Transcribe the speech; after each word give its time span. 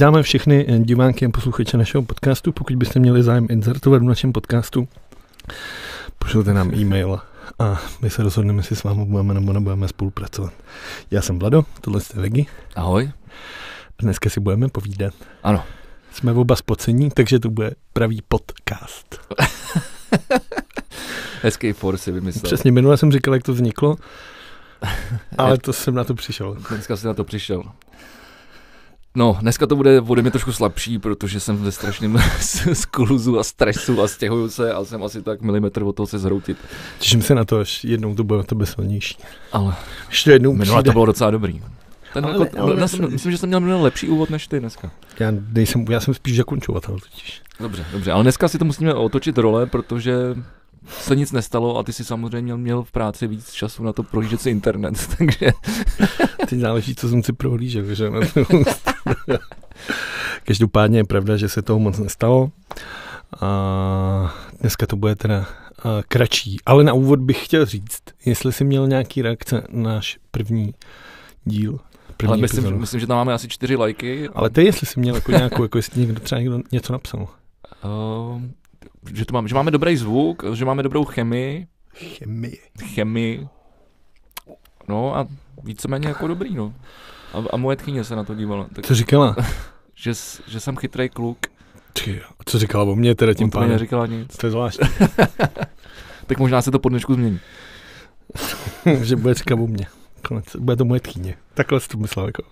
Vítáme 0.00 0.22
všechny 0.22 0.66
divánky 0.78 1.26
a 1.26 1.28
posluchače 1.28 1.76
našeho 1.76 2.02
podcastu. 2.02 2.52
Pokud 2.52 2.76
byste 2.76 2.98
měli 2.98 3.22
zájem 3.22 3.46
inzertovat 3.50 4.02
v 4.02 4.04
našem 4.04 4.32
podcastu, 4.32 4.88
pošlete 6.18 6.54
nám 6.54 6.74
e-mail 6.74 7.20
a 7.58 7.80
my 8.02 8.10
se 8.10 8.22
rozhodneme, 8.22 8.58
jestli 8.58 8.76
s 8.76 8.84
vámi 8.84 9.04
budeme 9.04 9.34
nebo 9.34 9.52
nebudeme 9.52 9.88
spolupracovat. 9.88 10.52
Já 11.10 11.22
jsem 11.22 11.38
Vlado, 11.38 11.64
tohle 11.80 12.00
je 12.14 12.20
Vegi. 12.22 12.46
Ahoj. 12.76 13.10
Dneska 13.98 14.30
si 14.30 14.40
budeme 14.40 14.68
povídat. 14.68 15.14
Ano. 15.42 15.64
Jsme 16.12 16.32
oba 16.32 16.56
spocení, 16.56 17.10
takže 17.10 17.38
to 17.38 17.50
bude 17.50 17.70
pravý 17.92 18.22
podcast. 18.28 19.36
Hezký 21.42 21.72
for 21.72 21.96
si 21.96 22.12
vymyslel. 22.12 22.42
Přesně, 22.42 22.72
minule 22.72 22.96
jsem 22.96 23.12
říkal, 23.12 23.34
jak 23.34 23.42
to 23.42 23.52
vzniklo, 23.52 23.96
ale 25.38 25.58
to 25.58 25.72
jsem 25.72 25.94
na 25.94 26.04
to 26.04 26.14
přišel. 26.14 26.56
Dneska 26.70 26.96
jsi 26.96 27.06
na 27.06 27.14
to 27.14 27.24
přišel. 27.24 27.62
No, 29.16 29.38
dneska 29.40 29.66
to 29.66 29.76
bude 29.76 30.00
ode 30.00 30.22
mě 30.22 30.30
trošku 30.30 30.52
slabší, 30.52 30.98
protože 30.98 31.40
jsem 31.40 31.56
ve 31.56 31.72
strašném 31.72 32.18
skluzu 32.72 33.38
a 33.38 33.44
stresu 33.44 34.02
a 34.02 34.08
stěhuju 34.08 34.50
se 34.50 34.72
a 34.72 34.84
jsem 34.84 35.02
asi 35.02 35.22
tak 35.22 35.40
milimetr 35.42 35.82
od 35.82 35.92
toho 35.96 36.06
se 36.06 36.18
zhroutit. 36.18 36.58
Těším 36.98 37.22
se 37.22 37.34
na 37.34 37.44
to, 37.44 37.58
až 37.58 37.84
jednou 37.84 38.14
to 38.14 38.24
bude 38.24 38.38
o 38.40 38.42
tebe 38.42 38.66
silnější. 38.66 39.16
Ale 39.52 39.74
Ještě 40.08 40.30
jednou 40.30 40.52
minule 40.52 40.82
to 40.82 40.92
bylo 40.92 41.06
docela 41.06 41.30
dobrý. 41.30 41.62
Ten 42.12 42.24
Ale- 42.24 42.32
jako, 42.44 42.58
ale 42.58 42.72
ale, 42.72 42.80
myslím- 42.82 43.10
myslím, 43.12 43.32
že 43.32 43.38
jsem 43.38 43.48
měl 43.48 43.60
minule 43.60 43.82
lepší 43.82 44.08
úvod 44.08 44.30
než 44.30 44.46
ty 44.46 44.60
dneska. 44.60 44.90
Já, 45.18 45.32
nejsem, 45.52 45.84
já 45.90 46.00
jsem 46.00 46.14
spíš 46.14 46.36
zakončovatel 46.36 46.98
totiž. 46.98 47.42
Dobře, 47.60 47.84
dobře, 47.92 48.12
ale 48.12 48.22
dneska 48.22 48.48
si 48.48 48.58
to 48.58 48.64
musíme 48.64 48.94
otočit 48.94 49.38
role, 49.38 49.66
protože 49.66 50.14
se 50.88 51.16
nic 51.16 51.32
nestalo 51.32 51.78
a 51.78 51.82
ty 51.82 51.92
si 51.92 52.04
samozřejmě 52.04 52.42
měl, 52.42 52.58
měl 52.58 52.82
v 52.82 52.92
práci 52.92 53.26
víc 53.26 53.52
času 53.52 53.82
na 53.82 53.92
to 53.92 54.02
prohlížet 54.02 54.40
si 54.40 54.50
internet, 54.50 55.08
takže 55.18 55.52
Teď 56.48 56.58
záleží, 56.58 56.94
co 56.94 57.08
jsem 57.08 57.22
si 57.22 57.32
prohlížel, 57.32 57.94
že? 57.94 58.10
Každopádně 60.44 60.98
je 60.98 61.04
pravda, 61.04 61.36
že 61.36 61.48
se 61.48 61.62
toho 61.62 61.78
moc 61.78 61.98
nestalo. 61.98 62.50
A 63.40 64.34
dneska 64.60 64.86
to 64.86 64.96
bude 64.96 65.16
teda 65.16 65.46
kratší. 66.08 66.56
Ale 66.66 66.84
na 66.84 66.92
úvod 66.92 67.20
bych 67.20 67.44
chtěl 67.44 67.66
říct, 67.66 68.02
jestli 68.24 68.52
jsi 68.52 68.64
měl 68.64 68.88
nějaký 68.88 69.22
reakce 69.22 69.66
na 69.72 69.94
náš 69.94 70.18
první 70.30 70.74
díl. 71.44 71.78
První 72.16 72.32
ale 72.32 72.40
myslím, 72.40 72.58
epizodu. 72.58 72.78
myslím, 72.78 73.00
že 73.00 73.06
tam 73.06 73.16
máme 73.16 73.34
asi 73.34 73.48
čtyři 73.48 73.76
lajky. 73.76 74.28
Ale 74.34 74.50
ty, 74.50 74.64
jestli 74.64 74.86
jsi 74.86 75.00
měl 75.00 75.14
jako 75.14 75.32
nějakou, 75.32 75.62
jako 75.62 75.78
jestli 75.78 76.00
někdo 76.00 76.20
třeba 76.20 76.38
někdo 76.38 76.60
něco 76.72 76.92
napsal. 76.92 77.28
Uh, 77.84 78.42
že, 79.14 79.24
to 79.24 79.34
máme, 79.34 79.48
že 79.48 79.54
máme 79.54 79.70
dobrý 79.70 79.96
zvuk, 79.96 80.42
že 80.54 80.64
máme 80.64 80.82
dobrou 80.82 81.04
chemii, 81.04 81.66
Chemie. 81.94 82.56
chemii, 82.94 83.48
no 84.88 85.16
a 85.16 85.26
víceméně 85.62 86.08
jako 86.08 86.26
dobrý, 86.28 86.54
no. 86.54 86.74
A, 87.34 87.42
a 87.52 87.56
moje 87.56 87.76
tchyně 87.76 88.04
se 88.04 88.16
na 88.16 88.24
to 88.24 88.34
dívala, 88.34 88.66
tak, 88.74 88.86
Co 88.86 88.94
říkala? 88.94 89.36
že, 89.94 90.12
že 90.48 90.60
jsem 90.60 90.76
chytrý 90.76 91.08
kluk, 91.08 91.38
Ty, 91.92 92.20
a 92.22 92.42
co 92.46 92.58
říkala 92.58 92.84
o 92.84 92.94
mně 92.94 93.14
teda 93.14 93.34
tím 93.34 93.50
pádem? 93.50 93.68
neříkala 93.68 94.06
nic. 94.06 94.36
To 94.36 94.46
je 94.46 94.50
zvláštní, 94.50 94.88
Tak 96.26 96.38
možná 96.38 96.62
se 96.62 96.70
to 96.70 96.78
po 96.78 96.88
dnešku 96.88 97.14
změní. 97.14 97.40
že 99.02 99.16
bude 99.16 99.34
říkat 99.34 99.54
o 99.60 99.66
mně. 99.66 99.86
Konec, 100.28 100.56
bude 100.56 100.76
to 100.76 100.84
moje 100.84 101.00
tchýně. 101.00 101.36
Takhle 101.54 101.80
jsi 101.80 101.88
to 101.88 101.98
myslel 101.98 102.26
jako. 102.26 102.42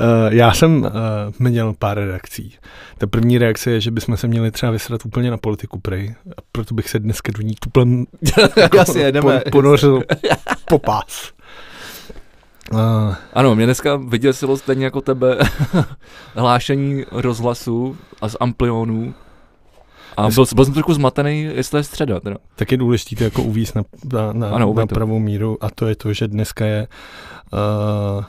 Uh, 0.00 0.34
já 0.34 0.52
jsem 0.52 0.82
uh, 0.82 0.90
měl 1.38 1.74
pár 1.78 1.98
reakcí. 1.98 2.54
Ta 2.98 3.06
první 3.06 3.38
reakce 3.38 3.70
je, 3.70 3.80
že 3.80 3.90
bychom 3.90 4.16
se 4.16 4.28
měli 4.28 4.50
třeba 4.50 4.72
vysrat 4.72 5.06
úplně 5.06 5.30
na 5.30 5.36
politiku 5.36 5.80
prej. 5.80 6.14
A 6.36 6.40
proto 6.52 6.74
bych 6.74 6.88
se 6.88 6.98
dneska 6.98 7.32
do 7.36 7.42
ní 7.42 7.54
tuplem 7.60 8.04
Jasně, 8.74 9.02
jedeme. 9.04 9.40
po, 9.40 9.50
ponořil 9.50 10.02
po 10.68 10.78
pás. 10.78 11.32
Uh, 12.72 13.14
Ano, 13.32 13.54
mě 13.54 13.64
dneska 13.64 13.96
vyděsilo 13.96 14.56
stejně 14.56 14.84
jako 14.84 15.00
tebe 15.00 15.38
hlášení 16.34 17.04
rozhlasu 17.10 17.96
a 18.20 18.28
z 18.28 18.36
amplionů. 18.40 19.14
A 20.16 20.28
byl, 20.28 20.44
byl 20.54 20.64
jsem 20.64 20.74
trošku 20.74 20.94
zmatený, 20.94 21.42
jestli 21.42 21.78
je 21.78 21.84
středa. 21.84 22.20
Teda. 22.20 22.36
tak 22.56 22.72
je 22.72 22.78
důležité 22.78 23.16
to 23.16 23.24
jako 23.24 23.42
uvíct 23.42 23.74
na, 23.74 23.82
na, 24.12 24.32
na, 24.32 24.50
Ano, 24.50 24.74
na 24.74 24.86
pravou 24.86 25.18
míru 25.18 25.64
a 25.64 25.70
to 25.70 25.86
je 25.86 25.96
to, 25.96 26.12
že 26.12 26.28
dneska 26.28 26.66
je 26.66 26.88
uh, 27.52 28.24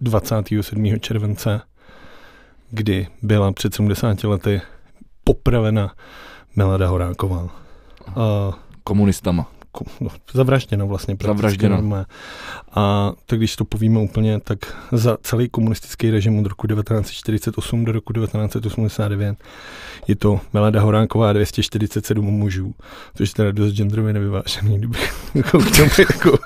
27. 0.00 1.00
července, 1.00 1.60
kdy 2.70 3.06
byla 3.22 3.52
před 3.52 3.74
70 3.74 4.24
lety 4.24 4.60
popravena 5.24 5.92
Melada 6.56 6.88
Horáková. 6.88 7.42
Uh, 7.42 7.50
Komunistama. 8.84 9.46
ko- 9.72 9.90
no, 10.00 10.08
zavražděna 10.32 10.84
vlastně. 10.84 11.16
Zavražděna. 11.22 11.76
normálně. 11.76 12.06
A 12.74 13.12
tak 13.26 13.38
když 13.38 13.56
to 13.56 13.64
povíme 13.64 14.00
úplně, 14.00 14.40
tak 14.40 14.58
za 14.92 15.16
celý 15.22 15.48
komunistický 15.48 16.10
režim 16.10 16.38
od 16.38 16.46
roku 16.46 16.66
1948 16.66 17.84
do 17.84 17.92
roku 17.92 18.12
1989 18.12 19.36
je 20.08 20.16
to 20.16 20.40
Melada 20.52 20.80
Horánková 20.80 21.30
a 21.30 21.32
247 21.32 22.24
mužů, 22.24 22.74
což 23.14 23.28
je 23.28 23.34
teda 23.34 23.52
dost 23.52 23.72
genderově 23.72 24.12
nevyvážený, 24.12 24.78
kdybych 24.78 25.14
k 25.42 25.50
tomu 25.50 25.64
jako 25.98 26.38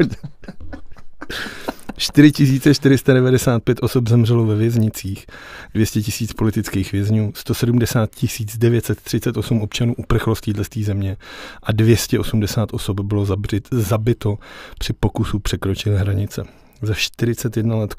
4495 2.02 3.78
osob 3.82 4.08
zemřelo 4.08 4.46
ve 4.46 4.54
věznicích, 4.54 5.26
200 5.74 6.02
tisíc 6.02 6.32
politických 6.32 6.92
vězňů, 6.92 7.32
170 7.36 8.10
938 8.56 9.62
občanů 9.62 9.94
uprchlo 9.94 10.34
z 10.34 10.40
této 10.40 10.62
země 10.82 11.16
a 11.62 11.72
280 11.72 12.74
osob 12.74 13.00
bylo 13.00 13.24
zabřit, 13.24 13.68
zabito 13.70 14.38
při 14.78 14.92
pokusu 14.92 15.38
překročit 15.38 15.92
hranice. 15.92 16.44
Za 16.82 16.94
41 16.94 17.76
let 17.76 17.94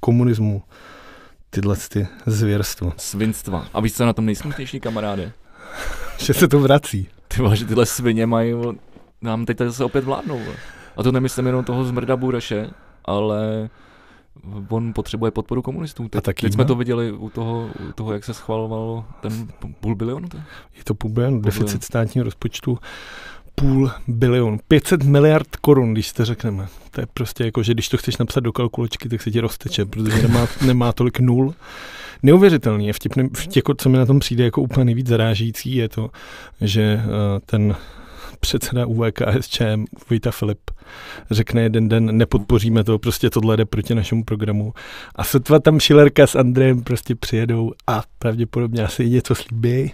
komunismu 0.00 0.62
tyhle 1.50 1.76
ty 1.88 2.08
zvěrstva. 2.26 2.92
Svinstva. 2.96 3.66
A 3.74 3.80
víš, 3.80 3.92
co 3.92 4.06
na 4.06 4.12
tom 4.12 4.26
nejsmutnější, 4.26 4.80
kamaráde? 4.80 5.32
Že 6.18 6.34
se 6.34 6.48
to 6.48 6.60
vrací. 6.60 7.08
Ty 7.28 7.42
vole, 7.42 7.56
že 7.56 7.64
tyhle 7.64 7.86
svině 7.86 8.26
mají, 8.26 8.54
nám 9.22 9.46
teď 9.46 9.58
zase 9.58 9.84
opět 9.84 10.04
vládnou. 10.04 10.40
A 10.96 11.02
to 11.02 11.12
nemyslím 11.12 11.46
jenom 11.46 11.64
toho 11.64 11.84
zmrda 11.84 12.16
Bureše, 12.16 12.70
ale 13.04 13.70
on 14.68 14.92
potřebuje 14.92 15.30
podporu 15.30 15.62
komunistů. 15.62 16.08
Teď, 16.08 16.22
taky 16.22 16.46
teď 16.46 16.52
jsme 16.52 16.64
to 16.64 16.74
viděli 16.74 17.12
u 17.12 17.30
toho, 17.30 17.70
u 17.88 17.92
toho, 17.92 18.12
jak 18.12 18.24
se 18.24 18.34
schvalovalo 18.34 19.04
ten 19.20 19.48
půl 19.80 19.94
bilionu. 19.94 20.28
To? 20.28 20.36
Je 20.76 20.84
to 20.84 20.94
půl 20.94 21.10
bilion, 21.10 21.32
Půl 21.34 21.42
deficit 21.42 21.64
bilion. 21.64 21.80
státního 21.80 22.24
rozpočtu 22.24 22.78
půl 23.54 23.90
bilion. 24.08 24.58
500 24.68 25.02
miliard 25.02 25.56
korun, 25.56 25.92
když 25.92 26.12
to 26.12 26.24
řekneme. 26.24 26.66
To 26.90 27.00
je 27.00 27.06
prostě 27.14 27.44
jako, 27.44 27.62
že 27.62 27.74
když 27.74 27.88
to 27.88 27.96
chceš 27.96 28.16
napsat 28.16 28.40
do 28.40 28.52
kalkulačky, 28.52 29.08
tak 29.08 29.22
se 29.22 29.30
ti 29.30 29.40
rozteče, 29.40 29.84
protože 29.84 30.22
nemá, 30.22 30.46
nemá 30.66 30.92
tolik 30.92 31.20
nul. 31.20 31.54
Neuvěřitelný 32.22 32.86
je 32.86 32.92
vtipný, 32.92 33.28
jako, 33.56 33.74
co 33.74 33.88
mi 33.88 33.98
na 33.98 34.06
tom 34.06 34.18
přijde 34.18 34.44
jako 34.44 34.62
úplně 34.62 34.84
nejvíc 34.84 35.06
zarážící, 35.06 35.74
je 35.74 35.88
to, 35.88 36.10
že 36.60 37.02
uh, 37.04 37.10
ten 37.46 37.76
předseda 38.46 38.86
UVKSČM 38.86 39.84
Vojta 40.10 40.30
Filip 40.30 40.58
řekne 41.30 41.62
jeden 41.62 41.88
den, 41.88 42.16
nepodpoříme 42.16 42.84
to, 42.84 42.98
prostě 42.98 43.30
tohle 43.30 43.56
jde 43.56 43.64
proti 43.64 43.94
našemu 43.94 44.24
programu. 44.24 44.74
A 45.16 45.24
sotva 45.24 45.58
tam 45.58 45.80
Šilerka 45.80 46.26
s 46.26 46.34
Andrejem 46.34 46.82
prostě 46.82 47.14
přijedou 47.14 47.72
a 47.86 48.02
pravděpodobně 48.18 48.84
asi 48.84 49.10
něco 49.10 49.34
slíbí, 49.34 49.92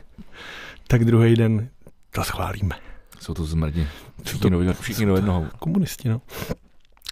tak 0.86 1.04
druhý 1.04 1.36
den 1.36 1.68
to 2.10 2.24
schválíme. 2.24 2.74
Jsou 3.20 3.34
to 3.34 3.44
zmrdi. 3.44 3.86
to- 4.16 4.22
Všichni, 4.24 4.50
do, 4.50 4.74
všichni 4.80 5.06
do 5.06 5.16
jednoho. 5.16 5.46
Komunisti, 5.58 6.08
no. 6.08 6.20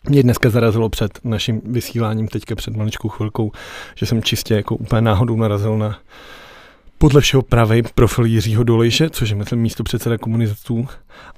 Mě 0.08 0.22
dneska 0.22 0.50
zarazilo 0.50 0.88
před 0.88 1.18
naším 1.24 1.60
vysíláním, 1.64 2.28
teďka 2.28 2.54
před 2.54 2.76
maličkou 2.76 3.08
chvilkou, 3.08 3.52
že 3.94 4.06
jsem 4.06 4.22
čistě 4.22 4.54
jako 4.54 4.76
úplně 4.76 5.00
náhodou 5.00 5.36
narazil 5.36 5.78
na 5.78 5.98
podle 6.98 7.20
všeho 7.20 7.42
pravý 7.42 7.82
profil 7.94 8.24
Jiřího 8.24 8.64
Dolejše, 8.64 9.10
což 9.10 9.30
je 9.30 9.36
myslím 9.36 9.60
místo 9.60 9.84
předseda 9.84 10.18
komunistů 10.18 10.88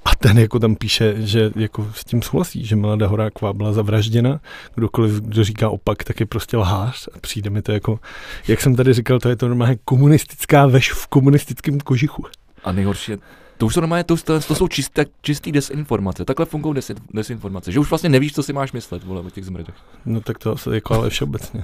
a 0.05 0.15
ten 0.15 0.39
jako 0.39 0.59
tam 0.59 0.75
píše, 0.75 1.15
že 1.17 1.51
jako 1.55 1.91
s 1.95 2.05
tím 2.05 2.21
souhlasí, 2.21 2.65
že 2.65 2.75
Melada 2.75 3.07
Horáková 3.07 3.53
byla 3.53 3.73
zavražděna, 3.73 4.39
kdokoliv, 4.75 5.13
kdo 5.13 5.43
říká 5.43 5.69
opak, 5.69 6.03
tak 6.03 6.19
je 6.19 6.25
prostě 6.25 6.57
lhář 6.57 7.07
a 7.13 7.19
přijde 7.19 7.49
mi 7.49 7.61
to 7.61 7.71
jako, 7.71 7.99
jak 8.47 8.61
jsem 8.61 8.75
tady 8.75 8.93
říkal, 8.93 9.19
to 9.19 9.29
je 9.29 9.35
to 9.35 9.47
normálně 9.47 9.77
komunistická 9.85 10.67
veš 10.67 10.91
v 10.91 11.07
komunistickém 11.07 11.79
kožichu. 11.79 12.25
A 12.63 12.71
nejhorší 12.71 13.11
je, 13.11 13.17
to 13.57 13.65
už 13.65 13.73
jsou 13.73 13.81
normálně, 13.81 14.03
to, 14.03 14.17
to, 14.17 14.39
to 14.39 14.55
jsou 14.55 14.67
čisté, 14.67 15.05
čistý 15.21 15.51
desinformace. 15.51 16.25
Takhle 16.25 16.45
fungují 16.45 16.75
desin, 16.75 16.97
desinformace. 17.13 17.71
Že 17.71 17.79
už 17.79 17.89
vlastně 17.89 18.09
nevíš, 18.09 18.33
co 18.33 18.43
si 18.43 18.53
máš 18.53 18.71
myslet, 18.71 19.03
vole, 19.03 19.21
o 19.21 19.29
těch 19.29 19.45
zmrdech. 19.45 19.75
No 20.05 20.21
tak 20.21 20.37
to 20.39 20.51
asi 20.51 20.69
jako 20.69 20.93
ale 20.93 21.09
všeobecně. 21.09 21.63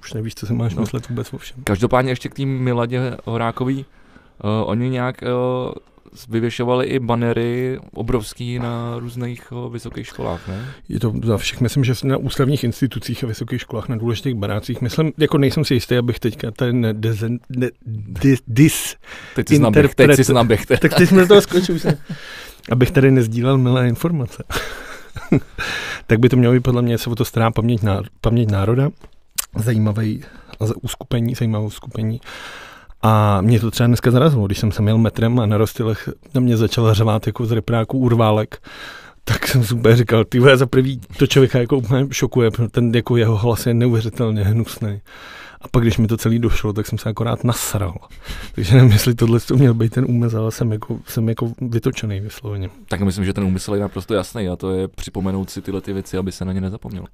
Už 0.00 0.12
nevíš, 0.12 0.34
co 0.34 0.46
si 0.46 0.52
máš 0.52 0.74
No. 0.74 0.80
myslet 0.80 1.08
vůbec 1.08 1.32
o 1.32 1.38
všem. 1.38 1.56
Každopádně 1.64 2.10
ještě 2.12 2.28
k 2.28 2.34
tým 2.34 2.58
Miladě 2.58 3.16
Horákový, 3.24 3.78
uh, 3.78 4.50
oni 4.70 4.88
nějak 4.90 5.16
uh, 5.22 5.72
vyvěšovali 6.28 6.86
i 6.86 6.98
banery 6.98 7.78
obrovský 7.94 8.58
na 8.58 8.98
různých 8.98 9.52
uh, 9.52 9.72
vysokých 9.72 10.06
školách, 10.06 10.48
ne? 10.48 10.66
Je 10.88 11.00
to 11.00 11.12
za 11.24 11.36
všech, 11.36 11.60
myslím, 11.60 11.84
že 11.84 11.92
na 12.04 12.16
ústavních 12.16 12.64
institucích 12.64 13.24
a 13.24 13.26
vysokých 13.26 13.60
školách, 13.60 13.88
na 13.88 13.96
důležitých 13.96 14.34
barácích. 14.34 14.80
Myslím, 14.80 15.12
jako 15.18 15.38
nejsem 15.38 15.64
si 15.64 15.74
jistý, 15.74 15.96
abych 15.96 16.18
teďka 16.18 16.50
tady 16.50 16.72
nedezen, 16.72 17.38
ne, 17.48 17.68
dis, 18.22 18.40
dis, 18.48 18.96
Teď 19.34 19.48
jsi 19.48 19.58
naběh, 19.58 19.94
teď 19.94 20.08
Interpret- 20.08 20.22
jsi 20.24 20.32
naběh. 20.32 20.66
tak 20.66 20.94
teď 20.94 21.08
jsme 21.08 21.20
do 21.22 21.28
toho 21.28 21.40
skočili. 21.40 21.80
Jsem, 21.80 21.94
abych 22.72 22.90
tady 22.90 23.10
nezdílel 23.10 23.58
milé 23.58 23.88
informace. 23.88 24.44
tak 26.06 26.18
by 26.18 26.28
to 26.28 26.36
mělo 26.36 26.54
být 26.54 26.60
podle 26.62 26.82
mě, 26.82 26.98
se 26.98 27.10
o 27.10 27.14
to 27.14 27.24
stará 27.24 27.50
paměť, 27.50 27.82
ná, 27.82 28.02
paměť 28.20 28.50
národa, 28.50 28.90
zajímavý 29.56 30.24
uskupení, 30.82 31.34
zajímavé 31.34 31.64
uskupení. 31.64 32.20
A 33.02 33.40
mě 33.40 33.60
to 33.60 33.70
třeba 33.70 33.86
dneska 33.86 34.10
zarazilo, 34.10 34.46
když 34.46 34.58
jsem 34.58 34.72
se 34.72 34.82
měl 34.82 34.98
metrem 34.98 35.40
a 35.40 35.46
na 35.46 35.58
rostylech 35.58 36.08
na 36.34 36.40
mě 36.40 36.56
začala 36.56 36.94
řvát 36.94 37.26
jako 37.26 37.46
z 37.46 37.52
repráku 37.52 37.98
urválek, 37.98 38.62
tak 39.24 39.48
jsem 39.48 39.78
úplně 39.78 39.96
říkal, 39.96 40.24
ty 40.24 40.40
za 40.54 40.66
prvý 40.66 41.00
to 41.18 41.26
člověka 41.26 41.58
jako 41.58 41.76
úplně 41.76 42.06
šokuje, 42.10 42.50
protože 42.50 42.68
ten 42.68 42.94
jako 42.94 43.16
jeho 43.16 43.36
hlas 43.36 43.66
je 43.66 43.74
neuvěřitelně 43.74 44.44
hnusný. 44.44 45.00
A 45.60 45.68
pak, 45.68 45.82
když 45.82 45.98
mi 45.98 46.06
to 46.06 46.16
celý 46.16 46.38
došlo, 46.38 46.72
tak 46.72 46.86
jsem 46.86 46.98
se 46.98 47.08
akorát 47.08 47.44
nasral. 47.44 47.94
Takže 48.54 48.74
nevím, 48.74 48.92
jestli 48.92 49.14
tohle 49.14 49.40
to 49.40 49.56
měl 49.56 49.74
být 49.74 49.92
ten 49.92 50.04
úmysl, 50.08 50.38
ale 50.38 50.52
jsem 50.52 50.72
jako, 50.72 50.98
jsem 51.06 51.28
jako 51.28 51.52
vytočený 51.60 52.20
vysloveně. 52.20 52.70
Tak 52.88 53.00
myslím, 53.00 53.24
že 53.24 53.32
ten 53.32 53.44
úmysl 53.44 53.74
je 53.74 53.80
naprosto 53.80 54.14
jasný 54.14 54.48
a 54.48 54.56
to 54.56 54.70
je 54.70 54.88
připomenout 54.88 55.50
si 55.50 55.62
tyhle 55.62 55.80
ty 55.80 55.92
věci, 55.92 56.18
aby 56.18 56.32
se 56.32 56.44
na 56.44 56.52
ně 56.52 56.60
nezapomněl. 56.60 57.04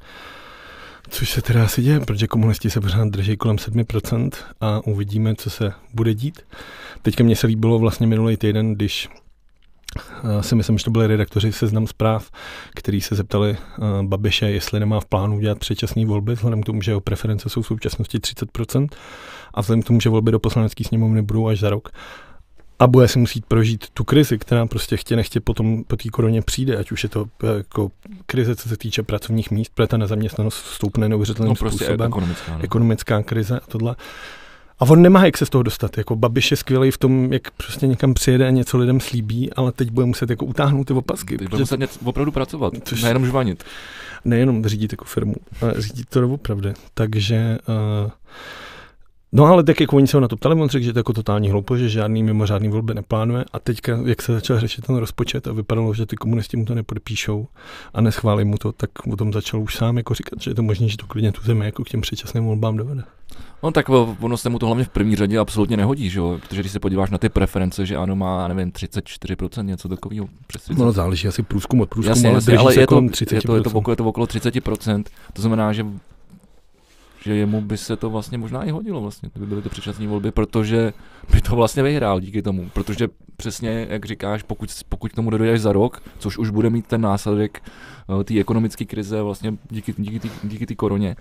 Což 1.08 1.30
se 1.30 1.42
teda 1.42 1.64
asi 1.64 1.82
děje, 1.82 2.00
protože 2.00 2.26
komunisti 2.26 2.70
se 2.70 2.80
pořád 2.80 3.08
drží 3.08 3.36
kolem 3.36 3.56
7% 3.56 4.30
a 4.60 4.80
uvidíme, 4.86 5.34
co 5.34 5.50
se 5.50 5.72
bude 5.94 6.14
dít. 6.14 6.40
Teďka 7.02 7.24
mě 7.24 7.36
se 7.36 7.46
líbilo 7.46 7.78
vlastně 7.78 8.06
minulý 8.06 8.36
týden, 8.36 8.74
když 8.74 9.08
uh, 10.24 10.40
si 10.40 10.54
myslím, 10.54 10.78
že 10.78 10.84
to 10.84 10.90
byli 10.90 11.06
redaktoři 11.06 11.52
seznam 11.52 11.86
zpráv, 11.86 12.30
který 12.74 13.00
se 13.00 13.14
zeptali 13.14 13.50
uh, 13.50 14.02
Babiše, 14.02 14.50
jestli 14.50 14.80
nemá 14.80 15.00
v 15.00 15.06
plánu 15.06 15.40
dělat 15.40 15.58
předčasné 15.58 16.06
volby, 16.06 16.34
vzhledem 16.34 16.62
k 16.62 16.66
tomu, 16.66 16.82
že 16.82 16.90
jeho 16.90 17.00
preference 17.00 17.48
jsou 17.48 17.62
v 17.62 17.66
současnosti 17.66 18.18
30% 18.18 18.88
a 19.54 19.60
vzhledem 19.60 19.82
k 19.82 19.86
tomu, 19.86 20.00
že 20.00 20.10
volby 20.10 20.32
do 20.32 20.38
poslanecké 20.38 20.84
sněmovny 20.84 21.22
budou 21.22 21.48
až 21.48 21.60
za 21.60 21.70
rok 21.70 21.88
a 22.80 22.86
bude 22.86 23.08
si 23.08 23.18
musít 23.18 23.46
prožít 23.46 23.90
tu 23.94 24.04
krizi, 24.04 24.38
která 24.38 24.66
prostě 24.66 24.96
chtě 24.96 25.16
nechtě 25.16 25.40
potom 25.40 25.84
po 25.84 25.96
té 25.96 26.08
koroně 26.08 26.42
přijde, 26.42 26.76
ať 26.76 26.92
už 26.92 27.02
je 27.02 27.08
to 27.08 27.26
eh, 27.44 27.56
jako 27.56 27.90
krize, 28.26 28.56
co 28.56 28.68
se 28.68 28.76
týče 28.76 29.02
pracovních 29.02 29.50
míst, 29.50 29.72
protože 29.74 29.86
ta 29.86 29.96
nezaměstnanost 29.96 30.66
stoupne 30.66 31.08
neuvěřitelným 31.08 31.48
no, 31.48 31.54
prostě 31.54 31.84
způsobem. 31.84 32.08
Ekonomická, 32.08 32.56
ne? 32.56 32.64
ekonomická 32.64 33.22
krize 33.22 33.60
a 33.60 33.66
tohle. 33.66 33.96
A 34.78 34.84
on 34.84 35.02
nemá 35.02 35.24
jak 35.24 35.38
se 35.38 35.46
z 35.46 35.50
toho 35.50 35.62
dostat. 35.62 35.98
Jako 35.98 36.16
Babiš 36.16 36.50
je 36.50 36.56
skvělý 36.56 36.90
v 36.90 36.98
tom, 36.98 37.32
jak 37.32 37.50
prostě 37.50 37.86
někam 37.86 38.14
přijede 38.14 38.46
a 38.46 38.50
něco 38.50 38.78
lidem 38.78 39.00
slíbí, 39.00 39.52
ale 39.52 39.72
teď 39.72 39.90
bude 39.90 40.06
muset 40.06 40.30
jako 40.30 40.44
utáhnout 40.44 40.86
ty 40.86 40.92
opasky. 40.92 41.38
Teď 41.38 41.48
bude 41.48 41.60
muset 41.60 41.80
něco 41.80 42.00
opravdu 42.04 42.32
pracovat, 42.32 42.72
což 42.84 43.02
nejenom 43.02 43.26
žvanit. 43.26 43.64
Nejenom 44.24 44.66
řídit 44.66 44.92
jako 44.92 45.04
firmu, 45.04 45.34
ale 45.60 45.74
řídit 45.78 46.08
to 46.08 46.28
opravdu. 46.28 46.68
Takže 46.94 47.58
uh, 48.04 48.10
No 49.32 49.44
ale 49.44 49.64
tak 49.64 49.80
jako 49.80 49.96
oni 49.96 50.06
se 50.06 50.16
ho 50.16 50.20
na 50.20 50.28
to 50.28 50.36
ptali, 50.36 50.60
on 50.60 50.68
řekl, 50.68 50.84
že 50.84 50.92
to 50.92 50.98
je 50.98 51.00
jako 51.00 51.12
totální 51.12 51.50
hloupo, 51.50 51.76
že 51.76 51.88
žádný 51.88 52.22
mimořádný 52.22 52.68
volby 52.68 52.94
neplánuje 52.94 53.44
a 53.52 53.58
teďka, 53.58 53.98
jak 54.04 54.22
se 54.22 54.32
začal 54.32 54.60
řešit 54.60 54.86
ten 54.86 54.96
rozpočet 54.96 55.46
a 55.46 55.52
vypadalo, 55.52 55.94
že 55.94 56.06
ty 56.06 56.16
komunisti 56.16 56.56
mu 56.56 56.64
to 56.64 56.74
nepodpíšou 56.74 57.46
a 57.94 58.00
neschválí 58.00 58.44
mu 58.44 58.58
to, 58.58 58.72
tak 58.72 58.90
o 59.12 59.16
tom 59.16 59.32
začal 59.32 59.60
už 59.60 59.76
sám 59.76 59.96
jako 59.96 60.14
říkat, 60.14 60.42
že 60.42 60.50
je 60.50 60.54
to 60.54 60.62
možné, 60.62 60.88
že 60.88 60.96
to 60.96 61.06
klidně 61.06 61.32
tu 61.32 61.42
zemi 61.42 61.64
jako 61.64 61.84
k 61.84 61.88
těm 61.88 62.00
předčasným 62.00 62.44
volbám 62.44 62.76
dovede. 62.76 63.02
No 63.62 63.70
tak 63.70 63.88
ono 64.20 64.36
se 64.36 64.48
mu 64.48 64.58
to 64.58 64.66
hlavně 64.66 64.84
v 64.84 64.88
první 64.88 65.16
řadě 65.16 65.38
absolutně 65.38 65.76
nehodí, 65.76 66.10
že 66.10 66.18
jo? 66.18 66.38
protože 66.48 66.60
když 66.60 66.72
se 66.72 66.80
podíváš 66.80 67.10
na 67.10 67.18
ty 67.18 67.28
preference, 67.28 67.86
že 67.86 67.96
ano 67.96 68.16
má, 68.16 68.48
nevím, 68.48 68.70
34%, 68.70 69.64
něco 69.64 69.88
takového. 69.88 70.28
No 70.76 70.92
záleží 70.92 71.28
asi 71.28 71.42
průzkum 71.42 71.80
od 71.80 71.88
průzkumu, 71.88 72.34
Jasně, 72.34 72.56
ale, 72.56 72.58
ale 72.58 72.74
je, 72.74 72.86
to, 72.86 73.02
je, 73.30 73.40
to, 73.40 73.56
je, 73.56 73.62
to 73.62 73.70
okolo, 73.70 73.92
je 73.92 73.96
to 73.96 74.04
okolo 74.04 74.26
30%, 74.26 75.04
to 75.32 75.42
znamená, 75.42 75.72
že 75.72 75.86
že 77.22 77.34
jemu 77.34 77.60
by 77.60 77.76
se 77.76 77.96
to 77.96 78.10
vlastně 78.10 78.38
možná 78.38 78.64
i 78.64 78.70
hodilo 78.70 79.00
vlastně, 79.00 79.30
kdyby 79.32 79.46
byly 79.46 79.62
to 79.62 79.68
předčasné 79.68 80.06
volby, 80.06 80.30
protože 80.30 80.92
by 81.32 81.40
to 81.40 81.56
vlastně 81.56 81.82
vyhrál 81.82 82.20
díky 82.20 82.42
tomu, 82.42 82.68
protože 82.72 83.08
přesně, 83.36 83.86
jak 83.90 84.04
říkáš, 84.04 84.42
pokud, 84.42 84.70
pokud 84.88 85.12
tomu 85.12 85.30
dojde 85.30 85.58
za 85.58 85.72
rok, 85.72 86.02
což 86.18 86.38
už 86.38 86.50
bude 86.50 86.70
mít 86.70 86.86
ten 86.86 87.00
následek 87.00 87.62
uh, 88.06 88.22
té 88.22 88.40
ekonomické 88.40 88.84
krize 88.84 89.22
vlastně 89.22 89.54
díky, 89.70 89.94
díky, 89.98 90.18
díky, 90.18 90.30
díky 90.42 90.66
té 90.66 90.74
koroně, 90.74 91.16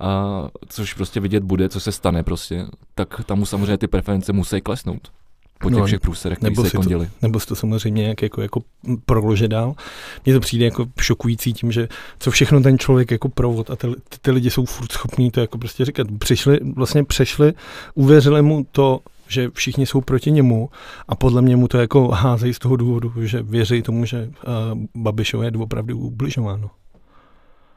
a 0.00 0.48
což 0.68 0.94
prostě 0.94 1.20
vidět 1.20 1.44
bude, 1.44 1.68
co 1.68 1.80
se 1.80 1.92
stane 1.92 2.22
prostě, 2.22 2.66
tak 2.94 3.24
tam 3.26 3.46
samozřejmě 3.46 3.78
ty 3.78 3.86
preference 3.86 4.32
musí 4.32 4.60
klesnout 4.60 5.10
po 5.64 5.70
těch 5.70 5.78
no, 5.78 5.86
všech 5.86 6.00
průserech, 6.00 6.42
nebo 6.42 6.64
se 6.64 6.70
to, 6.70 7.06
nebo 7.22 7.40
to 7.40 7.56
samozřejmě 7.56 8.02
nějak 8.02 8.22
jako, 8.22 8.42
jako 8.42 8.60
prolože 9.06 9.48
dál. 9.48 9.74
Mně 10.24 10.34
to 10.34 10.40
přijde 10.40 10.64
jako 10.64 10.86
šokující 11.00 11.52
tím, 11.52 11.72
že 11.72 11.88
co 12.18 12.30
všechno 12.30 12.60
ten 12.60 12.78
člověk 12.78 13.10
jako 13.10 13.28
provod 13.28 13.70
a 13.70 13.76
ty, 13.76 13.86
ty, 13.88 14.18
ty 14.20 14.30
lidi 14.30 14.50
jsou 14.50 14.64
furt 14.64 14.92
schopní 14.92 15.30
to 15.30 15.40
jako 15.40 15.58
prostě 15.58 15.84
říkat. 15.84 16.06
Přišli, 16.18 16.60
vlastně 16.74 17.04
přešli, 17.04 17.52
uvěřili 17.94 18.42
mu 18.42 18.66
to, 18.72 19.00
že 19.28 19.50
všichni 19.54 19.86
jsou 19.86 20.00
proti 20.00 20.30
němu 20.30 20.70
a 21.08 21.14
podle 21.14 21.42
mě 21.42 21.56
mu 21.56 21.68
to 21.68 21.78
jako 21.78 22.08
házejí 22.08 22.54
z 22.54 22.58
toho 22.58 22.76
důvodu, 22.76 23.12
že 23.22 23.42
věří 23.42 23.82
tomu, 23.82 24.04
že 24.04 24.30
uh, 24.74 25.02
Babišové 25.02 25.46
je 25.46 25.52
opravdu 25.58 25.98
ubližováno. 25.98 26.70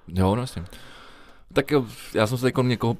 Jo, 0.08 0.36
no 0.36 0.42
jasně. 0.42 0.64
Tak 1.54 1.72
já 2.14 2.28
jsem 2.28 2.38
se 2.38 2.48
jako 2.48 2.64
někoho, 2.64 2.98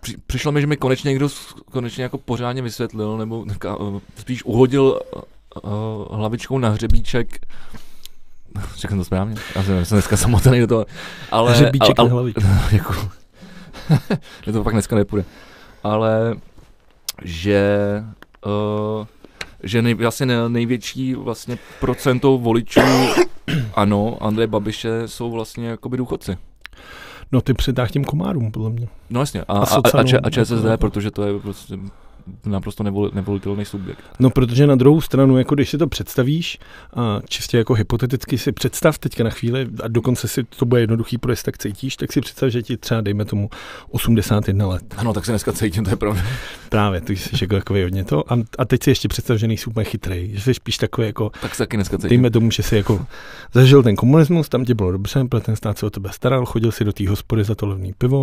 při, 0.00 0.16
přišlo 0.26 0.52
mi, 0.52 0.60
že 0.60 0.66
mi 0.66 0.76
konečně 0.76 1.08
někdo 1.08 1.28
konečně 1.70 2.02
jako 2.02 2.18
pořádně 2.18 2.62
vysvětlil, 2.62 3.16
nebo 3.16 3.38
uh, 3.38 4.00
spíš 4.18 4.44
uhodil 4.44 5.00
uh, 5.64 6.16
hlavičkou 6.16 6.58
na 6.58 6.68
hřebíček 6.68 7.46
Řekl 8.76 8.96
to 8.96 9.04
správně? 9.04 9.36
Já 9.56 9.62
jsem, 9.62 9.84
jsem 9.84 9.96
dneska 9.96 10.16
samotný 10.16 10.60
do 10.60 10.66
toho. 10.66 10.86
Ale, 11.30 11.52
Hřebíček 11.52 11.98
ale, 11.98 12.10
ale, 12.10 12.32
na 12.42 12.68
jako, 12.72 12.94
to 14.52 14.64
pak 14.64 14.72
dneska 14.72 14.96
nepůjde. 14.96 15.24
Ale 15.84 16.34
že 17.24 17.78
uh, 18.46 19.06
že 19.62 19.82
nej, 19.82 19.94
vlastně 19.94 20.48
největší 20.48 21.14
vlastně 21.14 21.58
procento 21.80 22.38
voličů 22.38 22.80
ano, 23.74 24.18
Andrej 24.20 24.46
Babiše 24.46 25.08
jsou 25.08 25.30
vlastně 25.30 25.68
jakoby 25.68 25.96
důchodci. 25.96 26.36
No 27.32 27.40
ty 27.40 27.54
přitáh 27.54 27.90
těm 27.90 28.04
komárům, 28.04 28.52
podle 28.52 28.70
mě. 28.70 28.88
No 29.10 29.20
jasně, 29.20 29.42
a, 29.42 29.58
a, 29.58 29.64
a, 29.64 29.80
a, 29.98 30.02
a 30.22 30.30
ČSSD, 30.30 30.66
protože 30.76 31.10
to 31.10 31.22
je 31.22 31.40
prostě 31.40 31.78
naprosto 32.46 32.82
nevol, 32.82 33.10
nevolitelný 33.14 33.64
subjekt. 33.64 34.04
No, 34.18 34.30
protože 34.30 34.66
na 34.66 34.74
druhou 34.74 35.00
stranu, 35.00 35.38
jako 35.38 35.54
když 35.54 35.70
si 35.70 35.78
to 35.78 35.86
představíš, 35.86 36.58
a 36.96 37.20
čistě 37.28 37.58
jako 37.58 37.74
hypoteticky 37.74 38.38
si 38.38 38.52
představ 38.52 38.98
teďka 38.98 39.24
na 39.24 39.30
chvíli, 39.30 39.68
a 39.82 39.88
dokonce 39.88 40.28
si 40.28 40.44
to 40.44 40.66
bude 40.66 40.80
jednoduchý, 40.80 41.18
protože 41.18 41.42
tak 41.42 41.58
cítíš, 41.58 41.96
tak 41.96 42.12
si 42.12 42.20
představ, 42.20 42.50
že 42.50 42.62
ti 42.62 42.76
třeba, 42.76 43.00
dejme 43.00 43.24
tomu, 43.24 43.50
81 43.90 44.66
let. 44.66 44.94
Ano, 44.96 45.12
tak 45.12 45.24
se 45.24 45.32
dneska 45.32 45.52
cítím, 45.52 45.84
to 45.84 45.90
je 45.90 45.96
pravda. 45.96 46.22
Právě, 46.68 47.00
ty 47.00 47.16
jsi 47.16 47.30
jako 47.40 47.54
takový 47.54 47.82
hodně 47.82 48.04
to. 48.04 48.32
A, 48.32 48.36
a 48.58 48.64
teď 48.64 48.82
si 48.82 48.90
ještě 48.90 49.08
představ, 49.08 49.36
že 49.36 49.48
nejsi 49.48 49.66
úplně 49.66 49.84
chytrý, 49.84 50.30
že 50.34 50.40
jsi 50.40 50.54
spíš 50.54 50.78
takový 50.78 51.06
jako. 51.06 51.30
Tak 51.42 51.54
se 51.54 51.62
taky 51.62 51.76
dneska 51.76 51.96
cítím. 51.98 52.08
Dejme 52.08 52.30
tomu, 52.30 52.50
že 52.50 52.62
si 52.62 52.76
jako 52.76 53.06
zažil 53.52 53.82
ten 53.82 53.96
komunismus, 53.96 54.48
tam 54.48 54.64
ti 54.64 54.74
bylo 54.74 54.92
dobře, 54.92 55.24
protože 55.24 55.44
ten 55.44 55.56
stát 55.56 55.78
se 55.78 55.86
o 55.86 55.90
tebe 55.90 56.10
staral, 56.12 56.46
chodil 56.46 56.72
si 56.72 56.84
do 56.84 56.92
té 56.92 57.08
hospody 57.08 57.44
za 57.44 57.54
to 57.54 57.66
levný 57.66 57.92
pivo. 57.98 58.20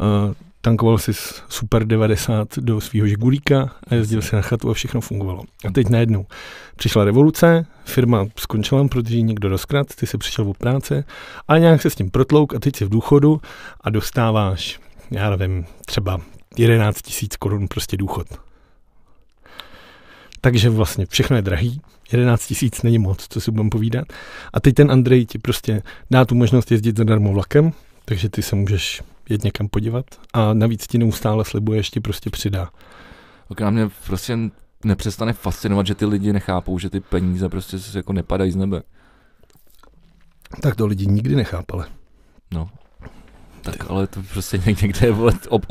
Uh, 0.00 0.34
tankoval 0.62 0.98
si 0.98 1.12
Super 1.48 1.86
90 1.86 2.58
do 2.58 2.80
svého 2.80 3.06
žigulíka 3.06 3.70
a 3.86 3.94
jezdil 3.94 4.22
si 4.22 4.36
na 4.36 4.42
chatu 4.42 4.70
a 4.70 4.74
všechno 4.74 5.00
fungovalo. 5.00 5.42
A 5.64 5.70
teď 5.70 5.88
najednou 5.88 6.26
přišla 6.76 7.04
revoluce, 7.04 7.66
firma 7.84 8.26
skončila, 8.38 8.88
protože 8.88 9.16
ji 9.16 9.22
někdo 9.22 9.48
rozkrat, 9.48 9.86
ty 9.94 10.06
se 10.06 10.18
přišel 10.18 10.48
o 10.48 10.54
práce 10.54 11.04
a 11.48 11.58
nějak 11.58 11.82
se 11.82 11.90
s 11.90 11.94
tím 11.94 12.10
protlouk 12.10 12.54
a 12.54 12.58
teď 12.58 12.76
jsi 12.76 12.84
v 12.84 12.88
důchodu 12.88 13.40
a 13.80 13.90
dostáváš, 13.90 14.80
já 15.10 15.36
nevím, 15.36 15.66
třeba 15.86 16.20
11 16.58 17.02
tisíc 17.02 17.36
korun 17.36 17.68
prostě 17.68 17.96
důchod. 17.96 18.26
Takže 20.40 20.70
vlastně 20.70 21.06
všechno 21.06 21.36
je 21.36 21.42
drahý, 21.42 21.80
11 22.12 22.46
tisíc 22.46 22.82
není 22.82 22.98
moc, 22.98 23.26
co 23.28 23.40
si 23.40 23.50
budeme 23.50 23.70
povídat. 23.70 24.04
A 24.52 24.60
teď 24.60 24.74
ten 24.74 24.90
Andrej 24.90 25.26
ti 25.26 25.38
prostě 25.38 25.82
dá 26.10 26.24
tu 26.24 26.34
možnost 26.34 26.70
jezdit 26.70 26.96
zadarmo 26.96 27.32
vlakem, 27.32 27.72
takže 28.04 28.28
ty 28.28 28.42
se 28.42 28.56
můžeš 28.56 29.02
jet 29.28 29.44
někam 29.44 29.68
podívat 29.68 30.06
a 30.32 30.54
navíc 30.54 30.86
ti 30.86 30.98
neustále 30.98 31.44
slibuje, 31.44 31.78
ještě 31.78 32.00
prostě 32.00 32.30
přidá. 32.30 32.70
Ok, 33.48 33.60
na 33.60 33.70
mě 33.70 33.88
prostě 34.06 34.38
nepřestane 34.84 35.32
fascinovat, 35.32 35.86
že 35.86 35.94
ty 35.94 36.06
lidi 36.06 36.32
nechápou, 36.32 36.78
že 36.78 36.90
ty 36.90 37.00
peníze 37.00 37.48
prostě 37.48 37.78
se 37.78 37.98
jako 37.98 38.12
nepadají 38.12 38.52
z 38.52 38.56
nebe. 38.56 38.82
Tak 40.60 40.76
to 40.76 40.86
lidi 40.86 41.06
nikdy 41.06 41.36
nechápali. 41.36 41.84
No. 42.54 42.70
Tak 43.62 43.90
ale 43.90 44.06
to 44.06 44.22
prostě 44.32 44.58
někde 44.66 45.06
je 45.06 45.14
ob, 45.48 45.66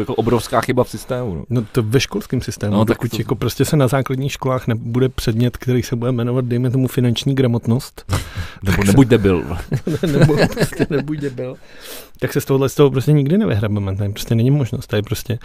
jako 0.00 0.14
obrovská 0.14 0.60
chyba 0.60 0.84
v 0.84 0.90
systému. 0.90 1.34
No, 1.34 1.44
no 1.50 1.66
to 1.72 1.82
ve 1.82 2.00
školském 2.00 2.40
systému, 2.40 2.76
no, 2.76 2.84
dokud 2.84 3.10
to... 3.10 3.16
jako 3.18 3.36
prostě 3.36 3.64
se 3.64 3.76
na 3.76 3.88
základních 3.88 4.32
školách 4.32 4.66
nebude 4.66 5.08
předmět, 5.08 5.56
který 5.56 5.82
se 5.82 5.96
bude 5.96 6.12
jmenovat, 6.12 6.44
dejme 6.44 6.70
tomu, 6.70 6.88
finanční 6.88 7.34
gramotnost. 7.34 8.04
Nebo 8.62 8.84
nebuď 8.84 9.08
debil. 9.08 9.56
nebo 10.12 10.36
prostě 10.54 10.86
nebuď 10.90 11.18
debil. 11.18 11.56
Tak 12.18 12.32
se 12.32 12.40
z 12.40 12.44
tohohle 12.44 12.68
z 12.68 12.74
toho 12.74 12.90
prostě 12.90 13.12
nikdy 13.12 13.38
nevyhrabeme. 13.38 13.96
Tady 13.96 14.12
prostě 14.12 14.34
není 14.34 14.50
možnost. 14.50 14.86
Tady 14.86 15.02
prostě 15.02 15.38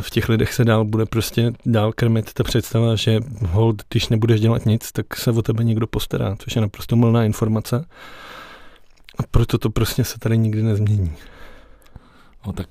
v 0.00 0.10
těch 0.10 0.28
lidech 0.28 0.54
se 0.54 0.64
dál 0.64 0.84
bude 0.84 1.06
prostě 1.06 1.52
dál 1.66 1.92
krmit 1.92 2.32
ta 2.32 2.44
představa, 2.44 2.96
že 2.96 3.20
hold, 3.46 3.82
když 3.90 4.08
nebudeš 4.08 4.40
dělat 4.40 4.66
nic, 4.66 4.92
tak 4.92 5.16
se 5.16 5.30
o 5.30 5.42
tebe 5.42 5.64
někdo 5.64 5.86
postará, 5.86 6.36
což 6.38 6.56
je 6.56 6.62
naprosto 6.62 6.96
mlná 6.96 7.24
informace. 7.24 7.84
A 9.18 9.22
proto 9.30 9.58
to 9.58 9.70
prostě 9.70 10.04
se 10.04 10.18
tady 10.18 10.38
nikdy 10.38 10.62
nezmění. 10.62 11.12
No 12.46 12.52
tak 12.52 12.68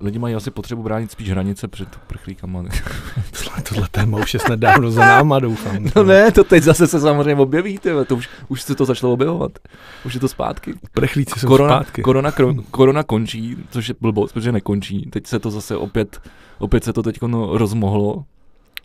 lidi 0.00 0.18
mají 0.18 0.34
asi 0.34 0.50
potřebu 0.50 0.82
bránit 0.82 1.10
spíš 1.10 1.30
hranice 1.30 1.68
před 1.68 1.96
prchlíkama. 1.96 2.62
tohle, 3.44 3.62
tohle 3.68 3.88
téma 3.90 4.18
už 4.18 4.34
je 4.34 4.40
snad 4.40 4.58
dávno 4.58 4.90
za 4.90 5.00
náma, 5.00 5.38
doufám. 5.38 5.84
No 5.96 6.02
ne, 6.02 6.32
to 6.32 6.44
teď 6.44 6.62
zase 6.62 6.86
se 6.86 7.00
samozřejmě 7.00 7.42
objeví, 7.42 7.78
tyhle, 7.78 8.04
to 8.04 8.16
už, 8.16 8.28
už 8.48 8.62
se 8.62 8.74
to 8.74 8.84
začalo 8.84 9.12
objevovat. 9.12 9.58
Už 10.04 10.14
je 10.14 10.20
to 10.20 10.28
zpátky. 10.28 10.74
Prchlíci 10.92 11.40
jsou 11.40 11.46
korona, 11.46 11.76
zpátky. 11.76 12.02
Korona, 12.02 12.32
kro, 12.32 12.54
korona 12.70 13.02
končí, 13.02 13.56
což 13.70 13.88
je 13.88 13.94
blbost, 14.00 14.32
protože 14.32 14.52
nekončí. 14.52 15.06
Teď 15.10 15.26
se 15.26 15.38
to 15.38 15.50
zase 15.50 15.76
opět, 15.76 16.20
opět 16.58 16.84
se 16.84 16.92
to 16.92 17.02
teď 17.02 17.22
no, 17.22 17.58
rozmohlo. 17.58 18.24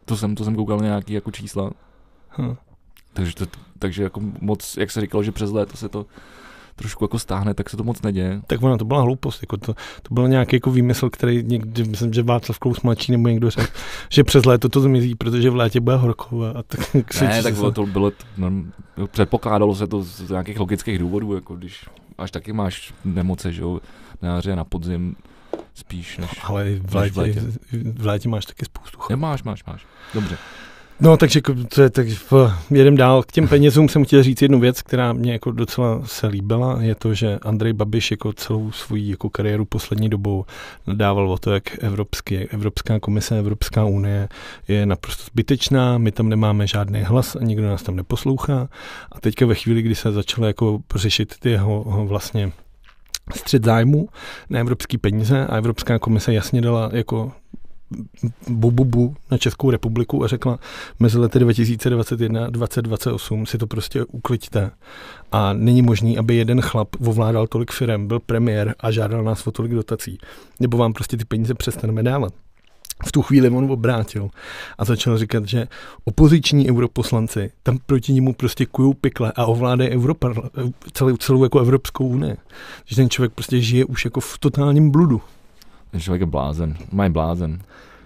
To 0.06 0.18
jsem, 0.18 0.36
to 0.36 0.44
jsem 0.44 0.56
koukal 0.56 0.78
na 0.78 0.86
nějaký 0.86 1.14
jako 1.14 1.32
čísla. 1.32 1.72
Hm. 2.38 2.56
Takže, 3.14 3.36
to, 3.36 3.46
takže 3.80 4.04
jako 4.04 4.22
moc, 4.42 4.78
jak 4.78 4.92
se 4.92 5.02
říkalo, 5.02 5.24
že 5.24 5.32
přes 5.32 5.52
léto 5.52 5.78
se 5.78 5.90
to 5.90 6.06
trošku 6.80 7.04
jako 7.04 7.20
stáhne, 7.20 7.54
tak 7.54 7.70
se 7.70 7.78
to 7.78 7.84
moc 7.84 8.02
neděje. 8.02 8.42
Tak 8.48 8.64
ono, 8.64 8.78
to 8.78 8.86
byla 8.86 9.02
hloupost, 9.02 9.44
jako 9.44 9.58
to, 9.58 9.74
to 10.02 10.14
byl 10.14 10.28
nějaký 10.28 10.56
jako 10.56 10.72
výmysl, 10.72 11.10
který 11.10 11.44
někdy, 11.44 11.84
myslím, 11.84 12.14
že 12.14 12.24
Václav 12.24 12.60
Klaus 12.60 12.82
mladší 12.82 13.12
nebo 13.12 13.28
někdo 13.28 13.50
řekl, 13.50 13.74
že 14.10 14.24
přes 14.24 14.46
léto 14.46 14.70
to 14.70 14.80
zmizí, 14.82 15.16
protože 15.16 15.50
v 15.50 15.56
létě 15.56 15.80
bude 15.80 15.96
horko. 15.96 16.46
A 16.46 16.64
tak, 16.64 16.94
ne, 17.22 17.44
tak 17.44 17.54
bylo, 17.54 17.72
to 17.72 17.86
bylo, 17.86 18.12
no, 18.38 18.52
předpokládalo 19.12 19.76
se 19.76 19.88
to 19.88 20.04
z 20.04 20.30
nějakých 20.30 20.60
logických 20.60 21.00
důvodů, 21.00 21.36
jako 21.36 21.56
když 21.56 21.86
až 22.18 22.32
taky 22.32 22.54
máš 22.54 22.94
nemoce, 23.06 23.52
že 23.52 23.62
jo, 23.62 23.80
na 24.22 24.36
jaře 24.36 24.56
na 24.56 24.64
podzim 24.64 25.16
spíš 25.74 26.18
než 26.18 26.30
Ale 26.44 26.66
v 26.82 26.96
létě, 26.96 27.14
v 27.14 27.18
létě. 27.18 27.42
v 27.72 28.06
létě 28.06 28.30
máš 28.30 28.46
taky 28.46 28.66
spoustu. 28.66 28.98
Nemáš, 29.10 29.44
máš, 29.44 29.66
máš. 29.66 29.86
Dobře. 30.14 30.38
No, 31.02 31.18
takže 31.18 31.42
to 31.76 31.82
je, 31.82 31.90
tak 31.90 32.08
jedem 32.72 32.98
dál. 32.98 33.24
K 33.24 33.32
těm 33.32 33.48
penězům 33.48 33.90
jsem 33.90 34.06
chtěl 34.06 34.24
říct 34.24 34.42
jednu 34.42 34.60
věc, 34.60 34.82
která 34.82 35.14
mě 35.14 35.32
jako 35.32 35.52
docela 35.52 36.02
se 36.06 36.28
líbila, 36.28 36.78
je 36.82 36.96
to, 36.96 37.14
že 37.14 37.40
Andrej 37.42 37.74
Babiš 37.74 38.12
jako 38.12 38.34
celou 38.34 38.72
svou 38.72 38.96
jako 38.96 39.30
kariéru 39.30 39.66
poslední 39.66 40.10
dobou 40.10 40.46
nadával 40.88 41.32
o 41.32 41.38
to, 41.38 41.52
jak 41.52 41.84
Evropský, 41.84 42.38
Evropská 42.38 43.00
komise, 43.00 43.40
Evropská 43.40 43.86
unie 43.86 44.30
je 44.68 44.86
naprosto 44.86 45.24
zbytečná, 45.24 45.98
my 45.98 46.12
tam 46.12 46.30
nemáme 46.30 46.68
žádný 46.68 47.02
hlas 47.02 47.36
a 47.36 47.44
nikdo 47.44 47.68
nás 47.68 47.84
tam 47.84 47.96
neposlouchá. 47.96 48.70
A 49.12 49.20
teďka 49.20 49.46
ve 49.46 49.56
chvíli, 49.56 49.82
kdy 49.82 49.96
se 49.96 50.12
začalo 50.12 50.48
jako 50.48 50.80
řešit 50.96 51.36
ty 51.40 51.50
jeho 51.50 52.06
vlastně 52.08 52.52
střed 53.36 53.66
zájmu 53.66 54.10
na 54.50 54.60
evropské 54.60 54.98
peníze 54.98 55.48
a 55.48 55.58
Evropská 55.58 56.00
komise 56.00 56.34
jasně 56.34 56.62
dala 56.62 56.90
jako 56.94 57.32
bu, 58.48 58.72
bu, 58.72 58.86
bu 58.86 59.16
na 59.32 59.38
Českou 59.38 59.72
republiku 59.72 60.24
a 60.24 60.28
řekla, 60.28 60.60
mezi 61.00 61.18
lety 61.18 61.40
2021 61.40 62.46
a 62.46 62.50
2028 62.50 63.46
si 63.46 63.58
to 63.58 63.68
prostě 63.68 64.04
ukliďte. 64.04 64.72
A 65.32 65.54
není 65.54 65.82
možný, 65.82 66.18
aby 66.18 66.36
jeden 66.36 66.62
chlap 66.62 66.88
ovládal 67.08 67.48
tolik 67.48 67.72
firm, 67.72 68.08
byl 68.08 68.20
premiér 68.20 68.76
a 68.80 68.92
žádal 68.92 69.24
nás 69.24 69.48
o 69.48 69.52
tolik 69.52 69.72
dotací. 69.72 70.18
Nebo 70.60 70.78
vám 70.78 70.94
prostě 70.94 71.18
ty 71.18 71.26
peníze 71.26 71.54
přestaneme 71.54 72.04
dávat. 72.04 72.34
V 73.06 73.12
tu 73.12 73.22
chvíli 73.22 73.50
on 73.50 73.72
obrátil 73.72 74.30
a 74.78 74.86
začal 74.86 75.18
říkat, 75.18 75.48
že 75.48 75.68
opoziční 76.04 76.70
europoslanci 76.70 77.52
tam 77.64 77.78
proti 77.86 78.14
němu 78.14 78.34
prostě 78.34 78.66
kujou 78.66 78.94
pikle 78.94 79.34
a 79.36 79.46
ovládají 79.46 79.90
Evropa, 79.90 80.34
celou, 80.94 81.18
celou 81.18 81.44
jako 81.44 81.60
Evropskou 81.60 82.08
unii. 82.08 82.38
Že 82.86 82.96
ten 82.96 83.10
člověk 83.10 83.34
prostě 83.34 83.62
žije 83.62 83.86
už 83.86 84.06
jako 84.06 84.20
v 84.20 84.38
totálním 84.38 84.92
bludu. 84.92 85.22
Ten 85.92 86.02
člověk 86.02 86.22
je 86.22 86.26
blázen, 86.26 86.78
má 86.92 87.10
blázen. 87.10 87.62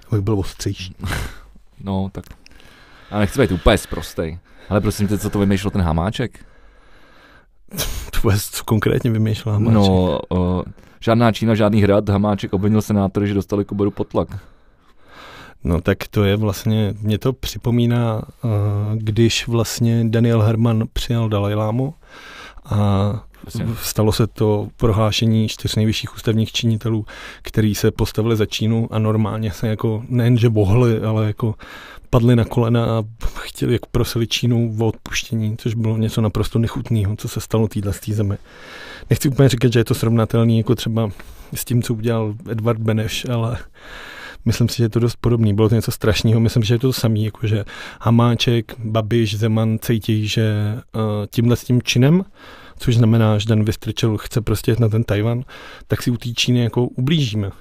Abych 0.07 0.21
byl 0.21 0.39
ostřejší. 0.39 0.95
no, 1.83 2.09
tak. 2.11 2.25
A 3.11 3.19
nechci 3.19 3.41
být 3.41 3.51
úplně 3.51 3.77
zprostej. 3.77 4.39
Ale 4.69 4.81
prosím 4.81 5.07
tě, 5.07 5.17
co 5.17 5.29
to 5.29 5.39
vymýšlel 5.39 5.71
ten 5.71 5.81
Hamáček? 5.81 6.45
to 8.21 8.29
co 8.51 8.63
konkrétně 8.63 9.11
vymýšlel 9.11 9.53
Hamáček? 9.53 9.75
No, 9.75 10.19
uh, 10.29 10.61
žádná 10.99 11.31
Čína, 11.31 11.55
žádný 11.55 11.81
hrad, 11.81 12.09
Hamáček 12.09 12.53
obvinil 12.53 12.81
senátory, 12.81 13.27
že 13.27 13.33
dostali 13.33 13.65
koboru 13.65 13.91
potlak. 13.91 14.27
No 15.63 15.81
tak 15.81 15.97
to 16.07 16.23
je 16.23 16.35
vlastně, 16.35 16.93
mě 17.01 17.17
to 17.17 17.33
připomíná, 17.33 18.21
uh, 18.43 18.51
když 18.95 19.47
vlastně 19.47 20.05
Daniel 20.09 20.41
Herman 20.41 20.83
přijal 20.93 21.29
Dalajlámu 21.29 21.93
a 22.65 23.23
Stalo 23.81 24.11
se 24.11 24.27
to 24.27 24.67
prohlášení 24.77 25.47
čtyř 25.47 25.75
nejvyšších 25.75 26.15
ústavních 26.15 26.51
činitelů, 26.51 27.05
který 27.41 27.75
se 27.75 27.91
postavili 27.91 28.35
za 28.35 28.45
Čínu 28.45 28.87
a 28.91 28.99
normálně 28.99 29.51
se 29.51 29.67
jako 29.67 30.03
nejenže 30.09 30.49
bohli, 30.49 31.01
ale 31.01 31.27
jako 31.27 31.55
padli 32.09 32.35
na 32.35 32.45
kolena 32.45 32.85
a 32.85 33.03
chtěli, 33.39 33.73
jako 33.73 33.87
prosili 33.91 34.27
Čínu 34.27 34.75
o 34.79 34.87
odpuštění, 34.87 35.57
což 35.57 35.73
bylo 35.73 35.97
něco 35.97 36.21
naprosto 36.21 36.59
nechutného, 36.59 37.15
co 37.15 37.27
se 37.27 37.41
stalo 37.41 37.67
týhle 37.67 37.93
z 37.93 38.09
zemi. 38.09 38.37
Nechci 39.09 39.29
úplně 39.29 39.49
říkat, 39.49 39.73
že 39.73 39.79
je 39.79 39.83
to 39.83 39.93
srovnatelný 39.93 40.57
jako 40.57 40.75
třeba 40.75 41.09
s 41.53 41.65
tím, 41.65 41.83
co 41.83 41.93
udělal 41.93 42.35
Edward 42.51 42.79
Beneš, 42.79 43.25
ale 43.29 43.57
myslím 44.45 44.69
si, 44.69 44.77
že 44.77 44.83
je 44.83 44.89
to 44.89 44.99
dost 44.99 45.15
podobný. 45.15 45.53
Bylo 45.53 45.69
to 45.69 45.75
něco 45.75 45.91
strašného. 45.91 46.39
Myslím, 46.39 46.63
že 46.63 46.73
je 46.73 46.79
to 46.79 46.87
to 46.87 46.93
samé, 46.93 47.19
jako 47.19 47.47
že 47.47 47.65
Hamáček, 48.01 48.75
Babiš, 48.79 49.37
Zeman 49.37 49.77
cítí, 49.81 50.27
že 50.27 50.75
uh, 50.95 51.01
tímhle 51.29 51.55
s 51.55 51.63
tím 51.63 51.81
činem 51.81 52.23
což 52.83 52.95
znamená, 52.95 53.37
že 53.37 53.47
ten 53.47 53.63
Vystrčil 53.63 54.17
chce 54.17 54.41
prostě 54.41 54.71
jít 54.71 54.79
na 54.79 54.89
ten 54.89 55.03
Tajvan, 55.03 55.43
tak 55.87 56.03
si 56.03 56.11
u 56.11 56.17
té 56.17 56.29
Číny 56.29 56.63
jako 56.63 56.83
ublížíme. 56.83 57.51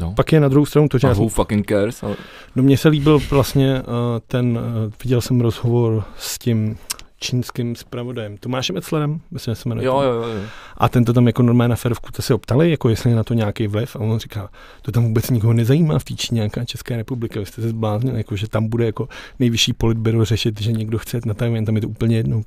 No. 0.00 0.14
Pak 0.14 0.32
je 0.32 0.40
na 0.40 0.48
druhou 0.48 0.66
stranu 0.66 0.88
to, 0.88 0.98
že... 0.98 1.06
who 1.08 1.28
fucking 1.28 1.68
cares? 1.68 2.02
Ale... 2.02 2.16
No 2.56 2.62
mně 2.62 2.76
se 2.76 2.88
líbil 2.88 3.20
vlastně 3.30 3.80
uh, 3.80 3.86
ten, 4.26 4.58
uh, 4.58 4.92
viděl 5.04 5.20
jsem 5.20 5.40
rozhovor 5.40 6.04
s 6.18 6.38
tím 6.38 6.76
čínským 7.22 7.76
zpravodajem, 7.76 8.36
Tomášem 8.36 8.76
Etzlerem, 8.76 9.20
myslím, 9.30 9.54
že 9.54 9.60
se 9.60 9.68
jmenuje. 9.68 9.86
Jo, 9.86 10.00
jo, 10.00 10.12
jo. 10.12 10.42
A 10.76 10.88
ten 10.88 11.04
to 11.04 11.12
tam 11.12 11.26
jako 11.26 11.42
normálně 11.42 11.68
na 11.68 11.76
ferovku 11.76 12.12
to 12.12 12.22
se 12.22 12.34
optali, 12.34 12.70
jako 12.70 12.88
jestli 12.88 13.10
je 13.10 13.16
na 13.16 13.24
to 13.24 13.34
nějaký 13.34 13.66
vliv. 13.66 13.96
A 13.96 13.98
on 13.98 14.18
říká, 14.18 14.50
to 14.82 14.92
tam 14.92 15.04
vůbec 15.04 15.30
nikoho 15.30 15.52
nezajímá 15.52 15.98
v 15.98 16.04
té 16.04 16.14
Číně 16.14 16.38
nějaká 16.38 16.64
Česká 16.64 16.96
republika. 16.96 17.40
Vy 17.40 17.46
jste 17.46 17.62
se 17.62 17.68
zbláznili, 17.68 18.18
jako, 18.18 18.36
že 18.36 18.48
tam 18.48 18.68
bude 18.68 18.86
jako 18.86 19.08
nejvyšší 19.38 19.72
politbero 19.72 20.24
řešit, 20.24 20.60
že 20.60 20.72
někdo 20.72 20.98
chce 20.98 21.20
na 21.26 21.34
Tajvan, 21.34 21.64
tam 21.64 21.74
je 21.74 21.80
to 21.80 21.88
úplně 21.88 22.16
jedno. 22.16 22.42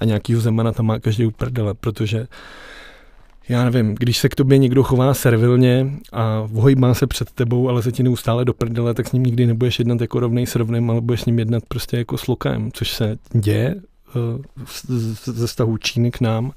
A 0.00 0.04
nějakýho 0.04 0.40
zemana 0.40 0.72
tam 0.72 0.86
má 0.86 0.98
každý 0.98 1.26
uprdele, 1.26 1.74
protože 1.74 2.26
já 3.48 3.64
nevím, 3.64 3.94
když 3.98 4.18
se 4.18 4.28
k 4.28 4.34
tobě 4.34 4.58
někdo 4.58 4.82
chová 4.82 5.14
servilně 5.14 5.90
a 6.12 6.42
vohýbá 6.46 6.94
se 6.94 7.06
před 7.06 7.30
tebou, 7.30 7.68
ale 7.68 7.82
se 7.82 7.92
ti 7.92 8.02
neustále 8.02 8.44
do 8.44 8.54
prdele, 8.54 8.94
tak 8.94 9.08
s 9.08 9.12
ním 9.12 9.22
nikdy 9.22 9.46
nebudeš 9.46 9.78
jednat 9.78 10.00
jako 10.00 10.20
rovnej 10.20 10.46
s 10.46 10.56
rovným, 10.56 10.90
ale 10.90 11.00
budeš 11.00 11.20
s 11.20 11.26
ním 11.26 11.38
jednat 11.38 11.62
prostě 11.68 11.96
jako 11.96 12.18
s 12.18 12.26
lokem, 12.26 12.72
což 12.72 12.90
se 12.90 13.18
děje 13.32 13.74
ze 15.24 15.46
vztahu 15.46 15.76
Číny 15.76 16.10
k 16.10 16.20
nám 16.20 16.52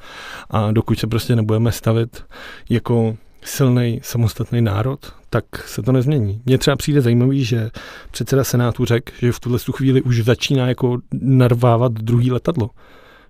a 0.50 0.72
dokud 0.72 1.00
se 1.00 1.08
prostě 1.08 1.36
nebudeme 1.36 1.72
stavit 1.72 2.24
jako 2.70 3.18
silný 3.44 4.00
samostatný 4.04 4.62
národ, 4.62 5.14
tak 5.30 5.46
se 5.68 5.82
to 5.82 5.92
nezmění. 5.92 6.42
Mně 6.46 6.58
třeba 6.58 6.76
přijde 6.76 7.02
zajímavý, 7.02 7.46
že 7.46 7.70
předseda 8.12 8.44
Senátu 8.44 8.86
řekl, 8.86 9.14
že 9.20 9.32
v 9.32 9.40
tuhle 9.40 9.60
chvíli 9.72 10.02
už 10.02 10.24
začíná 10.24 10.68
jako 10.68 10.98
narvávat 11.22 11.92
druhý 11.92 12.32
letadlo 12.32 12.70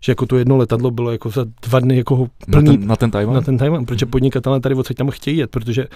že 0.05 0.12
jako 0.12 0.25
to 0.25 0.38
jedno 0.38 0.58
letadlo 0.58 0.91
bylo 0.91 1.12
jako 1.12 1.29
za 1.29 1.46
dva 1.62 1.79
dny 1.79 1.98
jako 1.98 2.27
plný, 2.51 2.65
na 2.65 2.72
ten, 2.72 2.88
na 2.88 2.96
ten 2.96 3.12
Tajvan? 3.12 3.36
Na 3.36 3.41
ten 3.41 3.58
Tajvan, 3.58 3.86
protože 3.86 4.05
podnikatelé 4.05 4.60
tady 4.60 4.75
odsaď 4.75 4.98
tam 4.98 5.10
chtějí 5.10 5.38
jet, 5.38 5.51
protože 5.51 5.88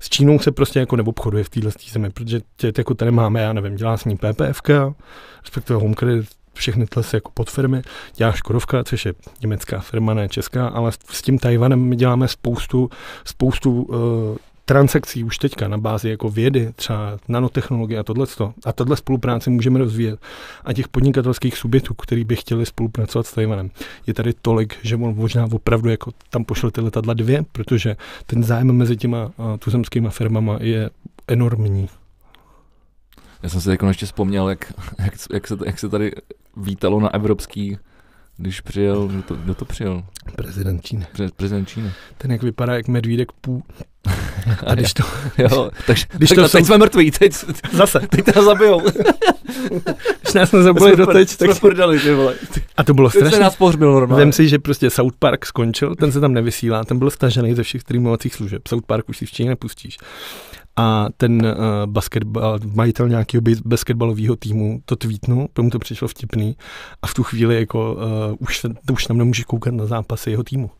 s 0.00 0.08
Čínou 0.08 0.38
se 0.38 0.52
prostě 0.52 0.78
jako 0.78 0.96
neobchoduje 0.96 1.44
v 1.44 1.48
téhle 1.48 1.70
zemi, 1.92 2.10
protože 2.10 2.40
tě, 2.56 2.72
jako 2.78 2.94
tady 2.94 3.10
máme, 3.10 3.40
já 3.40 3.52
nevím, 3.52 3.76
dělá 3.76 3.96
s 3.96 4.04
ní 4.04 4.16
PPFK, 4.16 4.68
respektive 5.42 5.78
Home 5.78 5.94
Credit, 5.94 6.26
všechny 6.54 6.86
tyhle 6.86 7.04
jako 7.12 7.30
podfirmy. 7.34 7.82
Dělá 8.16 8.32
Škodovka, 8.32 8.84
což 8.84 9.06
je 9.06 9.14
německá 9.42 9.80
firma, 9.80 10.14
ne 10.14 10.28
česká, 10.28 10.68
ale 10.68 10.92
s 11.10 11.22
tím 11.22 11.38
Tajvanem 11.38 11.80
my 11.80 11.96
děláme 11.96 12.28
spoustu, 12.28 12.90
spoustu 13.24 13.82
uh, 13.82 13.96
transakcí 14.64 15.24
už 15.24 15.38
teďka 15.38 15.68
na 15.68 15.78
bázi 15.78 16.08
jako 16.08 16.28
vědy, 16.28 16.72
třeba 16.76 17.18
nanotechnologie 17.28 18.00
a 18.00 18.02
tohle. 18.02 18.26
A 18.64 18.72
tahle 18.72 18.96
spolupráci 18.96 19.50
můžeme 19.50 19.78
rozvíjet. 19.78 20.20
A 20.64 20.72
těch 20.72 20.88
podnikatelských 20.88 21.56
subjektů, 21.56 21.94
který 21.94 22.24
by 22.24 22.36
chtěli 22.36 22.66
spolupracovat 22.66 23.26
s 23.26 23.32
Tajvanem, 23.32 23.70
je 24.06 24.14
tady 24.14 24.32
tolik, 24.42 24.76
že 24.82 24.96
on 24.96 25.14
možná 25.16 25.48
opravdu 25.52 25.88
jako 25.88 26.10
tam 26.30 26.44
pošle 26.44 26.70
ty 26.70 26.80
letadla 26.80 27.14
dvě, 27.14 27.44
protože 27.52 27.96
ten 28.26 28.44
zájem 28.44 28.72
mezi 28.72 28.96
těma 28.96 29.24
uh, 29.24 29.56
tuzemskými 29.56 30.08
firmama 30.10 30.58
je 30.60 30.90
enormní. 31.28 31.88
Já 33.42 33.48
jsem 33.48 33.60
si 33.60 33.68
teď 33.68 33.80
ještě 33.88 34.06
vzpomněl, 34.06 34.48
jak, 34.48 34.72
jak, 34.98 35.14
jak, 35.32 35.48
se, 35.48 35.56
jak 35.66 35.78
se 35.78 35.88
tady 35.88 36.12
vítalo 36.56 37.00
na 37.00 37.14
evropský, 37.14 37.78
když 38.36 38.60
přijel, 38.60 39.08
kdo 39.08 39.22
to, 39.22 39.34
kdo 39.34 39.54
to 39.54 39.64
přijel? 39.64 40.04
Prezident 40.36 40.84
Číny. 40.84 41.06
Pre, 41.12 41.28
prezident 41.36 41.68
Číny. 41.68 41.92
Ten 42.18 42.32
jak 42.32 42.42
vypadá 42.42 42.74
jak 42.74 42.88
medvídek 42.88 43.32
pů. 43.32 43.62
A 44.66 44.74
když 44.74 44.94
to... 44.94 45.02
jo, 45.38 45.70
takže, 45.86 46.06
když 46.16 46.30
tak, 46.30 46.38
to 46.38 46.48
teď 46.48 46.66
jsme 46.66 46.78
mrtví, 46.78 47.10
teď, 47.10 47.32
zase. 47.72 48.00
Teď 48.10 48.24
to 48.34 48.42
zabijou. 48.44 48.80
když 50.22 50.34
nás 50.34 50.52
nezabili 50.52 50.96
do 50.96 51.06
teď, 51.06 51.36
tak... 51.36 51.60
Prdali, 51.60 52.00
ty 52.00 52.14
vole. 52.14 52.34
A 52.76 52.84
to 52.84 52.94
bylo 52.94 53.10
strašné. 53.10 53.30
Teď 53.30 53.40
nás 53.40 53.56
pohřbil 53.56 53.92
normálně. 53.92 54.24
Vem 54.24 54.32
si, 54.32 54.48
že 54.48 54.58
prostě 54.58 54.90
South 54.90 55.16
Park 55.18 55.46
skončil, 55.46 55.94
ten 55.94 56.12
se 56.12 56.20
tam 56.20 56.32
nevysílá, 56.32 56.84
ten 56.84 56.98
byl 56.98 57.10
stažený 57.10 57.54
ze 57.54 57.62
všech 57.62 57.80
streamovacích 57.80 58.34
služeb. 58.34 58.68
South 58.68 58.86
Park 58.86 59.08
už 59.08 59.16
si 59.16 59.26
v 59.26 59.32
Číně 59.32 59.48
nepustíš 59.48 59.98
a 60.82 61.08
ten 61.16 61.46
uh, 61.46 61.52
basketball, 61.86 62.58
majitel 62.74 63.08
nějakého 63.08 63.42
basketbalového 63.64 64.36
týmu 64.36 64.82
to 64.84 64.96
tweetnul, 64.96 65.48
tomu 65.52 65.70
to 65.70 65.78
přišlo 65.78 66.08
vtipný 66.08 66.56
a 67.02 67.06
v 67.06 67.14
tu 67.14 67.22
chvíli 67.22 67.54
jako 67.56 67.94
uh, 67.94 68.36
už, 68.38 68.58
se, 68.58 68.68
už 68.92 69.06
tam 69.06 69.18
nemůže 69.18 69.44
koukat 69.44 69.74
na 69.74 69.86
zápasy 69.86 70.30
jeho 70.30 70.42
týmu. 70.42 70.70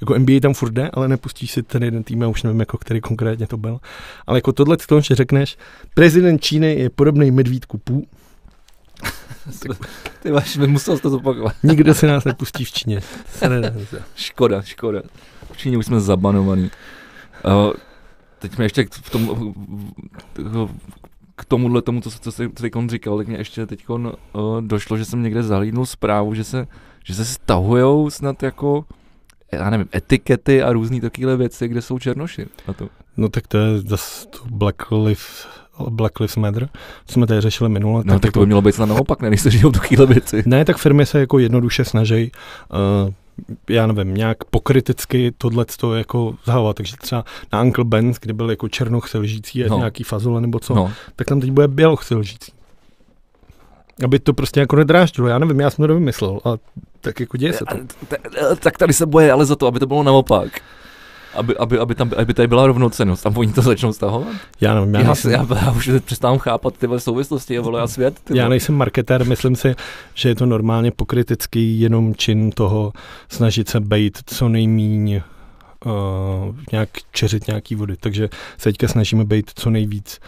Jako 0.00 0.18
NBA 0.18 0.40
tam 0.42 0.54
furt 0.54 0.72
jde, 0.72 0.90
ale 0.92 1.08
nepustíš 1.08 1.50
si 1.50 1.62
ten 1.62 1.82
jeden 1.82 2.02
tým, 2.02 2.22
já 2.22 2.28
už 2.28 2.42
nevím, 2.42 2.60
jako 2.60 2.78
který 2.78 3.00
konkrétně 3.00 3.46
to 3.46 3.56
byl. 3.56 3.78
Ale 4.26 4.38
jako 4.38 4.52
tohle 4.52 4.76
to, 4.76 5.00
že 5.00 5.14
řekneš, 5.14 5.56
prezident 5.94 6.38
Číny 6.38 6.74
je 6.74 6.90
podobný 6.90 7.30
medvídku 7.30 7.78
pů, 7.78 8.06
Ty 10.22 10.30
máš, 10.30 10.56
musel 10.56 10.98
to 10.98 11.10
zopakovat. 11.10 11.54
Nikdo 11.62 11.94
se 11.94 12.06
nás 12.06 12.24
nepustí 12.24 12.64
v 12.64 12.72
Číně. 12.72 13.00
škoda, 14.16 14.62
škoda. 14.62 15.02
V 15.52 15.56
Číně 15.56 15.78
už 15.78 15.86
jsme 15.86 16.00
zabanovaní. 16.00 16.70
Uh, 17.44 17.72
teď 18.42 18.58
mi 18.58 18.64
ještě 18.64 18.86
v 18.90 19.10
tom, 19.10 19.54
k 21.36 21.44
tomuhle 21.44 21.82
tomu, 21.82 22.00
co, 22.00 22.10
co 22.10 22.32
jsi 22.32 22.48
teď 22.48 22.72
říkal, 22.86 23.18
tak 23.18 23.28
mě 23.28 23.36
ještě 23.36 23.66
teď 23.66 23.88
uh, 23.88 24.08
došlo, 24.60 24.96
že 24.96 25.04
jsem 25.04 25.22
někde 25.22 25.42
zahlídnul 25.42 25.86
zprávu, 25.86 26.34
že 26.34 26.44
se, 26.44 26.66
že 27.04 27.14
se 27.14 27.24
stahujou 27.24 28.10
snad 28.10 28.42
jako 28.42 28.84
já 29.52 29.70
nevím, 29.70 29.88
etikety 29.94 30.62
a 30.62 30.72
různý 30.72 31.00
takové 31.00 31.36
věci, 31.36 31.68
kde 31.68 31.82
jsou 31.82 31.98
černoši. 31.98 32.46
A 32.66 32.72
to. 32.72 32.88
No 33.16 33.28
tak 33.28 33.46
to 33.46 33.58
je 33.58 33.80
zase 33.80 34.26
Black 34.50 34.90
Lives 34.90 35.46
Black 35.88 36.20
Lives 36.20 36.36
Matter, 36.36 36.68
co 37.06 37.12
jsme 37.12 37.26
tady 37.26 37.40
řešili 37.40 37.70
minule. 37.70 38.02
No 38.06 38.12
tak, 38.12 38.22
tak 38.22 38.32
to 38.32 38.40
by 38.40 38.46
mělo 38.46 38.62
být 38.62 38.78
na 38.78 38.86
naopak, 38.86 39.22
ne, 39.22 39.28
když 39.28 39.40
se 39.40 39.50
žijou 39.50 39.70
takovéhle 39.70 40.06
věci. 40.06 40.42
Ne, 40.46 40.64
tak 40.64 40.76
firmy 40.76 41.06
se 41.06 41.20
jako 41.20 41.38
jednoduše 41.38 41.84
snaží 41.84 42.32
uh, 43.04 43.12
já 43.70 43.86
nevím, 43.86 44.14
nějak 44.14 44.44
pokriticky 44.44 45.32
tohle 45.38 45.64
to 45.64 45.94
jako 45.94 46.34
zahovat. 46.44 46.76
Takže 46.76 46.96
třeba 46.96 47.24
na 47.52 47.62
Uncle 47.62 47.84
Ben's, 47.84 48.18
kde 48.18 48.32
byl 48.32 48.50
jako 48.50 48.68
černoch 48.68 49.14
lžící 49.14 49.64
a 49.64 49.68
no. 49.68 49.78
nějaký 49.78 50.04
fazole 50.04 50.40
nebo 50.40 50.58
co, 50.58 50.74
no. 50.74 50.92
tak 51.16 51.26
tam 51.26 51.40
teď 51.40 51.50
bude 51.50 51.68
běloch 51.68 52.10
lžící. 52.10 52.52
Aby 54.04 54.18
to 54.18 54.34
prostě 54.34 54.60
jako 54.60 54.76
nedráždilo. 54.76 55.28
Já 55.28 55.38
nevím, 55.38 55.60
já 55.60 55.70
jsem 55.70 55.86
to 55.86 55.94
vymyslel, 55.94 56.40
ale 56.44 56.58
tak 57.00 57.20
jako 57.20 57.36
děje 57.36 57.52
se 57.52 57.64
to. 57.64 57.76
Tak 58.60 58.78
tady 58.78 58.92
se 58.92 59.06
boje 59.06 59.32
ale 59.32 59.44
za 59.44 59.56
to, 59.56 59.66
aby 59.66 59.80
to 59.80 59.86
bylo 59.86 60.02
naopak 60.02 60.60
aby, 61.34 61.56
aby, 61.56 61.78
aby, 61.78 61.94
tam, 61.94 62.10
aby 62.16 62.34
tady 62.34 62.48
byla 62.48 62.66
rovnocenost. 62.66 63.22
Tam 63.22 63.36
oni 63.36 63.52
to 63.52 63.62
začnou 63.62 63.92
stahovat? 63.92 64.28
Já 64.60 64.74
nevím. 64.74 64.94
Já, 64.94 65.00
já, 65.00 65.06
nejsem... 65.06 65.30
já, 65.30 65.46
já 65.62 65.70
už 65.70 65.90
přestávám 66.04 66.38
chápat 66.38 66.74
ty 66.78 66.86
souvislosti 66.96 67.58
a 67.58 67.86
svět. 67.86 68.20
Ty 68.24 68.38
já 68.38 68.48
nejsem 68.48 68.74
marketér, 68.74 69.26
myslím 69.26 69.56
si, 69.56 69.74
že 70.14 70.28
je 70.28 70.34
to 70.34 70.46
normálně 70.46 70.90
pokritický 70.90 71.80
jenom 71.80 72.14
čin 72.14 72.50
toho 72.50 72.92
snažit 73.28 73.68
se 73.68 73.80
být 73.80 74.18
co 74.26 74.48
nejmíň 74.48 75.22
uh, 75.84 76.56
nějak 76.72 76.88
čeřit 77.12 77.46
nějaký 77.46 77.74
vody. 77.74 77.96
Takže 78.00 78.28
se 78.58 78.64
teďka 78.64 78.88
snažíme 78.88 79.24
být 79.24 79.50
co 79.54 79.70
nejvíc 79.70 80.20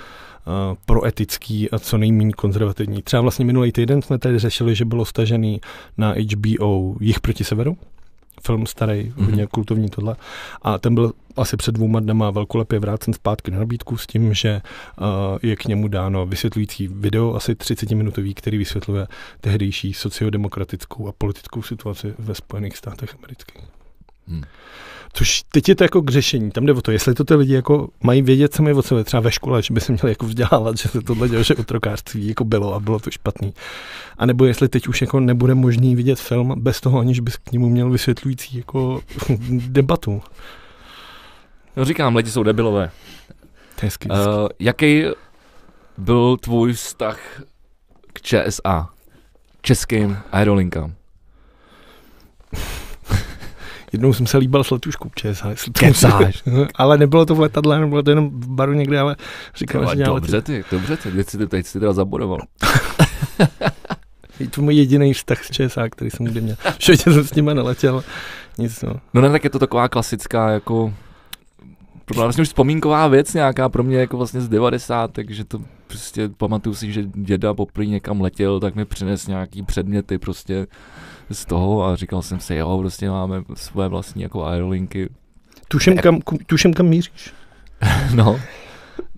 uh, 0.46 0.76
proetický 0.86 1.70
a 1.70 1.78
co 1.78 1.98
nejméně 1.98 2.32
konzervativní. 2.32 3.02
Třeba 3.02 3.20
vlastně 3.20 3.44
minulý 3.44 3.72
týden 3.72 4.02
jsme 4.02 4.18
tady 4.18 4.38
řešili, 4.38 4.74
že 4.74 4.84
bylo 4.84 5.04
stažený 5.04 5.60
na 5.98 6.14
HBO 6.34 6.94
Jich 7.00 7.20
proti 7.20 7.44
severu, 7.44 7.76
film 8.42 8.66
starý, 8.66 8.92
mm-hmm. 8.92 9.24
hodně 9.24 9.46
kultovní 9.46 9.90
tohle. 9.90 10.16
A 10.62 10.78
ten 10.78 10.94
byl 10.94 11.12
asi 11.36 11.56
před 11.56 11.72
dvouma 11.72 12.00
dnama 12.00 12.30
velkolepě 12.30 12.78
vrácen 12.78 13.14
zpátky 13.14 13.50
na 13.50 13.58
nabídku 13.58 13.96
s 13.96 14.06
tím, 14.06 14.34
že 14.34 14.62
uh, 15.00 15.06
je 15.42 15.56
k 15.56 15.64
němu 15.64 15.88
dáno 15.88 16.26
vysvětlující 16.26 16.88
video, 16.88 17.34
asi 17.34 17.52
30-minutový, 17.52 18.34
který 18.34 18.58
vysvětluje 18.58 19.06
tehdejší 19.40 19.92
sociodemokratickou 19.94 21.08
a 21.08 21.12
politickou 21.12 21.62
situaci 21.62 22.14
ve 22.18 22.34
Spojených 22.34 22.76
státech 22.76 23.14
amerických. 23.14 23.73
Hmm. 24.28 24.42
Což 25.16 25.42
teď 25.52 25.68
je 25.68 25.74
to 25.74 25.84
jako 25.84 26.02
k 26.02 26.10
řešení. 26.10 26.50
Tam 26.50 26.66
jde 26.66 26.72
o 26.72 26.82
to, 26.82 26.90
jestli 26.90 27.14
to 27.14 27.24
ty 27.24 27.34
lidi 27.34 27.54
jako 27.54 27.88
mají 28.02 28.22
vědět 28.22 28.54
sami 28.54 28.72
o 28.72 28.82
sobě, 28.82 29.04
třeba 29.04 29.20
ve 29.20 29.32
škole, 29.32 29.62
že 29.62 29.74
by 29.74 29.80
se 29.80 29.92
měli 29.92 30.10
jako 30.10 30.26
vzdělávat, 30.26 30.76
že 30.78 30.88
se 30.88 31.00
tohle 31.00 31.28
dělo, 31.28 31.42
že 31.42 31.54
otrokářství 31.54 32.28
jako 32.28 32.44
bylo 32.44 32.74
a 32.74 32.80
bylo 32.80 32.98
to 32.98 33.10
špatný. 33.10 33.54
A 34.18 34.26
nebo 34.26 34.44
jestli 34.44 34.68
teď 34.68 34.88
už 34.88 35.00
jako 35.00 35.20
nebude 35.20 35.54
možný 35.54 35.96
vidět 35.96 36.20
film 36.20 36.54
bez 36.56 36.80
toho, 36.80 36.98
aniž 36.98 37.20
bys 37.20 37.36
k 37.36 37.52
němu 37.52 37.68
měl 37.68 37.90
vysvětlující 37.90 38.56
jako 38.56 39.00
debatu. 39.68 40.22
No 41.76 41.84
říkám, 41.84 42.16
lidi 42.16 42.30
jsou 42.30 42.42
debilové. 42.42 42.90
Hezky. 43.82 44.08
Uh, 44.08 44.16
jaký 44.58 45.04
byl 45.98 46.36
tvůj 46.36 46.72
vztah 46.72 47.42
k 48.12 48.22
ČSA? 48.22 48.88
Českým 49.62 50.18
aerolinkám? 50.32 50.94
Jednou 53.94 54.12
jsem 54.12 54.26
se 54.26 54.38
líbal 54.38 54.64
s 54.64 54.70
letuškou. 54.70 55.10
Kecáš. 55.72 56.42
ale 56.74 56.98
nebylo 56.98 57.26
to 57.26 57.34
v 57.34 57.40
letadle, 57.40 57.80
nebylo 57.80 58.02
to 58.02 58.10
jenom 58.10 58.30
v 58.30 58.48
baru 58.48 58.72
někde, 58.72 58.98
ale 58.98 59.16
říkal, 59.56 59.96
že 59.96 60.04
Dobře 60.04 60.42
ty, 60.42 60.64
dobře 60.70 60.96
ty, 60.96 61.12
teď 61.12 61.28
si, 61.28 61.46
teď 61.46 61.66
si 61.66 61.80
teda 61.80 61.92
zabodoval. 61.92 62.38
je 64.40 64.48
to 64.48 64.62
můj 64.62 64.74
jediný 64.74 65.14
vztah 65.14 65.44
s 65.44 65.50
ČSH, 65.50 65.78
který 65.90 66.10
jsem 66.10 66.26
kdy 66.26 66.40
měl. 66.40 66.56
Všude 66.78 66.96
jsem 66.98 67.24
s 67.24 67.34
nimi 67.34 67.54
neletěl. 67.54 68.04
Nic, 68.58 68.82
no. 68.82 69.00
no 69.14 69.20
ne, 69.20 69.30
tak 69.30 69.44
je 69.44 69.50
to 69.50 69.58
taková 69.58 69.88
klasická 69.88 70.50
jako 70.50 70.94
vlastně 72.14 72.42
už 72.42 72.48
vzpomínková 72.48 73.08
věc 73.08 73.34
nějaká 73.34 73.68
pro 73.68 73.82
mě 73.82 73.98
jako 73.98 74.16
vlastně 74.16 74.40
z 74.40 74.48
90, 74.48 75.12
takže 75.12 75.44
to 75.44 75.58
prostě 75.86 76.28
pamatuju 76.28 76.74
si, 76.74 76.92
že 76.92 77.04
děda 77.14 77.54
poprvé 77.54 77.86
někam 77.86 78.20
letěl, 78.20 78.60
tak 78.60 78.74
mi 78.74 78.84
přines 78.84 79.26
nějaký 79.26 79.62
předměty 79.62 80.18
prostě 80.18 80.66
z 81.30 81.44
toho 81.44 81.84
a 81.84 81.96
říkal 81.96 82.22
jsem 82.22 82.40
si, 82.40 82.54
jo, 82.54 82.78
prostě 82.78 83.10
máme 83.10 83.42
svoje 83.54 83.88
vlastní 83.88 84.22
jako 84.22 84.44
aerolinky. 84.44 85.10
Tuším, 85.68 85.96
kam, 85.96 86.20
tuším, 86.46 86.74
kam 86.74 86.86
míříš. 86.86 87.32
no. 88.14 88.40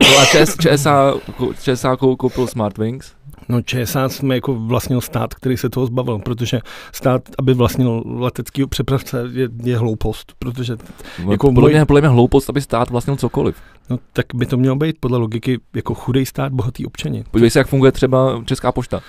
No 0.03 0.19
a 0.19 0.25
ČS, 0.25 0.57
ČSA, 0.57 1.15
ČSA 1.63 1.97
koupil 1.97 2.47
Smartwings. 2.47 3.13
No 3.49 3.63
ČSA 3.63 4.09
jsme 4.09 4.35
jako 4.35 4.55
vlastnil 4.55 5.01
stát, 5.01 5.35
který 5.35 5.57
se 5.57 5.71
toho 5.71 5.87
zbavil, 5.87 6.19
protože 6.19 6.61
stát, 6.93 7.23
aby 7.39 7.55
vlastnil 7.55 8.03
letecký 8.07 8.67
přepravce, 8.67 9.25
je, 9.33 9.49
je 9.63 9.79
hloupost, 9.79 10.33
protože... 10.39 10.77
No, 11.25 11.33
jako 11.33 11.53
podle, 11.53 11.71
mě, 11.71 11.85
podle 11.85 12.01
mě 12.01 12.09
hloupost, 12.09 12.51
aby 12.51 12.61
stát 12.61 12.91
vlastnil 12.91 13.17
cokoliv. 13.17 13.57
No 13.91 13.99
tak 14.13 14.27
by 14.35 14.47
to 14.47 14.57
mělo 14.57 14.77
být 14.77 14.97
podle 15.01 15.19
logiky 15.19 15.61
jako 15.75 15.95
chudý 15.95 16.27
stát, 16.27 16.53
bohatý 16.53 16.87
občani. 16.87 17.25
Podívej 17.31 17.51
se, 17.51 17.59
jak 17.59 17.69
funguje 17.69 17.93
třeba 17.93 18.43
Česká 18.45 18.73
pošta. 18.73 19.03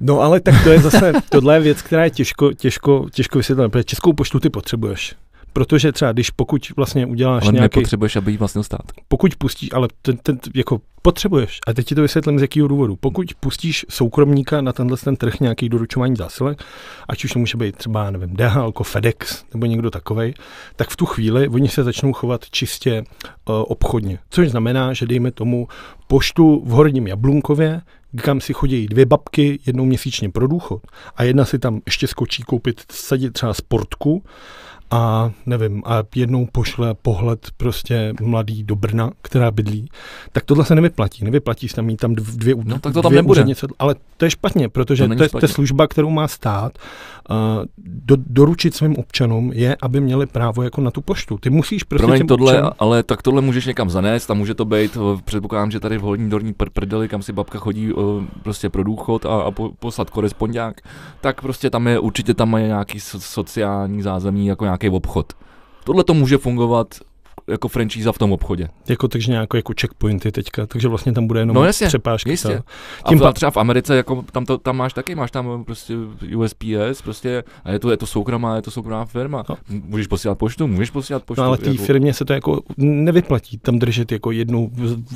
No 0.00 0.20
ale 0.20 0.40
tak 0.40 0.64
to 0.64 0.70
je 0.70 0.80
zase, 0.80 1.12
tohle 1.28 1.56
je 1.56 1.60
věc, 1.60 1.82
která 1.82 2.04
je 2.04 2.10
těžko, 2.10 2.52
těžko, 2.52 3.06
těžko 3.12 3.38
vysvětlit, 3.38 3.68
protože 3.68 3.84
českou 3.84 4.12
poštu 4.12 4.40
ty 4.40 4.50
potřebuješ. 4.50 5.14
Protože 5.52 5.92
třeba, 5.92 6.12
když 6.12 6.30
pokud 6.30 6.72
vlastně 6.76 7.06
uděláš 7.06 7.42
ale 7.42 7.52
nějaký... 7.52 7.78
nepotřebuješ, 7.78 8.16
aby 8.16 8.30
jí 8.30 8.36
vlastně 8.36 8.62
stát. 8.62 8.82
Pokud 9.08 9.36
pustíš, 9.36 9.68
ale 9.72 9.88
ten, 10.02 10.16
ten, 10.16 10.38
jako 10.54 10.80
potřebuješ, 11.02 11.58
a 11.66 11.72
teď 11.72 11.86
ti 11.86 11.94
to 11.94 12.02
vysvětlím 12.02 12.38
z 12.38 12.42
jakého 12.42 12.68
důvodu. 12.68 12.96
Pokud 12.96 13.26
pustíš 13.40 13.86
soukromníka 13.88 14.60
na 14.60 14.72
tenhle 14.72 14.96
ten 14.96 15.16
trh 15.16 15.40
nějaký 15.40 15.68
doručování 15.68 16.16
zásilek, 16.16 16.62
ať 17.08 17.24
už 17.24 17.32
to 17.32 17.38
může 17.38 17.58
být 17.58 17.76
třeba, 17.76 18.10
nevím, 18.10 18.36
DHL, 18.36 18.72
FedEx 18.82 19.44
nebo 19.54 19.66
někdo 19.66 19.90
takovej, 19.90 20.34
tak 20.76 20.88
v 20.90 20.96
tu 20.96 21.06
chvíli 21.06 21.48
oni 21.48 21.68
se 21.68 21.84
začnou 21.84 22.12
chovat 22.12 22.50
čistě 22.50 23.04
uh, 23.48 23.54
obchodně. 23.68 24.18
Což 24.30 24.48
znamená, 24.48 24.92
že 24.92 25.06
dejme 25.06 25.30
tomu 25.30 25.68
poštu 26.06 26.62
v 26.64 26.70
Horním 26.70 27.06
Jablunkově, 27.06 27.80
kam 28.16 28.40
si 28.40 28.52
chodí 28.52 28.86
dvě 28.86 29.06
babky 29.06 29.58
jednou 29.66 29.84
měsíčně 29.84 30.30
pro 30.30 30.46
důchod 30.46 30.82
a 31.16 31.22
jedna 31.22 31.44
si 31.44 31.58
tam 31.58 31.80
ještě 31.86 32.06
skočí 32.06 32.42
koupit 32.42 32.82
sadit 32.92 33.32
třeba 33.32 33.54
sportku 33.54 34.24
a 34.90 35.30
nevím, 35.46 35.82
a 35.86 36.02
jednou 36.14 36.46
pošle 36.52 36.94
pohled 36.94 37.46
prostě 37.56 38.14
mladý 38.20 38.62
do 38.62 38.76
Brna, 38.76 39.10
která 39.22 39.50
bydlí, 39.50 39.88
tak 40.32 40.44
tohle 40.44 40.64
se 40.64 40.74
nevyplatí. 40.74 41.24
Nevyplatí 41.24 41.68
se 41.68 41.76
tam 41.76 41.84
mít 41.84 41.96
tam 41.96 42.14
dvě, 42.14 42.54
no, 42.64 42.78
tak 42.78 42.92
to 42.92 43.02
tam 43.02 43.12
nebude. 43.12 43.42
Něco, 43.42 43.66
ale 43.78 43.94
to 44.16 44.24
je 44.24 44.30
špatně, 44.30 44.68
protože 44.68 45.08
to, 45.08 45.14
to 45.14 45.22
je 45.22 45.28
špatně. 45.28 45.48
to 45.48 45.54
služba, 45.54 45.86
kterou 45.86 46.10
má 46.10 46.28
stát 46.28 46.78
uh, 47.30 47.36
do, 47.78 48.16
doručit 48.26 48.74
svým 48.74 48.96
občanům 48.96 49.52
je, 49.52 49.76
aby 49.82 50.00
měli 50.00 50.26
právo 50.26 50.62
jako 50.62 50.80
na 50.80 50.90
tu 50.90 51.00
poštu. 51.00 51.38
Ty 51.38 51.50
musíš 51.50 51.82
prostě 51.82 52.06
Promiň, 52.06 52.26
tohle, 52.26 52.52
občanům... 52.52 52.72
ale 52.78 53.02
tak 53.02 53.22
tohle 53.22 53.42
můžeš 53.42 53.66
někam 53.66 53.90
zanést 53.90 54.30
a 54.30 54.34
může 54.34 54.54
to 54.54 54.64
být, 54.64 54.96
eh, 54.96 55.22
předpokládám, 55.24 55.70
že 55.70 55.80
tady 55.80 55.98
v 55.98 56.02
Horní 56.02 56.30
Dorní 56.30 56.52
pr- 56.52 56.70
prdeli, 56.72 57.08
kam 57.08 57.22
si 57.22 57.32
babka 57.32 57.58
chodí 57.58 57.92
uh, 57.92 58.24
prostě 58.42 58.68
pro 58.68 58.84
důchod 58.84 59.26
a, 59.26 59.42
a 59.42 59.50
po, 59.50 59.70
poslat 59.78 60.10
korespondák, 60.10 60.80
tak 61.20 61.40
prostě 61.40 61.70
tam 61.70 61.88
je, 61.88 61.98
určitě 61.98 62.34
tam 62.34 62.54
je 62.54 62.66
nějaký 62.66 63.00
so, 63.00 63.20
sociální 63.20 64.02
zázemí, 64.02 64.46
jako 64.46 64.64
nějaký 64.64 64.79
obchod. 64.88 65.32
Tohle 65.84 66.04
to 66.04 66.14
může 66.14 66.38
fungovat 66.38 66.94
jako 67.48 67.68
franchise 67.68 68.12
v 68.12 68.18
tom 68.18 68.32
obchodě. 68.32 68.68
Jako 68.88 69.08
takže 69.08 69.30
nějak 69.32 69.48
jako 69.54 69.72
checkpointy 69.80 70.32
teďka, 70.32 70.66
takže 70.66 70.88
vlastně 70.88 71.12
tam 71.12 71.26
bude 71.26 71.40
jenom 71.40 71.54
no, 71.56 71.64
jasně, 71.64 71.86
přepážky. 71.86 72.30
Jistě. 72.30 72.62
Tím 73.08 73.24
a 73.24 73.32
třeba 73.32 73.50
v 73.50 73.56
Americe, 73.56 73.96
jako 73.96 74.24
tam, 74.32 74.44
to, 74.44 74.58
tam 74.58 74.76
máš 74.76 74.92
taky, 74.92 75.14
máš 75.14 75.30
tam 75.30 75.64
prostě 75.64 75.94
USPS, 76.36 77.02
prostě, 77.02 77.44
a 77.64 77.70
je 77.70 77.78
to, 77.78 77.90
je 77.90 77.96
to 77.96 78.06
soukromá, 78.06 78.56
je 78.56 78.62
to 78.62 78.70
soukromá 78.70 79.04
firma. 79.04 79.44
No. 79.48 79.56
Můžeš 79.68 80.06
posílat 80.06 80.38
poštu, 80.38 80.66
můžeš 80.66 80.90
posílat 80.90 81.22
poštu. 81.22 81.42
No, 81.42 81.48
ale 81.48 81.58
té 81.58 81.70
jako... 81.70 81.84
firmě 81.84 82.14
se 82.14 82.24
to 82.24 82.32
jako 82.32 82.60
nevyplatí 82.76 83.58
tam 83.58 83.78
držet 83.78 84.12
jako 84.12 84.30
jednu, 84.30 84.70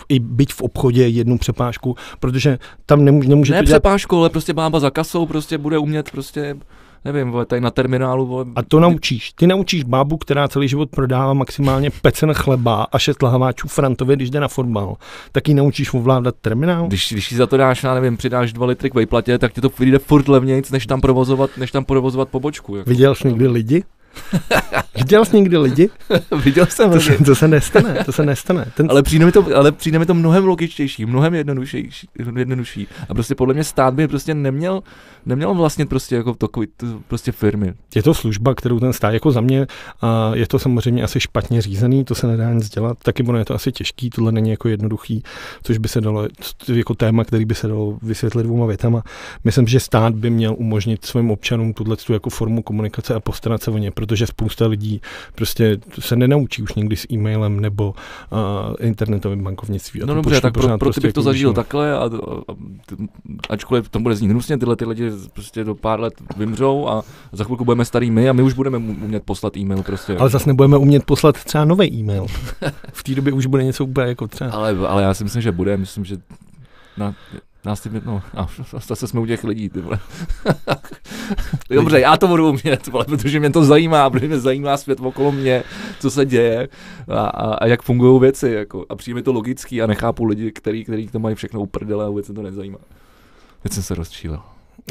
i 0.09 0.19
být 0.19 0.53
v 0.53 0.63
obchodě 0.63 1.09
jednu 1.09 1.39
přepážku, 1.39 1.97
protože 2.21 2.59
tam 2.87 3.05
nemůže, 3.05 3.29
nemůže 3.29 3.53
ne 3.53 3.59
to 3.59 3.65
dělat... 3.65 3.77
přepážku, 3.77 4.17
ale 4.17 4.31
prostě 4.31 4.53
bába 4.53 4.81
za 4.81 4.91
kasou 4.91 5.27
prostě 5.27 5.59
bude 5.59 5.79
umět 5.79 6.11
prostě 6.11 6.57
nevím, 7.05 7.31
vole, 7.31 7.47
tady 7.47 7.61
na 7.61 7.71
terminálu. 7.71 8.27
Vole. 8.27 8.45
A 8.57 8.63
to 8.63 8.81
naučíš. 8.81 9.33
Ty 9.33 9.47
naučíš 9.47 9.85
bábu, 9.85 10.17
která 10.17 10.49
celý 10.49 10.69
život 10.69 10.91
prodává 10.91 11.33
maximálně 11.33 11.91
pecen 11.91 12.35
chleba 12.35 12.87
a 12.93 12.99
šest 12.99 13.23
lahváčů 13.23 13.69
Frantovi, 13.69 14.17
když 14.17 14.31
jde 14.31 14.41
na 14.41 14.49
fotbal. 14.49 14.97
Tak 15.33 15.49
ji 15.49 15.55
naučíš 15.55 15.95
ovládat 15.95 16.35
terminál. 16.41 16.87
Když, 16.87 17.13
když 17.13 17.29
si 17.29 17.37
za 17.37 17.47
to 17.47 17.57
dáš, 17.57 17.83
já 17.83 17.95
nevím, 17.95 18.17
přidáš 18.17 18.53
dva 18.53 18.67
litry 18.67 18.91
k 18.91 18.95
vejplatě, 18.95 19.39
tak 19.39 19.53
ti 19.53 19.61
to 19.61 19.71
vyjde 19.79 19.99
furt 19.99 20.29
levnějc, 20.29 20.71
než 20.71 20.87
tam 20.87 21.01
provozovat, 21.01 21.51
než 21.57 21.71
tam 21.71 21.85
provozovat 21.85 22.29
pobočku. 22.29 22.77
Jako. 22.77 22.91
Viděl 22.91 23.15
jsi 23.15 23.29
někdy 23.29 23.49
lidi? 23.49 23.85
Viděl 24.97 25.25
jsi 25.25 25.37
někdy 25.37 25.59
lidi? 25.59 25.91
Viděl 26.45 26.67
jsem 26.67 26.91
to 26.91 27.01
se, 27.01 27.17
to 27.25 27.35
se 27.35 27.49
nestane, 27.49 28.05
to 28.05 28.13
se 28.13 28.25
nestane. 28.25 28.67
Ten... 28.77 28.87
Ale, 28.91 29.03
přijde 29.03 29.25
mi 29.25 29.33
to, 29.33 29.47
ale 29.57 29.73
přijde 29.73 29.99
mi 29.99 30.07
to 30.07 30.15
mnohem 30.15 30.45
logičtější, 30.45 31.07
mnohem 31.07 31.35
jednodušší, 31.35 31.91
jednodušší. 32.37 32.89
A 33.09 33.15
prostě 33.15 33.35
podle 33.35 33.55
mě 33.55 33.65
stát 33.65 33.95
by 33.95 34.09
prostě 34.09 34.35
neměl, 34.35 34.83
neměl 35.27 35.55
vlastně 35.55 35.87
prostě 35.87 36.17
jako 36.17 36.35
takový, 36.35 36.67
to, 36.77 36.87
prostě 37.09 37.33
firmy. 37.33 37.75
Je 37.95 38.03
to 38.03 38.15
služba, 38.15 38.55
kterou 38.55 38.81
ten 38.81 38.93
stát 38.93 39.11
jako 39.11 39.33
za 39.33 39.41
mě, 39.41 39.67
a 40.01 40.31
je 40.35 40.47
to 40.47 40.59
samozřejmě 40.59 41.03
asi 41.03 41.21
špatně 41.21 41.63
řízený, 41.63 42.05
to 42.05 42.15
se 42.15 42.27
nedá 42.27 42.53
nic 42.53 42.69
dělat, 42.69 42.99
taky 43.03 43.23
ono 43.23 43.39
je 43.39 43.45
to 43.45 43.55
asi 43.55 43.73
těžký, 43.73 44.11
tohle 44.11 44.33
není 44.33 44.51
jako 44.51 44.69
jednoduchý, 44.69 45.23
což 45.63 45.79
by 45.79 45.89
se 45.89 46.01
dalo, 46.01 46.29
jako 46.73 46.95
téma, 46.95 47.25
který 47.25 47.45
by 47.45 47.55
se 47.55 47.69
dalo 47.69 47.99
vysvětlit 48.03 48.43
dvouma 48.43 48.67
větama. 48.67 49.03
Myslím, 49.45 49.67
že 49.67 49.81
stát 49.81 50.15
by 50.15 50.31
měl 50.31 50.55
umožnit 50.59 51.05
svým 51.05 51.31
občanům 51.31 51.73
tuhle 51.73 51.97
jako 52.11 52.31
formu 52.31 52.63
komunikace 52.63 53.15
a 53.15 53.21
postarat 53.21 53.63
se 53.63 53.71
o 53.71 53.79
ně, 53.79 53.91
protože 54.07 54.27
spousta 54.27 54.67
lidí 54.67 55.01
prostě 55.35 55.79
se 55.99 56.17
nenaučí 56.17 56.63
už 56.63 56.75
někdy 56.75 56.97
s 56.97 57.07
e-mailem 57.13 57.61
nebo 57.61 57.95
uh, 58.33 58.39
internetovým 58.81 59.45
bankovnictví. 59.45 60.01
No 60.05 60.15
dobře, 60.15 60.41
tak 60.41 60.53
pro, 60.53 60.69
pro 60.69 60.79
prostě 60.79 61.01
ty 61.01 61.07
bych 61.07 61.15
to 61.15 61.21
jako 61.21 61.25
zažil 61.25 61.53
takhle 61.53 61.93
a, 61.93 61.97
a, 61.97 62.07
a, 62.07 62.55
ačkoliv 63.51 63.89
to 63.89 63.99
bude 63.99 64.17
znít 64.17 64.31
hnusně, 64.31 64.59
tyhle 64.59 64.77
ty 64.77 64.85
lidi 64.85 65.11
prostě 65.33 65.65
do 65.65 65.75
pár 65.75 66.01
let 66.01 66.15
vymřou 66.37 66.89
a 66.89 67.03
za 67.33 67.45
chvilku 67.45 67.65
budeme 67.65 67.85
starý 67.85 68.11
my 68.11 68.29
a 68.29 68.33
my 68.33 68.43
už 68.43 68.53
budeme 68.53 68.79
umět 68.79 69.23
poslat 69.23 69.57
e-mail 69.57 69.83
prostě. 69.83 70.17
Ale 70.17 70.31
zase 70.31 70.49
nebudeme 70.49 70.77
umět 70.77 71.05
poslat 71.05 71.45
třeba 71.45 71.65
nový 71.65 71.93
e-mail. 71.95 72.27
v 72.93 73.03
té 73.03 73.15
době 73.15 73.33
už 73.33 73.47
bude 73.47 73.65
něco 73.65 73.85
úplně 73.85 74.07
jako 74.07 74.29
třeba. 74.29 74.51
Ale, 74.51 74.77
ale 74.89 75.03
já 75.03 75.15
si 75.15 75.25
myslím, 75.25 75.43
že 75.43 75.53
bude, 75.53 75.77
myslím, 75.77 76.05
že 76.05 76.17
na, 76.97 77.15
nás 77.65 77.81
ty, 77.81 77.91
no, 78.05 78.23
a 78.35 78.49
zase 78.87 79.07
jsme 79.07 79.21
u 79.21 79.27
těch 79.27 79.45
lidí, 79.45 79.69
ty 79.69 79.81
vole. 79.81 79.99
Dobře, 81.71 82.01
já 82.01 82.17
to 82.17 82.29
budu 82.29 82.49
umět, 82.49 82.87
vole, 82.87 83.05
protože 83.05 83.41
mě 83.41 83.51
to 83.51 83.65
zajímá, 83.65 84.11
protože 84.11 84.27
mě 84.29 84.41
zajímá 84.41 84.77
svět 84.77 85.01
okolo 85.01 85.33
mě, 85.33 85.63
co 86.01 86.11
se 86.11 86.27
děje 86.27 86.69
a, 87.09 87.21
a, 87.21 87.55
a 87.55 87.67
jak 87.67 87.83
fungují 87.83 88.21
věci, 88.21 88.51
jako. 88.51 88.87
A 88.89 88.97
přijde 88.97 89.15
mi 89.15 89.23
to 89.23 89.33
logický 89.33 89.83
a 89.83 89.87
nechápu 89.87 90.25
lidi, 90.25 90.53
který, 90.53 90.85
který 90.85 91.09
to 91.09 91.19
mají 91.19 91.35
všechno 91.35 91.61
uprdele 91.61 92.05
a 92.05 92.09
vůbec 92.09 92.27
se 92.27 92.33
to 92.33 92.43
nezajímá. 92.43 92.79
Teď 93.63 93.73
jsem 93.73 93.83
se 93.83 93.95
rozčílil. 93.95 94.41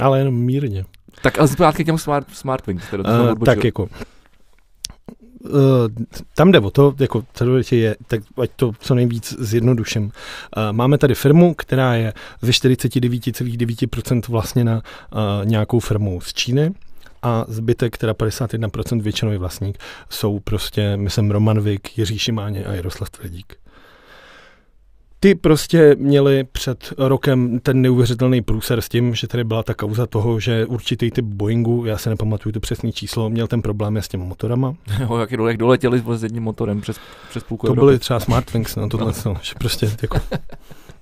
Ale 0.02 0.20
jenom 0.20 0.36
mírně. 0.36 0.86
Tak 1.22 1.40
ale 1.40 1.48
zpátky 1.48 1.84
k 1.84 1.86
těm 1.86 1.98
smart, 1.98 2.28
smart 2.32 2.68
wings, 2.68 2.88
které 2.88 3.04
uh, 3.04 3.40
Tak 3.46 3.64
jako, 3.64 3.88
tam 6.36 6.52
jde 6.52 6.60
o 6.60 6.72
to, 6.72 6.96
jako 7.00 7.24
co 7.34 7.76
je, 7.76 7.96
tak 8.08 8.22
ať 8.42 8.52
to 8.56 8.72
co 8.80 8.96
nejvíc 8.96 9.36
zjednoduším. 9.40 10.04
Uh, 10.04 10.12
máme 10.72 10.98
tady 10.98 11.16
firmu, 11.16 11.54
která 11.54 11.96
je 11.96 12.14
ze 12.42 12.52
49,9% 12.52 14.22
vlastně 14.30 14.64
na 14.64 14.76
uh, 14.76 15.46
nějakou 15.46 15.80
firmu 15.80 16.22
z 16.22 16.34
Číny 16.34 16.74
a 17.22 17.46
zbytek, 17.48 17.98
teda 17.98 18.14
51% 18.14 19.02
většinový 19.02 19.38
vlastník, 19.38 19.78
jsou 20.10 20.40
prostě, 20.40 20.98
myslím, 20.98 21.32
Roman 21.32 21.62
Vik, 21.62 21.98
Jiří 21.98 22.20
Šimáně 22.20 22.66
a 22.66 22.74
Jaroslav 22.74 23.10
Tvrdík 23.10 23.63
ty 25.24 25.36
prostě 25.36 25.96
měli 26.00 26.44
před 26.44 26.94
rokem 26.98 27.60
ten 27.60 27.82
neuvěřitelný 27.82 28.42
průser 28.42 28.82
s 28.82 28.90
tím, 28.90 29.16
že 29.16 29.28
tady 29.28 29.44
byla 29.44 29.64
ta 29.64 29.74
kauza 29.74 30.08
toho, 30.08 30.40
že 30.40 30.66
určitý 30.66 31.12
typ 31.12 31.26
Boeingu, 31.26 31.86
já 31.86 31.98
se 31.98 32.10
nepamatuju 32.10 32.54
to 32.54 32.60
přesné 32.60 32.92
číslo, 32.92 33.30
měl 33.30 33.48
ten 33.48 33.62
problém 33.62 33.98
s 33.98 34.08
těmi 34.08 34.24
motorama. 34.24 34.76
Jo, 35.00 35.18
jak, 35.18 35.32
jak 35.32 35.58
doletěli 35.58 36.04
s 36.16 36.24
jedním 36.24 36.44
motorem 36.44 36.82
přes, 36.82 37.00
přes 37.30 37.44
půlku 37.44 37.68
To 37.68 37.74
Evropy. 37.74 37.86
byly 37.86 38.00
třeba 38.00 38.20
Smartwings, 38.20 38.76
no 38.76 38.90
tohle, 38.90 39.14
no. 39.26 39.36
že 39.42 39.54
prostě 39.58 39.92
jako, 40.02 40.20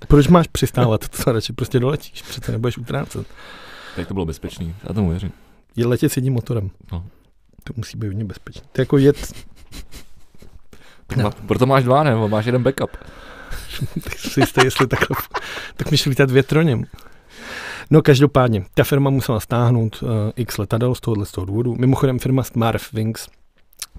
proč 0.07 0.27
máš 0.27 0.47
přistávat, 0.47 1.10
to 1.10 1.31
radši 1.31 1.53
prostě 1.53 1.79
doletíš, 1.79 2.21
přece 2.21 2.51
nebudeš 2.51 2.77
utrácet. 2.77 3.27
Tak 3.95 4.07
to 4.07 4.13
bylo 4.13 4.25
bezpečný, 4.25 4.75
já 4.88 4.93
tomu 4.93 5.10
věřím. 5.10 5.31
Je 5.75 5.88
letět 5.88 6.12
s 6.12 6.15
jedním 6.15 6.34
motorem. 6.34 6.69
No. 6.91 7.05
To 7.63 7.73
musí 7.75 7.97
být 7.97 8.07
hodně 8.07 8.25
bezpečný. 8.25 8.62
To 8.71 8.81
jako 8.81 8.97
jet... 8.97 9.34
No. 11.17 11.31
Proto 11.47 11.65
máš 11.65 11.84
dva, 11.84 12.03
nebo 12.03 12.29
máš 12.29 12.45
jeden 12.45 12.63
backup. 12.63 12.89
tak 14.03 14.19
si 14.19 14.39
jistý, 14.39 14.62
jestli 14.63 14.88
takhle, 14.88 15.17
tak 15.75 15.91
můžeš 15.91 16.05
lítat 16.05 16.31
větroněm. 16.31 16.84
No 17.89 18.01
každopádně, 18.01 18.65
ta 18.73 18.84
firma 18.84 19.10
musela 19.10 19.39
stáhnout 19.39 20.03
uh, 20.03 20.10
x 20.36 20.57
letadel 20.57 20.95
z 20.95 20.99
tohohle 20.99 21.25
z 21.25 21.31
toho 21.31 21.45
důvodu. 21.45 21.75
Mimochodem 21.75 22.19
firma 22.19 22.43
Smart 22.43 22.91
Wings 22.93 23.27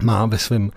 má 0.02 0.26
ve 0.26 0.38
svém, 0.38 0.70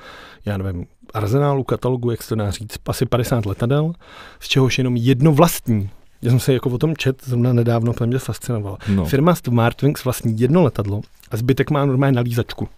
já 0.46 0.58
nevím, 0.58 0.86
arzenálu, 1.14 1.64
katalogu, 1.64 2.12
jak 2.12 2.24
se 2.24 2.30
to 2.30 2.36
dá 2.36 2.52
říct, 2.52 2.78
asi 2.86 3.06
50 3.06 3.46
letadel, 3.46 3.94
z 4.40 4.48
čehož 4.48 4.78
jenom 4.78 4.96
jedno 4.96 5.32
vlastní. 5.32 5.90
Já 6.22 6.30
jsem 6.30 6.40
se 6.40 6.54
jako 6.54 6.70
o 6.70 6.78
tom 6.78 6.96
čet, 6.96 7.24
zrovna 7.26 7.54
nedávno, 7.54 7.94
to 7.94 8.08
mě 8.08 8.20
fascinovalo. 8.20 8.78
No. 8.88 9.06
Firma 9.06 9.34
Wings 9.82 10.04
vlastní 10.04 10.40
jedno 10.40 10.64
letadlo 10.64 11.02
a 11.32 11.38
zbytek 11.38 11.72
má 11.72 11.86
normálně 11.86 12.16
nalízačku 12.16 12.70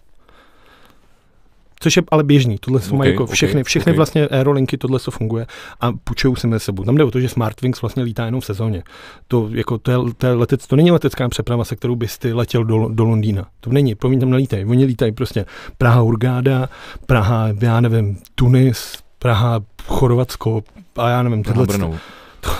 což 1.80 1.96
je 1.96 2.02
ale 2.10 2.24
běžný. 2.24 2.58
Tohle 2.60 2.80
jsou 2.80 2.96
okay, 2.96 3.10
jako 3.10 3.26
všechny, 3.26 3.64
všechny 3.64 3.92
okay. 3.92 3.96
vlastně 3.96 4.28
aerolinky, 4.28 4.78
tohle 4.78 5.00
co 5.00 5.10
funguje 5.10 5.46
a 5.80 5.92
půjčují 5.92 6.36
si 6.36 6.46
mezi 6.46 6.64
sebou. 6.64 6.84
Tam 6.84 6.96
jde 6.96 7.04
o 7.04 7.10
to, 7.10 7.20
že 7.20 7.28
Smartwings 7.28 7.82
vlastně 7.82 8.02
lítá 8.02 8.24
jenom 8.24 8.40
v 8.40 8.44
sezóně. 8.44 8.82
To, 9.28 9.48
jako, 9.52 9.78
to, 9.78 9.90
je, 9.90 9.98
to, 10.16 10.26
je 10.26 10.32
letec, 10.32 10.66
to 10.66 10.76
není 10.76 10.90
letecká 10.90 11.28
přeprava, 11.28 11.64
se 11.64 11.76
kterou 11.76 11.96
bys 11.96 12.18
ty 12.18 12.32
letěl 12.32 12.64
do, 12.64 12.88
do 12.88 13.04
Londýna. 13.04 13.46
To 13.60 13.70
není, 13.70 13.94
promiň, 13.94 14.20
tam 14.20 14.30
nelítají. 14.30 14.64
Oni 14.64 14.84
lítají 14.84 15.12
prostě 15.12 15.44
Praha 15.78 16.02
Urgáda, 16.02 16.68
Praha, 17.06 17.48
já 17.60 17.80
nevím, 17.80 18.18
Tunis, 18.34 18.98
Praha, 19.18 19.60
Chorvatsko 19.86 20.62
a 20.96 21.08
já 21.08 21.22
nevím, 21.22 21.42
tohle. 21.42 21.66
To, 21.66 21.78
to, 22.40 22.50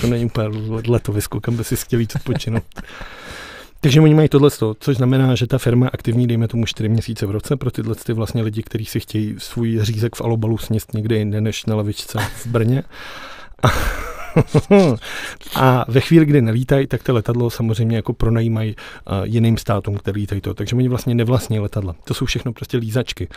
to 0.00 0.06
není 0.06 0.24
úplně 0.24 0.48
letovisko, 0.88 1.40
kam 1.40 1.56
by 1.56 1.64
si 1.64 1.76
chtěl 1.76 2.00
jít 2.00 2.12
odpočinout. 2.16 2.64
Takže 3.80 4.00
oni 4.00 4.14
mají 4.14 4.28
tohle, 4.28 4.50
což 4.80 4.96
znamená, 4.96 5.34
že 5.34 5.46
ta 5.46 5.58
firma 5.58 5.86
je 5.86 5.90
aktivní, 5.90 6.26
dejme 6.26 6.48
tomu 6.48 6.66
4 6.66 6.88
měsíce 6.88 7.26
v 7.26 7.30
roce 7.30 7.56
pro 7.56 7.70
tyhle 7.70 7.94
ty 7.94 8.12
vlastně 8.12 8.42
lidi, 8.42 8.62
kteří 8.62 8.84
si 8.84 9.00
chtějí 9.00 9.34
svůj 9.38 9.78
řízek 9.82 10.16
v 10.16 10.20
alobalu 10.20 10.58
sněst 10.58 10.94
někde 10.94 11.16
jinde 11.16 11.40
než 11.40 11.66
na 11.66 11.76
lavičce 11.76 12.18
v 12.18 12.46
Brně. 12.46 12.82
A 15.54 15.84
ve 15.88 16.00
chvíli, 16.00 16.26
kdy 16.26 16.42
nelítají, 16.42 16.86
tak 16.86 17.02
to 17.02 17.14
letadlo 17.14 17.50
samozřejmě 17.50 17.96
jako 17.96 18.12
pronajímají 18.12 18.76
uh, 18.76 19.14
jiným 19.24 19.56
státům, 19.56 19.96
který 19.96 20.20
lítají 20.20 20.40
to. 20.40 20.54
Takže 20.54 20.76
oni 20.76 20.88
vlastně 20.88 21.14
nevlastní 21.14 21.58
letadla. 21.58 21.94
To 22.04 22.14
jsou 22.14 22.24
všechno 22.24 22.52
prostě 22.52 22.76
lízačky. 22.76 23.28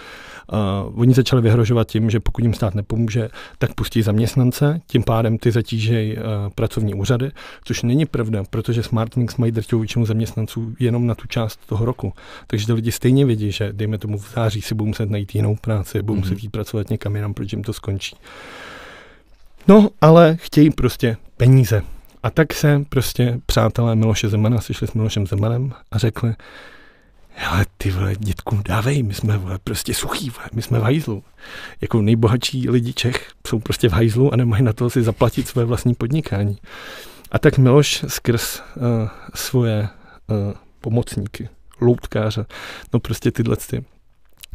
Uh, 0.53 1.01
oni 1.01 1.13
začali 1.13 1.41
vyhrožovat 1.41 1.87
tím, 1.87 2.09
že 2.09 2.19
pokud 2.19 2.41
jim 2.41 2.53
stát 2.53 2.75
nepomůže, 2.75 3.29
tak 3.57 3.73
pustí 3.73 4.01
zaměstnance, 4.01 4.81
tím 4.87 5.03
pádem 5.03 5.37
ty 5.37 5.51
zatížejí 5.51 6.17
uh, 6.17 6.23
pracovní 6.55 6.93
úřady, 6.93 7.31
což 7.63 7.83
není 7.83 8.05
pravda, 8.05 8.43
protože 8.49 8.83
Smartwings 8.83 9.37
mají 9.37 9.51
drtivou 9.51 9.79
většinu 9.81 10.05
zaměstnanců 10.05 10.73
jenom 10.79 11.07
na 11.07 11.15
tu 11.15 11.27
část 11.27 11.59
toho 11.65 11.85
roku. 11.85 12.13
Takže 12.47 12.65
ty 12.65 12.73
lidi 12.73 12.91
stejně 12.91 13.25
vědí, 13.25 13.51
že 13.51 13.73
dejme 13.73 13.97
tomu 13.97 14.17
v 14.17 14.31
září 14.35 14.61
si 14.61 14.75
budou 14.75 14.87
muset 14.87 15.09
najít 15.09 15.35
jinou 15.35 15.55
práci, 15.55 16.01
budou 16.01 16.13
mm-hmm. 16.13 16.19
muset 16.19 16.43
jít 16.43 16.49
pracovat 16.49 16.89
někam 16.89 17.15
jinam, 17.15 17.33
protože 17.33 17.57
jim 17.57 17.63
to 17.63 17.73
skončí. 17.73 18.15
No, 19.67 19.89
ale 20.01 20.37
chtějí 20.39 20.71
prostě 20.71 21.17
peníze. 21.37 21.81
A 22.23 22.29
tak 22.29 22.53
se 22.53 22.85
prostě 22.89 23.39
přátelé 23.45 23.95
Miloše 23.95 24.29
Zemana 24.29 24.61
sešli 24.61 24.87
s 24.87 24.93
Milošem 24.93 25.27
Zemanem 25.27 25.73
a 25.91 25.97
řekli, 25.97 26.35
ale 27.49 27.65
ty 27.77 27.91
vole, 27.91 28.15
dětku, 28.19 28.61
dávej, 28.65 29.03
my 29.03 29.13
jsme 29.13 29.37
vole, 29.37 29.59
prostě 29.63 29.93
suchý, 29.93 30.29
vole, 30.29 30.49
my 30.53 30.61
jsme 30.61 30.79
v 30.79 30.83
hajzlu. 30.83 31.23
Jako 31.81 32.01
nejbohatší 32.01 32.69
lidi 32.69 32.93
Čech 32.93 33.31
jsou 33.47 33.59
prostě 33.59 33.89
v 33.89 33.93
hajzlu 33.93 34.33
a 34.33 34.35
nemají 34.35 34.63
na 34.63 34.73
to 34.73 34.89
si 34.89 35.03
zaplatit 35.03 35.47
své 35.47 35.65
vlastní 35.65 35.95
podnikání. 35.95 36.57
A 37.31 37.39
tak 37.39 37.57
Miloš 37.57 38.05
skrz 38.07 38.59
uh, 38.59 38.83
svoje 39.35 39.89
uh, 40.27 40.53
pomocníky, 40.81 41.49
loutkáře, 41.81 42.45
no 42.93 42.99
prostě 42.99 43.31
tyhle 43.31 43.55
ty 43.55 43.85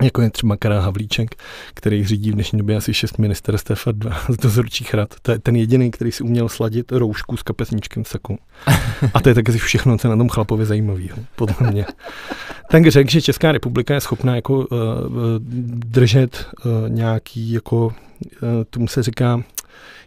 jako 0.03 0.23
je 0.23 0.31
třeba 0.31 0.57
Karel 0.57 0.81
Havlíček, 0.83 1.43
který 1.75 2.05
řídí 2.05 2.31
v 2.31 2.35
dnešní 2.35 2.59
době 2.59 2.77
asi 2.77 2.95
šest 2.95 3.19
ministerstev 3.19 3.87
a 3.87 3.93
dva 3.93 4.21
z 4.29 4.37
dozorčích 4.37 4.95
rad. 4.95 5.15
To 5.23 5.33
je 5.33 5.39
ten 5.39 5.57
jediný, 5.57 5.91
který 5.91 6.13
si 6.13 6.23
uměl 6.23 6.49
sladit 6.49 6.93
roušku 6.93 7.37
s 7.37 7.43
kapesníčkem 7.43 8.05
v 8.05 8.09
saku. 8.09 8.39
A 9.15 9.21
to 9.21 9.29
je 9.29 9.35
taky 9.35 9.53
všechno, 9.53 9.99
co 9.99 10.09
je 10.09 10.11
na 10.11 10.17
tom 10.17 10.29
chlapovi 10.29 10.67
zajímavý, 10.67 11.11
podle 11.37 11.71
mě. 11.71 11.85
Tak 12.71 12.87
řekl, 12.87 13.11
že 13.11 13.23
Česká 13.23 13.53
republika 13.53 13.95
je 13.95 14.01
schopná 14.01 14.37
jako 14.37 14.57
uh, 14.59 14.67
držet 15.75 16.47
uh, 16.65 16.89
nějaký, 16.89 17.53
jako, 17.53 17.87
uh, 17.87 17.93
tomu 18.71 18.89
se 18.89 19.03
říká, 19.03 19.43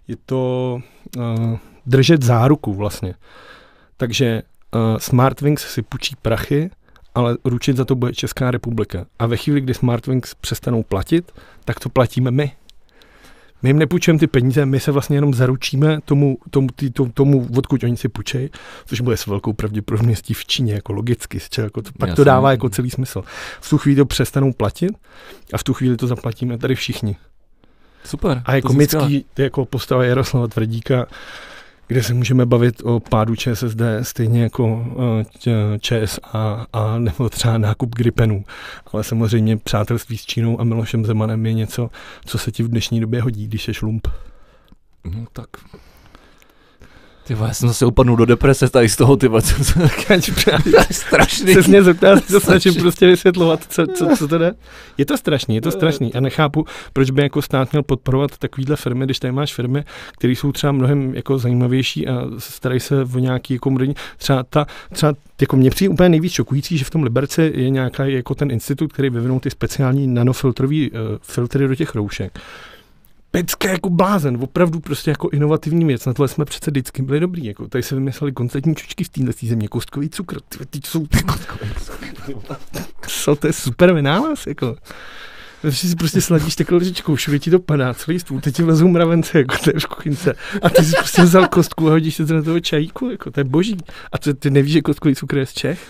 je 0.08 0.16
to 0.26 0.80
uh, 1.18 1.58
držet 1.86 2.24
záruku 2.24 2.74
vlastně. 2.74 3.14
Takže 3.98 4.42
uh, 4.76 4.98
Smartwings 4.98 5.74
si 5.74 5.82
půjčí 5.82 6.16
prachy 6.22 6.70
ale 7.16 7.38
ručit 7.46 7.78
za 7.78 7.86
to 7.86 7.96
bude 7.96 8.14
Česká 8.14 8.52
republika. 8.52 9.06
A 9.20 9.26
ve 9.26 9.38
chvíli, 9.38 9.62
kdy 9.62 9.74
Smartwings 9.74 10.36
přestanou 10.36 10.84
platit, 10.84 11.32
tak 11.66 11.80
to 11.80 11.90
platíme 11.90 12.32
my. 12.32 12.52
My 13.64 13.70
jim 13.70 13.80
nepůjčujeme 13.80 14.20
ty 14.20 14.28
peníze, 14.28 14.66
my 14.66 14.80
se 14.80 14.92
vlastně 14.92 15.18
jenom 15.18 15.34
zaručíme 15.34 16.00
tomu, 16.06 16.38
tomu, 16.50 16.68
tý, 16.76 16.92
tomu, 16.92 17.12
tomu 17.12 17.48
odkud 17.58 17.84
oni 17.84 17.98
si 17.98 18.10
půjčejí, 18.10 18.50
což 18.86 19.02
bude 19.02 19.18
s 19.18 19.28
velkou 19.28 19.54
pravděpodobností 19.54 20.34
v 20.34 20.46
Číně, 20.46 20.74
jako 20.74 20.94
logicky, 20.94 21.40
jako 21.58 21.82
to, 21.82 21.92
pak 22.00 22.10
Jasně. 22.10 22.16
to 22.16 22.24
dává 22.24 22.52
jako 22.52 22.70
celý 22.70 22.90
smysl. 22.90 23.24
V 23.62 23.70
tu 23.70 23.78
chvíli 23.78 23.96
to 23.96 24.06
přestanou 24.06 24.54
platit 24.54 24.92
a 25.54 25.58
v 25.58 25.64
tu 25.64 25.74
chvíli 25.74 25.98
to 25.98 26.08
zaplatíme 26.08 26.58
tady 26.58 26.76
všichni. 26.76 27.16
Super. 28.04 28.42
A 28.46 28.56
jako 28.56 28.68
komický, 28.68 29.26
jako 29.38 29.66
postava 29.66 30.06
Jaroslava 30.06 30.48
Tvrdíka, 30.48 31.06
kde 31.92 32.04
se 32.04 32.14
můžeme 32.14 32.46
bavit 32.46 32.82
o 32.84 33.00
pádu 33.00 33.36
ČSSD, 33.36 33.82
stejně 34.02 34.44
jako 34.44 34.66
uh, 34.66 35.04
ČSA 35.80 36.68
a 36.74 37.00
nebo 37.00 37.30
třeba 37.30 37.58
nákup 37.58 37.96
Gripenů. 37.96 38.44
Ale 38.94 39.04
samozřejmě 39.04 39.58
přátelství 39.58 40.18
s 40.18 40.26
Čínou 40.26 40.62
a 40.62 40.64
Milošem 40.64 41.06
Zemanem 41.06 41.46
je 41.46 41.54
něco, 41.54 41.90
co 42.26 42.38
se 42.38 42.52
ti 42.52 42.64
v 42.64 42.68
dnešní 42.68 43.00
době 43.00 43.22
hodí, 43.22 43.48
když 43.48 43.68
je 43.68 43.74
šlump. 43.74 44.08
No 45.06 45.26
tak 45.34 45.48
ty 47.24 47.34
já 47.34 47.54
jsem 47.54 47.70
zase 47.70 47.86
upadnul 47.86 48.16
do 48.16 48.26
deprese 48.26 48.70
tady 48.70 48.90
z 48.90 48.96
toho, 48.96 49.18
ty 49.18 49.30
co 49.30 49.74
to 50.64 50.78
je 50.78 50.86
strašný. 50.92 51.54
Se 51.54 51.62
mě 51.62 51.84
zeptal, 51.84 52.20
se 52.20 52.40
snažím 52.40 52.76
prostě 52.76 53.08
vysvětlovat, 53.08 53.66
co, 53.70 53.88
co, 53.88 54.08
co 54.18 54.28
to 54.28 54.38
jde. 54.38 54.54
Je 54.98 55.06
to 55.06 55.18
strašný, 55.18 55.56
je 55.56 55.62
to 55.62 55.72
strašný 55.72 56.14
a 56.14 56.20
nechápu, 56.20 56.66
proč 56.94 57.12
by 57.12 57.22
jako 57.22 57.42
stát 57.42 57.72
měl 57.72 57.84
podporovat 57.84 58.38
takovýhle 58.38 58.76
firmy, 58.76 59.06
když 59.06 59.20
tady 59.20 59.32
máš 59.32 59.54
firmy, 59.54 59.84
které 60.18 60.34
jsou 60.34 60.52
třeba 60.52 60.72
mnohem 60.72 61.16
jako 61.16 61.38
zajímavější 61.38 62.08
a 62.08 62.26
starají 62.38 62.80
se 62.80 63.02
o 63.16 63.20
nějaký 63.20 63.54
jako 63.54 63.70
moderní, 63.70 63.96
třeba 64.18 64.44
ta, 64.44 64.68
třeba 64.94 65.14
jako 65.42 65.56
mě 65.56 65.70
přijde 65.70 65.90
úplně 65.90 66.10
nejvíc 66.10 66.34
šokující, 66.34 66.78
že 66.78 66.86
v 66.86 66.90
tom 66.90 67.04
Liberci 67.04 67.54
je 67.56 67.70
nějaký 67.70 68.04
jako 68.06 68.36
ten 68.36 68.52
institut, 68.52 68.94
který 68.94 69.10
vyvinul 69.10 69.40
ty 69.40 69.50
speciální 69.50 70.08
nanofiltrový 70.08 70.92
uh, 70.92 70.98
filtry 71.22 71.68
do 71.68 71.76
těch 71.76 71.96
roušek 71.96 72.40
pecka 73.32 73.70
jako 73.70 73.90
blázen, 73.90 74.38
opravdu 74.42 74.80
prostě 74.80 75.12
jako 75.12 75.30
inovativní 75.30 75.86
věc. 75.86 76.06
Na 76.06 76.14
tohle 76.14 76.28
jsme 76.28 76.46
přece 76.46 76.72
vždycky 76.72 77.02
byli 77.02 77.20
dobrý. 77.20 77.46
Jako, 77.46 77.68
tady 77.68 77.84
se 77.84 77.96
vymysleli 77.96 78.32
koncertní 78.32 78.76
čočky 78.76 79.04
v 79.04 79.10
téhle 79.10 79.34
země, 79.44 79.68
kostkový 79.68 80.10
cukr. 80.10 80.40
Ty, 80.40 80.66
ty 80.66 80.80
jsou 80.88 81.08
ty 81.08 81.24
kostkový 81.24 81.72
Co, 83.08 83.36
to 83.36 83.48
je 83.48 83.54
super 83.54 83.94
vynález, 83.94 84.48
jako. 84.48 84.76
Když 85.62 85.80
si 85.80 85.96
prostě 85.96 86.22
sladíš 86.22 86.56
takhle 86.56 86.78
lžičkou, 86.78 87.16
všude 87.16 87.40
ti 87.40 87.52
to 87.52 87.60
padá, 87.60 87.94
celý 87.94 88.20
stůl, 88.20 88.42
teď 88.42 88.56
ti 88.56 88.64
vlezou 88.64 88.88
mravence, 88.88 89.38
jako 89.38 89.56
to 89.64 89.70
je 89.70 89.80
v 89.80 89.86
kuchyňce. 89.86 90.34
A 90.62 90.70
ty 90.70 90.84
si 90.84 90.92
prostě 90.98 91.22
vzal 91.22 91.48
kostku 91.48 91.88
a 91.88 91.92
hodíš 91.92 92.16
se 92.16 92.26
to 92.26 92.34
na 92.34 92.42
toho 92.42 92.60
čajíku, 92.60 93.10
jako 93.10 93.32
to 93.32 93.40
je 93.40 93.44
boží. 93.44 93.78
A 94.12 94.18
ty, 94.18 94.34
ty 94.34 94.50
nevíš, 94.50 94.74
že 94.74 94.82
kostkový 94.82 95.16
cukr 95.16 95.38
je 95.38 95.46
z 95.46 95.54
Čech? 95.54 95.88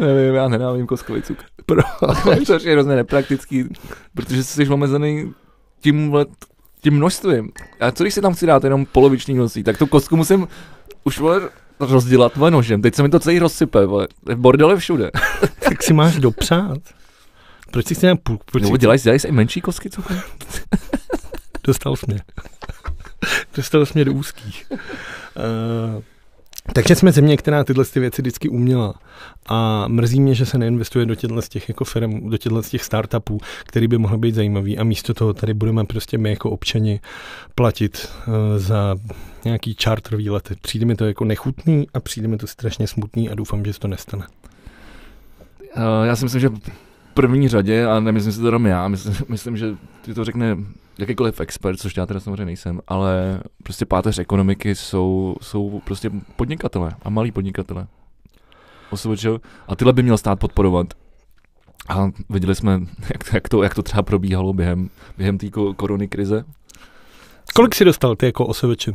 Nevím, 0.00 0.34
já 0.34 0.48
nenávím 0.48 0.86
kostkový 0.86 1.22
cukr. 1.22 1.44
Pro. 1.66 1.82
to 2.46 2.52
je 2.52 2.72
hrozně 2.72 2.96
nepraktický, 2.96 3.64
protože 4.14 4.44
jsi 4.44 4.68
omezený 4.68 5.34
tím 5.80 6.12
tím 6.86 6.94
množstvím. 6.94 7.50
A 7.80 7.90
co 7.90 8.04
když 8.04 8.14
si 8.14 8.20
tam 8.20 8.34
chci 8.34 8.46
dát 8.46 8.64
jenom 8.64 8.86
poloviční 8.86 9.34
množství, 9.34 9.62
tak 9.62 9.78
tu 9.78 9.86
kostku 9.86 10.16
musím 10.16 10.48
už 11.04 11.18
vole, 11.18 11.40
rozdělat 11.80 12.32
tvoje 12.32 12.50
nožem. 12.50 12.82
Teď 12.82 12.94
se 12.94 13.02
mi 13.02 13.08
to 13.08 13.20
celý 13.20 13.38
rozsype, 13.38 13.86
vole. 13.86 14.08
Bordel 14.34 14.76
všude. 14.76 15.10
tak 15.68 15.82
si 15.82 15.92
máš 15.92 16.18
dopřát. 16.18 16.78
Proč 17.70 17.86
si 17.86 17.94
chci 17.94 18.06
půl? 18.22 18.38
Proč 18.44 18.62
no, 18.62 18.76
dělají, 18.76 19.00
dělají 19.00 19.20
se 19.20 19.28
i 19.28 19.32
menší 19.32 19.60
kostky 19.60 19.90
co? 19.90 20.02
Dostal 21.64 21.96
jsi 21.96 22.06
mě. 22.08 22.20
Dostal 23.56 23.86
jsi 23.86 23.92
mě 23.94 24.04
do 24.04 24.12
úzkých. 24.12 24.66
Uh, 24.70 26.02
takže 26.72 26.94
jsme 26.94 27.12
země, 27.12 27.36
která 27.36 27.64
tyhle 27.64 27.84
ty 27.84 28.00
věci 28.00 28.22
vždycky 28.22 28.48
uměla. 28.48 28.94
A 29.46 29.88
mrzí 29.88 30.20
mě, 30.20 30.34
že 30.34 30.46
se 30.46 30.58
neinvestuje 30.58 31.06
do 31.06 31.14
těchto 31.14 31.42
z 31.42 31.48
těch 31.48 31.68
jako 31.68 31.84
firm, 31.84 32.30
do 32.30 32.38
těchto 32.38 32.62
z 32.62 32.70
těch 32.70 32.84
startupů, 32.84 33.40
který 33.64 33.88
by 33.88 33.98
mohl 33.98 34.18
být 34.18 34.34
zajímavý. 34.34 34.78
A 34.78 34.84
místo 34.84 35.14
toho 35.14 35.34
tady 35.34 35.54
budeme 35.54 35.84
prostě 35.84 36.18
my 36.18 36.30
jako 36.30 36.50
občani 36.50 37.00
platit 37.54 38.08
uh, 38.28 38.34
za 38.56 38.96
nějaký 39.44 39.74
čártrový 39.74 40.30
lety. 40.30 40.54
Přijde 40.62 40.86
mi 40.86 40.94
to 40.94 41.04
jako 41.04 41.24
nechutný 41.24 41.86
a 41.94 42.00
přijde 42.00 42.28
mi 42.28 42.36
to 42.36 42.46
strašně 42.46 42.86
smutný 42.86 43.30
a 43.30 43.34
doufám, 43.34 43.64
že 43.64 43.72
se 43.72 43.78
to 43.78 43.88
nestane. 43.88 44.26
Uh, 45.76 46.06
já 46.06 46.16
si 46.16 46.24
myslím, 46.24 46.40
že 46.40 46.50
první 47.14 47.48
řadě, 47.48 47.86
a 47.86 48.00
nemyslím 48.00 48.32
si 48.32 48.40
to 48.40 48.46
jenom 48.46 48.66
já, 48.66 48.88
myslím, 48.88 49.14
myslím, 49.28 49.56
že 49.56 49.66
ty 50.02 50.14
to 50.14 50.24
řekne 50.24 50.56
jakýkoliv 50.98 51.40
expert, 51.40 51.76
což 51.76 51.96
já 51.96 52.06
teda 52.06 52.20
samozřejmě 52.20 52.44
nejsem, 52.44 52.80
ale 52.88 53.40
prostě 53.62 53.86
páteř 53.86 54.18
ekonomiky 54.18 54.74
jsou, 54.74 55.36
jsou 55.42 55.82
prostě 55.84 56.10
podnikatele 56.36 56.90
a 57.02 57.10
malí 57.10 57.32
podnikatele. 57.32 57.86
OSVČ, 58.90 59.26
a 59.68 59.76
tyhle 59.76 59.92
by 59.92 60.02
měl 60.02 60.18
stát 60.18 60.38
podporovat. 60.38 60.86
A 61.88 62.10
viděli 62.30 62.54
jsme, 62.54 62.80
jak, 63.00 63.32
jak, 63.32 63.48
to, 63.48 63.62
jak 63.62 63.74
to 63.74 63.82
třeba 63.82 64.02
probíhalo 64.02 64.52
během, 64.52 64.90
během 65.18 65.38
té 65.38 65.46
korony 65.76 66.08
krize. 66.08 66.44
Kolik 67.54 67.74
si 67.74 67.84
dostal 67.84 68.16
ty 68.16 68.26
jako 68.26 68.46
OSVČ? 68.46 68.88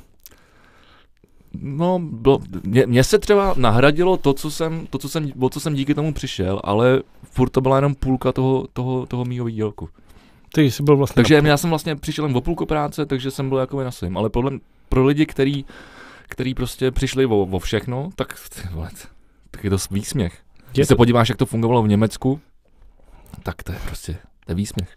No, 1.54 2.00
bylo, 2.00 2.40
mě, 2.64 2.86
mě, 2.86 3.04
se 3.04 3.20
třeba 3.20 3.54
nahradilo 3.58 4.18
to, 4.18 4.34
co 4.34 4.52
jsem, 4.52 4.88
to, 4.90 4.98
co 4.98 5.10
jsem, 5.10 5.32
o 5.40 5.50
co 5.50 5.60
jsem 5.60 5.74
díky 5.74 5.94
tomu 5.94 6.14
přišel, 6.14 6.62
ale 6.64 7.02
furt 7.24 7.50
to 7.50 7.62
byla 7.62 7.76
jenom 7.76 7.96
půlka 7.96 8.32
toho, 8.32 8.68
toho, 8.74 9.06
toho 9.06 9.26
mýho 9.26 9.46
výdělku. 9.46 9.90
Ty 10.54 10.72
jsi 10.72 10.84
byl 10.84 10.98
vlastně 10.98 11.16
takže 11.16 11.42
já 11.46 11.58
jsem 11.58 11.70
vlastně 11.70 11.96
přišel 11.96 12.26
jen 12.26 12.38
o 12.38 12.42
půlku 12.42 12.66
práce, 12.66 13.06
takže 13.06 13.32
jsem 13.32 13.50
byl 13.50 13.58
jako 13.58 13.84
na 13.84 13.92
svým. 13.92 14.18
Ale 14.18 14.30
podle, 14.30 14.52
pro 14.90 15.06
lidi, 15.06 15.26
který, 15.26 15.66
který 16.22 16.54
prostě 16.54 16.92
přišli 16.92 17.26
o, 17.26 17.40
o 17.42 17.60
všechno, 17.60 18.10
tak, 18.16 18.36
vole, 18.72 18.90
tak 19.52 19.64
je 19.64 19.70
to 19.70 19.78
výsměch. 19.92 20.38
Když 20.72 20.88
se 20.88 20.96
podíváš, 20.96 21.30
jak 21.30 21.38
to 21.38 21.46
fungovalo 21.46 21.84
v 21.84 21.88
Německu, 21.88 22.40
tak 23.44 23.64
to 23.64 23.72
je 23.72 23.80
prostě 23.86 24.18
to 24.46 24.52
je 24.52 24.56
výsměch. 24.56 24.96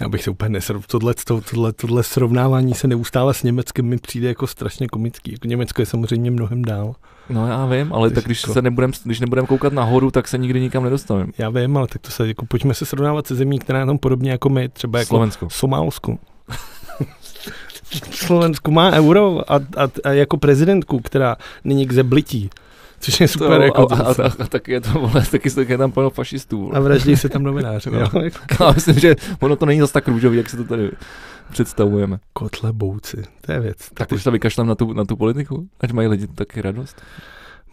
Já 0.00 0.08
bych 0.08 0.22
se 0.22 0.30
úplně 0.30 0.48
nesrv, 0.48 0.86
tohle, 0.86 1.14
tohle, 1.48 1.72
tohle 1.72 2.02
srovnávání 2.02 2.74
se 2.74 2.88
neustále 2.88 3.34
s 3.34 3.42
Německem 3.42 3.86
mi 3.86 3.98
přijde 3.98 4.28
jako 4.28 4.46
strašně 4.46 4.88
komický. 4.88 5.32
Jako 5.32 5.48
Německo 5.48 5.82
je 5.82 5.86
samozřejmě 5.86 6.30
mnohem 6.30 6.62
dál. 6.62 6.94
No 7.28 7.48
já 7.48 7.66
vím, 7.66 7.92
ale 7.92 8.10
tak 8.10 8.24
když, 8.24 8.42
jako... 8.42 8.52
se 8.52 8.62
nebudem, 8.62 8.92
když 9.04 9.20
nebudeme 9.20 9.46
koukat 9.46 9.72
nahoru, 9.72 10.10
tak 10.10 10.28
se 10.28 10.38
nikdy 10.38 10.60
nikam 10.60 10.84
nedostaneme. 10.84 11.32
Já 11.38 11.50
vím, 11.50 11.76
ale 11.76 11.86
tak 11.86 12.02
to 12.02 12.10
se, 12.10 12.28
jako 12.28 12.46
pojďme 12.46 12.74
se 12.74 12.86
srovnávat 12.86 13.26
se 13.26 13.34
zemí, 13.34 13.58
která 13.58 13.80
je 13.80 13.86
tam 13.86 13.98
podobně 13.98 14.30
jako 14.30 14.48
my, 14.48 14.68
třeba 14.68 14.98
jako 14.98 15.08
Slovensko. 15.08 15.50
Somálsko. 15.50 16.18
Slovensku 18.10 18.70
má 18.70 18.92
euro 18.92 19.52
a, 19.52 19.56
a, 19.56 19.88
a, 20.04 20.10
jako 20.10 20.36
prezidentku, 20.36 21.00
která 21.00 21.36
není 21.64 21.86
k 21.86 21.92
zeblití. 21.92 22.50
Což 23.04 23.20
je 23.20 23.28
super. 23.28 23.56
To, 23.56 23.62
jako 23.62 23.92
a, 23.92 23.96
a, 23.96 24.12
a, 24.22 24.26
a, 24.38 24.46
taky 24.46 24.72
je 24.72 24.80
to, 24.80 24.92
vole, 24.92 25.24
taky 25.30 25.48
je 25.68 25.78
tam 25.78 25.92
plno 25.92 26.10
fašistů. 26.10 26.60
Vole. 26.60 26.76
A 26.76 26.80
vraždí 26.80 27.16
se 27.16 27.28
tam 27.28 27.42
novináři. 27.42 27.90
jo. 27.92 28.08
Já 28.60 28.72
myslím, 28.72 28.98
že 28.98 29.16
ono 29.40 29.56
to 29.56 29.66
není 29.66 29.80
zase 29.80 29.92
tak 29.92 30.08
růžový, 30.08 30.36
jak 30.36 30.50
se 30.50 30.56
to 30.56 30.64
tady 30.64 30.90
představujeme. 31.52 32.18
Kotle 32.32 32.72
bouci, 32.72 33.22
to 33.40 33.52
je 33.52 33.60
věc. 33.60 33.78
Tak 33.94 34.12
už 34.12 34.22
se 34.22 34.30
vykašlám 34.30 34.66
na 34.66 34.74
tu, 34.74 34.92
na 34.92 35.04
tu 35.04 35.16
politiku, 35.16 35.68
ať 35.80 35.92
mají 35.92 36.08
lidi 36.08 36.26
taky 36.26 36.62
radost. 36.62 37.02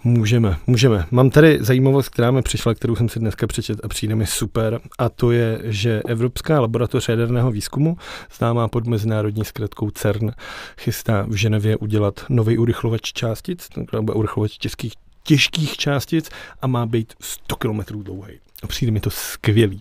Můžeme, 0.03 0.57
můžeme. 0.67 1.05
Mám 1.11 1.29
tady 1.29 1.57
zajímavost, 1.61 2.09
která 2.09 2.31
mi 2.31 2.41
přišla, 2.41 2.73
kterou 2.73 2.95
jsem 2.95 3.09
si 3.09 3.19
dneska 3.19 3.47
přečet 3.47 3.79
a 3.83 3.87
přijde 3.87 4.15
mi 4.15 4.25
super. 4.25 4.79
A 4.97 5.09
to 5.09 5.31
je, 5.31 5.59
že 5.63 6.01
Evropská 6.07 6.59
laboratoř 6.59 7.09
jaderného 7.09 7.51
výzkumu, 7.51 7.97
známá 8.37 8.67
pod 8.67 8.87
mezinárodní 8.87 9.45
zkratkou 9.45 9.89
CERN, 9.89 10.31
chystá 10.77 11.25
v 11.27 11.35
Ženevě 11.35 11.77
udělat 11.77 12.25
nový 12.29 12.57
urychlovač 12.57 13.01
částic, 13.01 13.69
nebo 13.93 14.13
urychlovač 14.13 14.57
těžkých, 14.57 14.93
těžkých 15.23 15.77
částic 15.77 16.29
a 16.61 16.67
má 16.67 16.85
být 16.85 17.13
100 17.21 17.55
km 17.55 17.79
dlouhý. 18.03 18.39
A 18.63 18.67
přijde 18.67 18.91
mi 18.91 18.99
to 18.99 19.09
skvělý. 19.09 19.79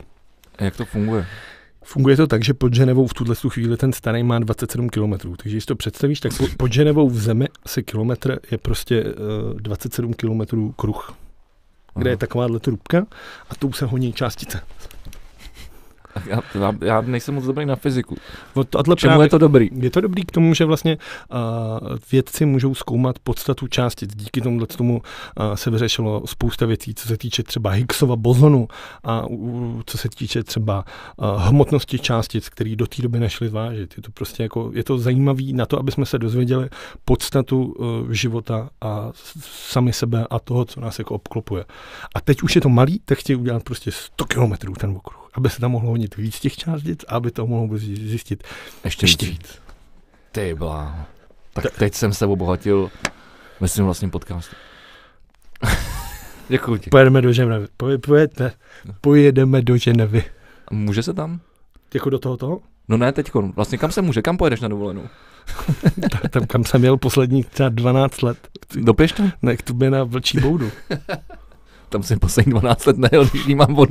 A 0.59 0.65
jak 0.65 0.77
to 0.77 0.85
funguje? 0.85 1.27
Funguje 1.85 2.17
to 2.17 2.27
tak, 2.27 2.45
že 2.45 2.55
pod 2.55 2.75
Ženevou 2.75 3.07
v 3.07 3.15
tuhle 3.15 3.37
chvíli 3.49 3.77
ten 3.77 3.93
starý 3.93 4.23
má 4.23 4.39
27 4.39 4.89
km. 4.89 5.13
Takže 5.37 5.51
když 5.57 5.67
to 5.67 5.77
představíš, 5.77 6.21
tak 6.21 6.33
pod 6.57 6.73
Ženevou 6.73 7.09
v 7.09 7.21
zemi 7.21 7.49
asi 7.65 7.83
kilometr 7.83 8.41
je 8.51 8.59
prostě 8.59 9.05
uh, 9.05 9.61
27 9.61 10.15
km 10.15 10.73
kruh, 10.77 11.15
kde 11.95 12.09
Aha. 12.09 12.11
je 12.11 12.17
takováhle 12.17 12.61
trubka 12.61 13.07
a 13.51 13.55
tou 13.55 13.73
se 13.73 13.87
honí 13.87 14.13
částice. 14.13 14.61
Já, 16.27 16.41
já, 16.55 16.75
já 16.85 17.01
nejsem 17.01 17.35
moc 17.35 17.45
dobrý 17.45 17.67
na 17.67 17.77
fyziku. 17.77 18.17
Tohle 18.71 18.97
Čemu 18.97 19.11
právě, 19.11 19.25
je 19.25 19.31
to 19.31 19.39
dobrý? 19.39 19.71
Je 19.73 19.91
to 19.91 20.01
dobrý 20.01 20.25
k 20.25 20.31
tomu, 20.31 20.55
že 20.55 20.65
vlastně 20.65 20.99
uh, 21.33 21.39
vědci 22.13 22.47
můžou 22.47 22.75
zkoumat 22.75 23.19
podstatu 23.19 23.67
částic. 23.67 24.15
Díky 24.15 24.41
tomu 24.41 24.67
tomu 24.67 24.95
uh, 24.95 25.55
se 25.55 25.71
vyřešilo 25.71 26.23
spousta 26.27 26.67
věcí, 26.67 26.95
co 26.95 27.09
se 27.09 27.17
týče 27.17 27.43
třeba 27.43 27.71
Higgsova 27.71 28.17
bozonu 28.17 28.69
a 29.05 29.27
uh, 29.27 29.81
co 29.87 29.99
se 29.99 30.09
týče 30.09 30.43
třeba 30.43 30.85
uh, 31.17 31.43
hmotnosti 31.43 31.99
částic, 31.99 32.49
které 32.49 32.77
do 32.77 32.87
té 32.87 33.03
doby 33.03 33.21
nešly 33.21 33.49
zvážit. 33.49 33.95
Je 33.97 34.03
to 34.03 34.11
prostě 34.13 34.43
jako, 34.43 34.71
je 34.75 34.85
to 34.85 34.99
zajímavý 34.99 35.53
na 35.53 35.67
to, 35.67 35.79
aby 35.79 35.93
jsme 35.93 36.07
se 36.07 36.19
dozvěděli 36.19 36.69
podstatu 37.05 37.63
uh, 37.63 38.11
života 38.11 38.71
a 38.81 39.11
sami 39.41 39.93
sebe 39.93 40.27
a 40.31 40.39
toho, 40.39 40.65
co 40.65 40.81
nás 40.81 40.99
jako 40.99 41.15
obklopuje. 41.15 41.65
A 42.15 42.21
teď 42.21 42.43
už 42.43 42.55
je 42.55 42.61
to 42.61 42.69
malý, 42.69 43.01
tak 43.05 43.19
chtějí 43.19 43.37
udělat 43.37 43.63
prostě 43.63 43.91
100 43.91 44.25
kilometrů 44.25 44.75
ten 44.75 44.91
okruh 44.91 45.30
aby 45.35 45.51
se 45.51 45.61
tam 45.61 45.71
mohlo 45.71 45.91
honit 45.91 46.17
víc 46.17 46.41
těch 46.41 46.57
částic 46.57 47.05
a 47.09 47.15
aby 47.15 47.31
to 47.31 47.47
mohlo 47.47 47.79
zjistit 47.79 48.45
ještě, 48.85 49.05
ještě 49.05 49.27
víc. 49.27 49.39
víc. 49.39 49.59
Ty 50.33 50.55
blá. 50.55 51.07
Tak 51.53 51.65
teď 51.79 51.95
jsem 51.95 52.13
se 52.13 52.27
obohatil 52.27 52.91
ve 53.61 53.69
svým 53.69 53.85
vlastním 53.85 54.11
podcastu. 54.11 54.57
Děkuji 56.49 56.77
ti. 56.79 56.91
Pojedeme 56.91 57.23
do 57.23 57.33
Ženevy. 57.33 57.67
Pojedeme, 57.77 58.53
pojedeme 59.01 59.63
do 59.63 59.77
Ženevy. 59.77 60.25
Může 60.71 61.03
se 61.03 61.15
tam? 61.15 61.41
Jako 61.95 62.11
do 62.11 62.19
toho 62.19 62.37
toho? 62.37 62.61
No 62.89 62.97
ne, 62.97 63.13
teď. 63.13 63.31
Vlastně 63.35 63.79
kam 63.79 63.93
se 63.93 64.03
může? 64.03 64.23
Kam 64.23 64.37
pojedeš 64.37 64.61
na 64.61 64.69
dovolenou? 64.69 65.09
tam, 66.31 66.47
kam 66.47 66.65
jsem 66.65 66.81
měl 66.81 66.97
posledních 66.97 67.47
třeba 67.47 67.69
12 67.69 68.23
let. 68.23 68.39
Do 68.75 68.95
Pěšta? 68.95 69.23
Ne, 69.43 69.57
k 69.57 69.63
tobě 69.63 69.91
na 69.91 70.05
Vlčí 70.05 70.39
boudu. 70.39 70.71
tam 71.91 72.03
jsem 72.03 72.19
poslední 72.19 72.51
12 72.51 72.87
let 72.87 72.99
nejel, 72.99 73.27
když 73.27 73.47
jí 73.47 73.55
mám 73.55 73.79
od, 73.79 73.91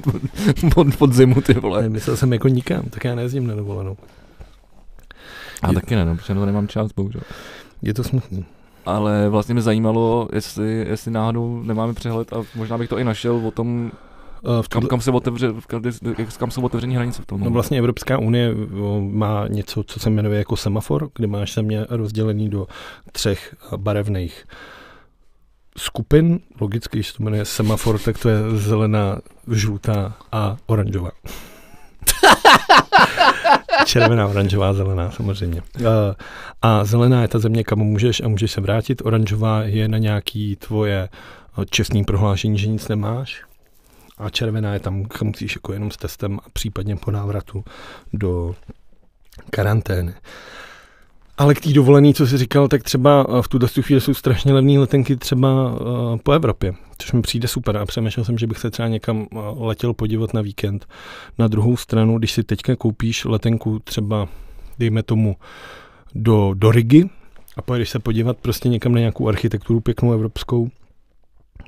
od, 0.75 0.88
od 0.99 1.13
zimu, 1.13 1.41
ty 1.41 1.53
vole. 1.53 1.81
Ne, 1.81 1.89
myslel 1.89 2.17
jsem 2.17 2.33
jako 2.33 2.47
nikam, 2.47 2.83
tak 2.89 3.03
já 3.03 3.15
nejezdím 3.15 3.47
na 3.47 3.55
dovolenou. 3.55 3.97
A 5.62 5.67
je, 5.67 5.73
taky 5.73 5.95
ne, 5.95 6.05
no, 6.05 6.15
protože 6.15 6.33
to 6.33 6.45
nemám 6.45 6.67
čas, 6.67 6.91
bohužel. 6.91 7.21
Je 7.81 7.93
to 7.93 8.03
smutný. 8.03 8.45
ale 8.85 9.29
vlastně 9.29 9.53
mě 9.53 9.62
zajímalo, 9.62 10.29
jestli, 10.33 10.85
jestli 10.89 11.12
náhodou 11.12 11.63
nemáme 11.63 11.93
přehled 11.93 12.33
a 12.33 12.43
možná 12.55 12.77
bych 12.77 12.89
to 12.89 12.97
i 12.97 13.03
našel 13.03 13.47
o 13.47 13.51
tom, 13.51 13.91
v 14.62 14.67
kam, 14.67 14.88
kam, 14.88 15.01
se 15.01 15.12
otevře, 15.12 15.47
kam 16.38 16.51
jsou 16.51 16.62
otevření 16.62 16.95
hranice 16.95 17.21
v 17.21 17.25
tom? 17.25 17.41
No 17.41 17.49
vlastně 17.49 17.79
Evropská 17.79 18.17
unie 18.17 18.55
má 18.99 19.47
něco, 19.47 19.83
co 19.83 19.99
se 19.99 20.09
jmenuje 20.09 20.38
jako 20.38 20.55
semafor, 20.55 21.09
kde 21.15 21.27
máš 21.27 21.53
země 21.53 21.85
rozdělený 21.89 22.49
do 22.49 22.67
třech 23.12 23.55
barevných 23.77 24.45
skupin. 25.80 26.39
Logicky, 26.62 26.98
když 26.98 27.13
to 27.13 27.24
jmenuje 27.24 27.46
semafor, 27.46 28.00
tak 28.00 28.18
to 28.18 28.30
je 28.30 28.38
zelená, 28.54 29.20
žlutá 29.52 30.18
a 30.32 30.58
oranžová. 30.65 31.12
Červená, 33.86 34.28
oranžová, 34.28 34.74
zelená 34.74 35.12
samozřejmě. 35.12 35.62
A 36.62 36.86
zelená 36.86 37.22
je 37.22 37.28
ta 37.28 37.39
země, 37.39 37.63
kam 37.63 37.80
můžeš 37.80 38.22
a 38.22 38.28
můžeš 38.28 38.52
se 38.52 38.62
vrátit. 38.62 39.02
Oranžová 39.06 39.63
je 39.63 39.88
na 39.88 39.98
nějaký 39.98 40.56
tvoje 40.56 41.10
čestný 41.70 42.04
prohlášení, 42.04 42.58
že 42.58 42.68
nic 42.68 42.88
nemáš 42.88 43.44
a 44.18 44.30
červená 44.30 44.74
je 44.74 44.80
tam, 44.80 45.06
kam 45.06 45.28
musíš 45.28 45.56
jako 45.56 45.74
jenom 45.74 45.92
s 45.92 45.98
testem 45.98 46.39
a 46.46 46.50
případně 46.54 46.96
po 46.96 47.12
návratu 47.12 47.63
do 48.13 48.56
karantény. 49.50 50.13
Ale 51.39 51.56
k 51.56 51.62
té 51.62 51.73
dovolený, 51.73 52.13
co 52.13 52.28
jsi 52.28 52.38
říkal, 52.38 52.67
tak 52.67 52.84
třeba 52.84 53.41
v 53.41 53.47
tuto 53.47 53.67
chvíli 53.82 54.02
jsou 54.02 54.13
strašně 54.13 54.54
levné 54.54 54.80
letenky 54.80 55.15
třeba 55.15 55.71
uh, 55.71 56.17
po 56.17 56.32
Evropě, 56.32 56.73
což 56.97 57.12
mi 57.12 57.21
přijde 57.21 57.47
super 57.47 57.78
a 57.78 57.86
přemýšlel 57.86 58.25
jsem, 58.25 58.38
že 58.38 58.47
bych 58.47 58.58
se 58.58 58.71
třeba 58.71 58.88
někam 58.88 59.28
uh, 59.32 59.65
letěl 59.67 59.93
podívat 59.93 60.34
na 60.34 60.41
víkend. 60.41 60.88
Na 61.38 61.47
druhou 61.47 61.78
stranu, 61.78 62.17
když 62.17 62.32
si 62.32 62.43
teďka 62.43 62.75
koupíš 62.75 63.25
letenku 63.25 63.80
třeba, 63.80 64.28
dejme 64.80 65.04
tomu, 65.04 65.36
do, 66.15 66.54
do 66.54 66.71
Rigi 66.71 67.10
a 67.58 67.62
pojedeš 67.62 67.89
se 67.89 67.99
podívat 67.99 68.38
prostě 68.38 68.69
někam 68.69 68.93
na 68.93 68.99
nějakou 68.99 69.28
architekturu 69.28 69.80
pěknou 69.80 70.13
evropskou, 70.13 70.69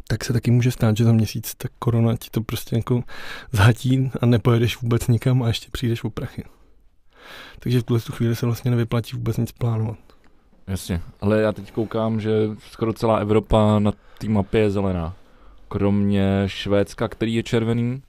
tak 0.08 0.26
se 0.26 0.34
taky 0.34 0.52
může 0.52 0.72
stát, 0.72 0.98
že 0.98 1.04
za 1.04 1.12
měsíc 1.12 1.56
ta 1.58 1.68
korona 1.80 2.18
ti 2.18 2.30
to 2.32 2.42
prostě 2.42 2.76
jako 2.76 3.04
zhatí 3.52 4.12
a 4.22 4.26
nepojedeš 4.26 4.82
vůbec 4.82 5.08
nikam 5.08 5.44
a 5.44 5.48
ještě 5.48 5.68
přijdeš 5.72 6.04
o 6.04 6.10
prachy. 6.10 6.44
Takže 7.60 7.80
v 7.80 7.84
tuhle 7.84 8.02
chvíli 8.12 8.36
se 8.36 8.46
vlastně 8.46 8.72
nevyplatí 8.72 9.16
vůbec 9.16 9.38
nic 9.38 9.52
plánovat. 9.52 9.98
Jasně, 10.68 11.02
ale 11.22 11.42
já 11.42 11.52
teď 11.52 11.72
koukám, 11.72 12.20
že 12.22 12.32
skoro 12.72 12.94
celá 12.94 13.18
Evropa 13.18 13.80
na 13.80 13.92
té 14.18 14.30
mapě 14.30 14.62
je 14.62 14.72
zelená. 14.72 15.16
Kromě 15.68 16.44
Švédska, 16.46 17.08
který 17.08 17.34
je 17.34 17.44
červený, 17.44 18.02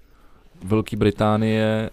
Velké 0.64 0.96
Británie 0.96 1.90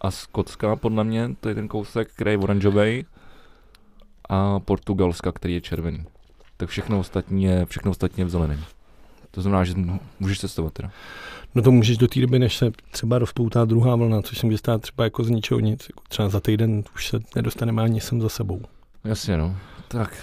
a 0.00 0.10
Skotska, 0.10 0.76
podle 0.76 1.04
mě, 1.04 1.30
to 1.40 1.48
je 1.48 1.54
ten 1.54 1.68
kousek, 1.68 2.08
který 2.12 2.30
je 2.30 2.38
oranžový, 2.38 3.06
a 4.28 4.60
Portugalska, 4.60 5.32
který 5.32 5.54
je 5.54 5.60
červený. 5.60 6.04
Tak 6.56 6.68
všechno 6.68 6.98
ostatní 6.98 7.44
je, 7.44 7.66
všechno 7.66 7.90
ostatní 7.90 8.20
je 8.20 8.24
v 8.24 8.30
zeleném. 8.30 8.64
To 9.30 9.42
znamená, 9.42 9.64
že 9.64 9.74
můžeš 10.20 10.40
cestovat 10.40 10.72
teda. 10.72 10.90
No 11.54 11.62
to 11.62 11.70
můžeš 11.70 11.98
do 11.98 12.08
té 12.08 12.20
doby, 12.20 12.38
než 12.38 12.56
se 12.56 12.70
třeba 12.90 13.18
rozpoutá 13.18 13.64
druhá 13.64 13.96
vlna, 13.96 14.22
což 14.22 14.38
se 14.38 14.46
může 14.46 14.58
stát 14.58 14.82
třeba 14.82 15.04
jako 15.04 15.24
z 15.24 15.30
ničeho 15.30 15.60
nic. 15.60 15.86
Jako 15.90 16.02
třeba 16.08 16.28
za 16.28 16.40
týden 16.40 16.82
už 16.94 17.08
se 17.08 17.20
nedostaneme 17.36 17.82
ani 17.82 18.00
sem 18.00 18.20
za 18.20 18.28
sebou. 18.28 18.60
Jasně, 19.04 19.36
no. 19.36 19.56
Tak 19.88 20.16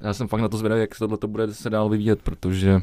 já 0.00 0.14
jsem 0.14 0.28
fakt 0.28 0.40
na 0.40 0.48
to 0.48 0.56
zvědavý, 0.56 0.80
jak 0.80 0.94
se 0.94 0.98
tohle 0.98 1.18
bude 1.26 1.54
se 1.54 1.70
dál 1.70 1.88
vyvíjet, 1.88 2.22
protože 2.22 2.82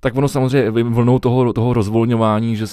tak 0.00 0.16
ono 0.16 0.28
samozřejmě 0.28 0.70
vlnou 0.70 1.18
toho, 1.18 1.52
toho 1.52 1.72
rozvolňování, 1.72 2.56
že, 2.56 2.64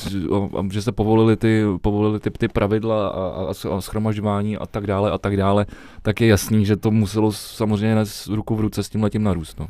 že 0.71 0.82
se 0.82 0.91
povolili 0.91 1.38
ty, 1.38 1.63
povolili 1.82 2.19
ty, 2.19 2.30
ty 2.30 2.47
pravidla 2.47 3.08
a, 3.08 3.21
a, 3.21 3.76
a 3.78 3.82
schromažďování 3.82 4.58
a 4.58 4.65
tak 4.65 4.88
dále 4.88 5.12
a 5.12 5.17
tak 5.17 5.38
dále, 5.38 5.65
tak 6.02 6.21
je 6.21 6.28
jasný, 6.28 6.65
že 6.65 6.78
to 6.78 6.91
muselo 6.91 7.32
samozřejmě 7.32 8.04
ruku 8.30 8.56
v 8.56 8.60
ruce 8.60 8.84
s 8.84 8.89
tím 8.89 9.04
letím 9.04 9.24
narůst. 9.24 9.60
No. 9.60 9.67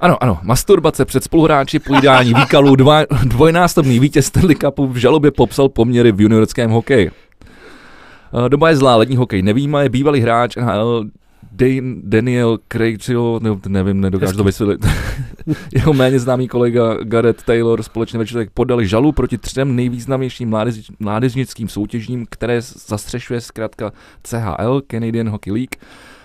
Ano, 0.00 0.22
ano, 0.22 0.38
masturbace 0.42 1.04
před 1.04 1.24
spoluhráči, 1.24 1.78
pojídání 1.78 2.34
výkalů, 2.34 2.76
dva, 2.76 3.02
dvojnásobný 3.24 4.00
vítěz 4.00 4.26
Stanley 4.26 4.56
Cupu 4.56 4.86
v 4.86 4.96
žalobě 4.96 5.30
popsal 5.30 5.68
poměry 5.68 6.12
v 6.12 6.20
juniorském 6.20 6.70
hokeji. 6.70 7.10
Eh, 7.10 8.48
doba 8.48 8.68
je 8.68 8.76
zlá, 8.76 8.96
lední 8.96 9.16
hokej 9.16 9.42
nevýma, 9.42 9.82
je 9.82 9.88
bývalý 9.88 10.20
hráč 10.20 10.56
NHL 10.56 11.04
Dan, 11.52 11.94
Daniel 12.02 12.58
Craigio, 12.68 13.40
ne, 13.42 13.50
nevím, 13.68 14.00
nedokážu 14.00 14.36
to 14.36 14.44
vysvětlit. 14.44 14.86
Jeho 15.74 15.92
méně 15.92 16.20
známý 16.20 16.48
kolega 16.48 16.94
Gareth 17.02 17.42
Taylor 17.42 17.82
společně 17.82 18.18
večer 18.18 18.46
podali 18.54 18.88
žalu 18.88 19.12
proti 19.12 19.38
třem 19.38 19.76
nejvýznamnějším 19.76 20.48
mládež, 20.48 20.90
mládežnickým 20.98 21.68
soutěžím, 21.68 22.26
které 22.30 22.60
zastřešuje 22.62 23.40
zkrátka 23.40 23.92
CHL, 24.22 24.82
Canadian 24.90 25.28
Hockey 25.28 25.52
League, 25.52 25.76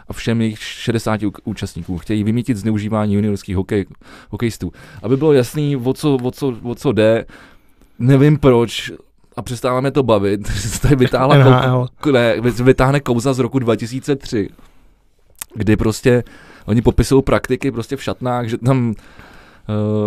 a 0.07 0.13
všem 0.13 0.41
jejich 0.41 0.59
60 0.59 1.19
účastníků. 1.43 1.97
Chtějí 1.97 2.23
vymítit 2.23 2.57
zneužívání 2.57 3.13
juniorských 3.13 3.55
hokej, 3.55 3.85
hokejistů. 4.29 4.71
Aby 5.03 5.17
bylo 5.17 5.33
jasný, 5.33 5.77
o 5.77 5.93
co, 5.93 6.15
o, 6.15 6.31
co, 6.31 6.55
o 6.63 6.75
co 6.75 6.91
jde, 6.91 7.25
nevím 7.99 8.37
proč, 8.37 8.91
a 9.37 9.41
přestáváme 9.41 9.91
to 9.91 10.03
bavit, 10.03 10.41
tady 10.81 10.95
vytáhla 10.95 11.87
kou, 12.01 12.11
ne, 12.11 12.35
vytáhne 12.63 12.99
kouza 12.99 13.33
z 13.33 13.39
roku 13.39 13.59
2003 13.59 14.49
kdy 15.55 15.77
prostě 15.77 16.23
oni 16.65 16.81
popisují 16.81 17.23
praktiky 17.23 17.71
prostě 17.71 17.95
v 17.95 18.03
šatnách, 18.03 18.47
že 18.47 18.57
tam 18.57 18.93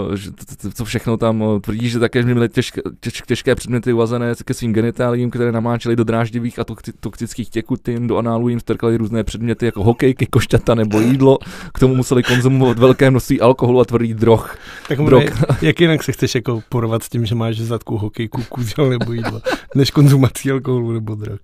Uh, 0.09 0.15
že 0.15 0.31
co 0.75 0.85
všechno 0.85 1.17
tam 1.17 1.43
uh, 1.43 1.61
tvrdí, 1.61 1.89
že 1.89 1.99
také 1.99 2.23
měli 2.23 2.49
těžké, 2.49 2.81
těž, 3.01 3.23
těžké 3.27 3.55
předměty 3.55 3.93
uvazené 3.93 4.35
ke 4.45 4.55
svým 4.55 4.73
genitálím, 4.73 5.31
které 5.31 5.53
namáčeli 5.53 5.97
do 5.97 6.05
dráždivých 6.05 6.59
a 6.59 6.65
toxických 7.01 7.51
těkutin, 7.51 8.07
do 8.07 8.17
análu 8.17 8.49
jim 8.49 8.61
strkali 8.61 8.97
různé 8.97 9.25
předměty 9.25 9.67
jako 9.67 9.85
hokejky, 9.85 10.27
košťata 10.27 10.75
nebo 10.75 11.01
jídlo, 11.01 11.39
k 11.75 11.79
tomu 11.79 11.95
museli 11.95 12.23
konzumovat 12.23 12.79
velké 12.79 13.11
množství 13.11 13.41
alkoholu 13.41 13.81
a 13.81 13.85
tvrdý 13.85 14.15
drog. 14.15 14.59
Tak 14.89 14.99
drog. 14.99 15.25
jak 15.63 15.81
jinak 15.81 16.03
se 16.03 16.13
chceš 16.13 16.35
jako 16.35 16.63
porovat 16.69 17.03
s 17.03 17.09
tím, 17.09 17.27
že 17.27 17.35
máš 17.35 17.59
zadku 17.59 17.97
hokejku, 17.97 18.43
kuzel 18.49 18.91
nebo 18.91 19.13
jídlo, 19.13 19.41
než 19.75 19.91
konzumací 19.91 20.51
alkoholu 20.51 20.93
nebo 20.93 21.15
drog? 21.15 21.41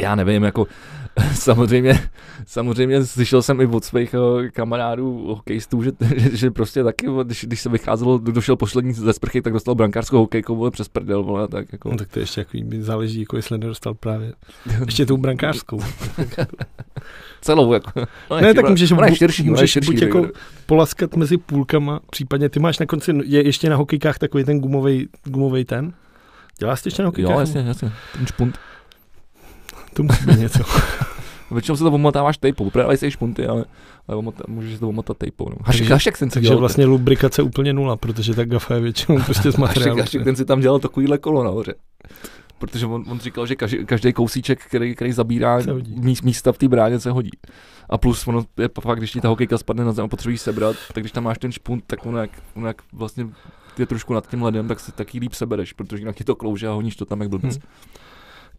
Já 0.00 0.14
nevím, 0.14 0.42
jako 0.42 0.66
samozřejmě, 1.34 2.00
samozřejmě 2.46 3.04
slyšel 3.04 3.42
jsem 3.42 3.60
i 3.60 3.66
od 3.66 3.84
svých 3.84 4.14
uh, 4.14 4.46
kamarádů 4.48 5.24
hokejistů, 5.26 5.82
že, 5.82 5.90
že, 6.16 6.36
že, 6.36 6.50
prostě 6.50 6.84
taky, 6.84 7.06
když, 7.24 7.44
když 7.44 7.60
se 7.60 7.68
vycházelo, 7.68 8.18
došel 8.18 8.56
poslední 8.56 8.92
ze 8.92 9.12
sprchy, 9.12 9.42
tak 9.42 9.52
dostal 9.52 9.74
brankářskou 9.74 10.18
hokejku, 10.18 10.56
vole, 10.56 10.70
přes 10.70 10.88
prdel, 10.88 11.22
vole, 11.22 11.48
tak 11.48 11.72
jako. 11.72 11.90
No, 11.90 11.96
tak 11.96 12.08
to 12.08 12.20
ještě 12.20 12.40
jako 12.40 12.58
záleží, 12.80 13.20
jako 13.20 13.36
jestli 13.36 13.58
nedostal 13.58 13.94
právě 13.94 14.32
ještě 14.86 15.06
tou 15.06 15.16
brankářskou. 15.16 15.80
Celou, 17.40 17.72
jako. 17.72 17.90
Ne, 18.30 18.42
ne 18.42 18.54
tak 18.54 18.68
můžeš, 18.68 18.92
bu, 18.92 19.02
širší, 19.14 19.50
můžeš 19.50 19.70
širší, 19.70 19.92
buď 19.92 20.02
jako 20.02 20.26
polaskat 20.66 21.16
mezi 21.16 21.36
půlkama, 21.36 22.00
případně 22.10 22.48
ty 22.48 22.60
máš 22.60 22.78
na 22.78 22.86
konci, 22.86 23.12
je 23.24 23.46
ještě 23.46 23.70
na 23.70 23.76
hokejkách 23.76 24.18
takový 24.18 24.44
ten 24.44 24.60
gumový, 25.24 25.64
ten? 25.64 25.92
Děláš 26.58 26.84
ještě 26.84 27.02
na 27.02 27.08
hokejkách? 27.08 27.34
Jo, 27.34 27.40
jasně, 27.40 27.60
jasně, 27.60 27.92
ten 28.16 28.26
špunt. 28.26 28.58
To 29.92 30.02
musí 30.02 30.24
být 30.26 30.38
něco. 30.38 30.58
Většinou 31.50 31.76
se 31.76 31.84
to 31.84 31.90
omotáváš 31.90 32.38
tejpou, 32.38 32.70
právě 32.70 32.96
si 32.96 33.10
špunty, 33.10 33.46
ale, 33.46 33.64
ale 34.08 34.16
omota, 34.16 34.44
můžeš 34.48 34.78
to 34.78 34.88
omotat 34.88 35.16
tejpou. 35.18 35.48
No. 35.48 35.56
Hašek, 35.64 35.88
hašek 35.88 36.18
ten 36.18 36.30
si 36.30 36.34
Takže 36.34 36.54
vlastně 36.54 36.84
ten. 36.84 36.90
lubrikace 36.90 37.42
úplně 37.42 37.72
nula, 37.72 37.96
protože 37.96 38.34
ta 38.34 38.44
gafa 38.44 38.74
je 38.74 38.80
většinou 38.80 39.22
prostě 39.22 39.52
z 39.52 39.56
materiálu. 39.66 39.98
Hašek, 39.98 40.14
hašek 40.14 40.24
ten 40.24 40.36
si 40.36 40.44
tam 40.44 40.60
dělal 40.60 40.78
takovýhle 40.78 41.18
kolo 41.18 41.44
nahoře. 41.44 41.74
protože 42.58 42.86
on, 42.86 43.04
on 43.08 43.18
říkal, 43.20 43.46
že 43.46 43.56
každý, 43.56 43.86
každý 43.86 44.12
kousíček, 44.12 44.64
který, 44.64 44.94
který 44.94 45.12
zabírá 45.12 45.58
míst, 45.86 46.22
místa 46.22 46.52
v 46.52 46.58
té 46.58 46.68
bráně, 46.68 47.00
se 47.00 47.10
hodí. 47.10 47.30
A 47.90 47.98
plus 47.98 48.26
ono 48.26 48.44
je 48.58 48.68
fakt, 48.80 48.98
když 48.98 49.12
ti 49.12 49.20
ta 49.20 49.28
hokejka 49.28 49.58
spadne 49.58 49.84
na 49.84 49.92
zem 49.92 50.04
a 50.04 50.08
potřebuješ 50.08 50.40
sebrat, 50.40 50.76
tak 50.94 51.02
když 51.02 51.12
tam 51.12 51.24
máš 51.24 51.38
ten 51.38 51.52
špunt, 51.52 51.84
tak 51.86 52.06
on 52.06 52.16
jak, 52.16 52.30
on 52.54 52.64
jak 52.66 52.82
vlastně 52.92 53.26
je 53.78 53.86
trošku 53.86 54.14
nad 54.14 54.30
tím 54.30 54.42
ledem, 54.42 54.68
tak 54.68 54.80
si 54.80 54.92
taky 54.92 55.18
líp 55.18 55.32
sebereš, 55.32 55.72
protože 55.72 56.02
jinak 56.02 56.16
ti 56.16 56.24
to 56.24 56.34
klouže 56.36 56.68
a 56.68 56.72
honíš 56.72 56.96
to 56.96 57.04
tam 57.04 57.20
jak 57.20 57.30
blbec. 57.30 57.42
Hmm. 57.54 57.62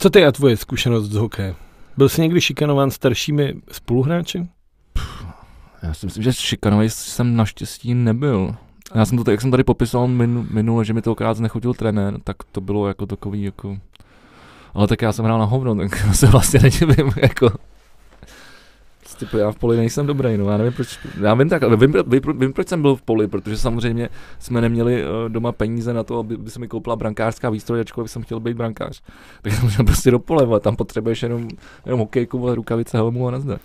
Co 0.01 0.09
ty 0.09 0.25
a 0.25 0.31
tvoje 0.31 0.57
zkušenost 0.57 1.05
z 1.05 1.15
hokeje? 1.15 1.55
Byl 1.97 2.09
jsi 2.09 2.21
někdy 2.21 2.41
šikanován 2.41 2.91
staršími 2.91 3.53
spoluhráči? 3.71 4.47
Já 5.83 5.93
si 5.93 6.05
myslím, 6.05 6.23
že 6.23 6.33
šikanovaný 6.33 6.89
jsem 6.89 7.35
naštěstí 7.35 7.93
nebyl. 7.93 8.55
Já 8.95 9.05
jsem 9.05 9.23
to, 9.23 9.31
jak 9.31 9.41
jsem 9.41 9.51
tady 9.51 9.63
popisoval 9.63 10.07
minule, 10.51 10.85
že 10.85 10.93
mi 10.93 11.01
to 11.01 11.11
okrát 11.11 11.39
nechodil 11.39 11.73
trenér, 11.73 12.19
tak 12.23 12.37
to 12.51 12.61
bylo 12.61 12.87
jako 12.87 13.05
takový 13.05 13.43
jako... 13.43 13.77
Ale 14.73 14.87
tak 14.87 15.01
já 15.01 15.11
jsem 15.11 15.25
hrál 15.25 15.39
na 15.39 15.45
hovno, 15.45 15.75
tak 15.75 15.97
se 16.15 16.27
vlastně 16.27 16.59
nedivím, 16.59 17.11
jako... 17.15 17.51
Typu, 19.19 19.37
já 19.37 19.51
v 19.51 19.55
poli 19.55 19.77
nejsem 19.77 20.07
dobrý, 20.07 20.37
no, 20.37 20.51
já 20.51 20.57
nevím 20.57 20.73
proč, 20.73 20.99
já 21.21 21.33
vím 21.33 21.49
tak, 21.49 21.63
vím, 21.75 21.93
vím, 22.07 22.21
vím, 22.39 22.53
proč 22.53 22.67
jsem 22.67 22.81
byl 22.81 22.95
v 22.95 23.01
poli, 23.01 23.27
protože 23.27 23.57
samozřejmě 23.57 24.09
jsme 24.39 24.61
neměli 24.61 25.03
uh, 25.03 25.29
doma 25.29 25.51
peníze 25.51 25.93
na 25.93 26.03
to, 26.03 26.19
aby, 26.19 26.35
aby 26.35 26.49
se 26.49 26.59
mi 26.59 26.67
koupila 26.67 26.95
brankářská 26.95 27.49
výstroj, 27.49 27.81
ačkoliv 27.81 28.11
jsem 28.11 28.21
chtěl 28.21 28.39
být 28.39 28.57
brankář. 28.57 29.01
Tak 29.41 29.53
jsem 29.53 29.69
šel 29.69 29.85
prostě 29.85 30.11
do 30.11 30.19
pole, 30.19 30.59
tam 30.59 30.75
potřebuješ 30.75 31.23
jenom, 31.23 31.47
jenom 31.85 31.99
hokejku, 31.99 32.55
rukavice, 32.55 32.97
helmu 32.97 33.27
a 33.27 33.31
nazdar. 33.31 33.59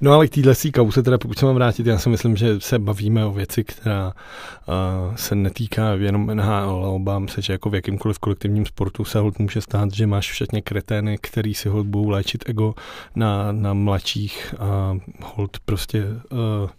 No 0.00 0.12
ale 0.12 0.28
k 0.28 0.30
téhle 0.30 0.54
kause, 0.74 1.02
teda 1.02 1.18
pokud 1.18 1.38
se 1.38 1.46
mám 1.46 1.54
vrátit, 1.54 1.86
já 1.86 1.98
si 1.98 2.08
myslím, 2.08 2.36
že 2.36 2.60
se 2.60 2.78
bavíme 2.78 3.24
o 3.24 3.32
věci, 3.32 3.64
která 3.64 4.06
uh, 4.06 5.14
se 5.14 5.34
netýká 5.34 5.92
jenom 5.92 6.26
NHL, 6.26 6.52
ale 6.52 6.88
obávám 6.88 7.28
se, 7.28 7.42
že 7.42 7.52
jako 7.52 7.70
v 7.70 7.74
jakýmkoliv 7.74 8.18
kolektivním 8.18 8.66
sportu 8.66 9.04
se 9.04 9.18
hold 9.18 9.38
může 9.38 9.60
stát, 9.60 9.92
že 9.92 10.06
máš 10.06 10.30
všetně 10.30 10.62
kretény, 10.62 11.18
který 11.20 11.54
si 11.54 11.68
hold 11.68 11.86
budou 11.86 12.08
léčit 12.08 12.48
ego 12.48 12.74
na, 13.14 13.52
na 13.52 13.74
mladších 13.74 14.54
a 14.58 14.98
hold 15.22 15.56
prostě, 15.64 16.04
uh, 16.04 16.70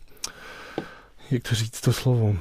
jak 1.32 1.44
to 1.50 1.56
říct 1.56 1.82
to 1.82 1.94
slovo, 1.94 2.36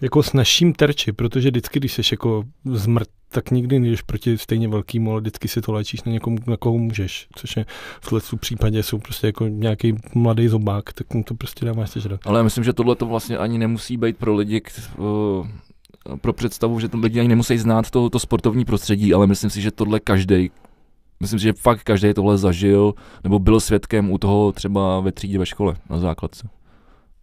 jako 0.00 0.22
s 0.22 0.32
naším 0.32 0.72
terči, 0.72 1.12
protože 1.12 1.50
vždycky, 1.50 1.78
když 1.78 1.92
jsi 1.92 2.02
jako 2.10 2.44
zmrt, 2.64 3.08
tak 3.32 3.50
nikdy 3.50 3.78
nejdeš 3.78 4.02
proti 4.02 4.38
stejně 4.38 4.68
velkýmu, 4.68 5.10
ale 5.10 5.20
vždycky 5.20 5.48
si 5.48 5.60
to 5.60 5.72
léčíš 5.72 6.04
na 6.04 6.12
někomu, 6.12 6.38
na 6.46 6.56
koho 6.56 6.78
můžeš, 6.78 7.28
což 7.34 7.56
je 7.56 7.66
v 8.00 8.10
tomto 8.10 8.36
případě 8.36 8.82
jsou 8.82 8.98
prostě 8.98 9.26
jako 9.26 9.48
nějaký 9.48 9.94
mladý 10.14 10.48
zobák, 10.48 10.92
tak 10.92 11.14
mu 11.14 11.24
to 11.24 11.34
prostě 11.34 11.66
dáváš 11.66 11.90
sežrat. 11.90 12.20
Ale 12.24 12.38
já 12.38 12.42
myslím, 12.42 12.64
že 12.64 12.72
tohle 12.72 12.96
to 12.96 13.06
vlastně 13.06 13.38
ani 13.38 13.58
nemusí 13.58 13.96
být 13.96 14.16
pro 14.16 14.34
lidi, 14.34 14.62
uh, 14.98 15.46
pro 16.20 16.32
představu, 16.32 16.80
že 16.80 16.88
to 16.88 16.98
lidi 16.98 17.20
ani 17.20 17.28
nemusí 17.28 17.58
znát 17.58 17.90
to 17.90 18.18
sportovní 18.18 18.64
prostředí, 18.64 19.14
ale 19.14 19.26
myslím 19.26 19.50
si, 19.50 19.60
že 19.60 19.70
tohle 19.70 20.00
každý 20.00 20.50
Myslím 21.22 21.38
si, 21.38 21.42
že 21.42 21.52
fakt 21.52 21.82
každý 21.82 22.14
tohle 22.14 22.38
zažil, 22.38 22.94
nebo 23.24 23.38
byl 23.38 23.60
svědkem 23.60 24.10
u 24.10 24.18
toho 24.18 24.52
třeba 24.52 25.00
ve 25.00 25.12
třídě 25.12 25.38
ve 25.38 25.46
škole 25.46 25.76
na 25.90 25.98
základce 25.98 26.48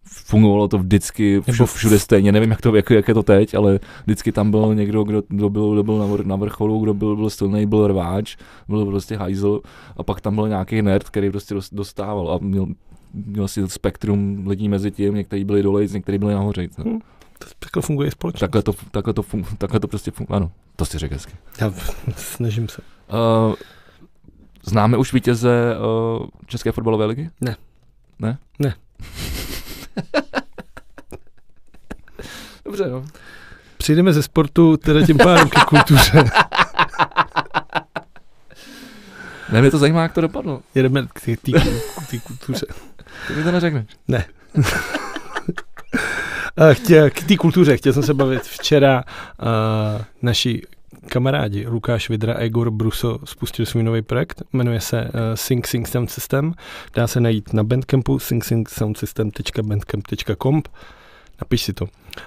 fungovalo 0.04 0.68
to 0.68 0.78
vždycky 0.78 1.40
všude, 1.40 1.66
všude 1.66 1.98
stejně, 1.98 2.32
nevím, 2.32 2.50
jak, 2.50 2.60
to, 2.60 2.76
jak, 2.76 2.90
jak 2.90 3.08
je 3.08 3.14
to 3.14 3.22
teď, 3.22 3.54
ale 3.54 3.80
vždycky 4.04 4.32
tam 4.32 4.50
byl 4.50 4.74
někdo, 4.74 5.04
kdo, 5.04 5.22
kdo 5.28 5.50
byl, 5.50 5.72
kdo 5.72 5.82
byl 5.82 5.98
na, 5.98 6.06
na 6.24 6.36
vrcholu, 6.36 6.80
kdo 6.80 6.94
byl, 6.94 7.16
byl 7.16 7.30
silný, 7.30 7.66
byl 7.66 7.88
rváč, 7.88 8.36
byl 8.68 8.86
prostě 8.86 9.16
hajzl 9.16 9.60
a 9.96 10.02
pak 10.02 10.20
tam 10.20 10.34
byl 10.34 10.48
nějaký 10.48 10.82
nerd, 10.82 11.08
který 11.08 11.30
prostě 11.30 11.54
dostával 11.72 12.32
a 12.32 12.38
měl, 12.40 12.66
měl 13.14 13.48
si 13.48 13.68
spektrum 13.68 14.46
lidí 14.46 14.68
mezi 14.68 14.90
tím, 14.90 15.14
někteří 15.14 15.44
byli 15.44 15.62
dole, 15.62 15.86
někteří 15.86 16.18
byli 16.18 16.34
nahoře. 16.34 16.68
No. 16.78 16.84
Hmm. 16.84 17.00
Takhle 17.58 17.82
funguje 17.82 18.10
společnost. 18.10 18.40
Takhle 18.40 18.62
to, 18.62 18.72
takhle 18.90 19.14
to, 19.14 19.22
fun, 19.22 19.44
takhle 19.58 19.80
to 19.80 19.88
prostě 19.88 20.10
funguje, 20.10 20.36
ano, 20.36 20.50
to 20.76 20.84
si 20.84 20.98
řekl 20.98 21.14
hezky. 21.14 21.32
Já 21.60 21.72
snažím 22.16 22.68
se. 22.68 22.82
Uh, 23.48 23.54
známe 24.64 24.96
už 24.96 25.12
vítěze 25.12 25.76
uh, 26.20 26.26
České 26.46 26.72
fotbalové 26.72 27.06
ligy? 27.06 27.30
Ne. 27.40 27.56
Ne? 28.18 28.38
Ne. 28.58 28.74
Dobře, 32.64 32.88
no. 32.88 33.04
Přijdeme 33.76 34.12
ze 34.12 34.22
sportu 34.22 34.76
teda 34.76 35.06
tím 35.06 35.18
pádem 35.18 35.48
ke 35.48 35.60
kultuře. 35.60 36.24
Ne, 39.52 39.60
mě 39.60 39.70
to 39.70 39.78
zajímá, 39.78 40.02
jak 40.02 40.12
to 40.12 40.20
dopadlo. 40.20 40.60
Jedeme 40.74 41.06
k 41.12 41.20
té 42.10 42.18
kultuře. 42.26 42.66
Ty 43.26 43.32
mi 43.32 43.44
to 43.44 43.52
neřekneš. 43.52 43.86
Ne. 44.08 44.24
Chtěl, 46.72 47.10
k 47.10 47.22
té 47.22 47.36
kultuře 47.36 47.76
chtěl 47.76 47.92
jsem 47.92 48.02
se 48.02 48.14
bavit 48.14 48.42
včera 48.42 49.04
uh, 49.06 50.02
naši 50.22 50.62
kamarádi 51.08 51.66
Lukáš 51.66 52.08
Vidra 52.08 52.34
a 52.34 52.42
Igor 52.42 52.70
Bruso 52.70 53.18
spustili 53.24 53.66
svůj 53.66 53.82
nový 53.82 54.02
projekt, 54.02 54.42
jmenuje 54.52 54.80
se 54.80 55.02
uh, 55.02 55.10
Sing 55.34 55.66
Sing 55.66 55.88
Sound 55.88 56.10
System, 56.10 56.54
dá 56.94 57.06
se 57.06 57.20
najít 57.20 57.52
na 57.52 57.64
Bandcampu 57.64 58.18
singsingsoundsystem.bandcamp.com 58.18 60.62
napiš 61.40 61.62
si 61.62 61.72
to. 61.72 61.86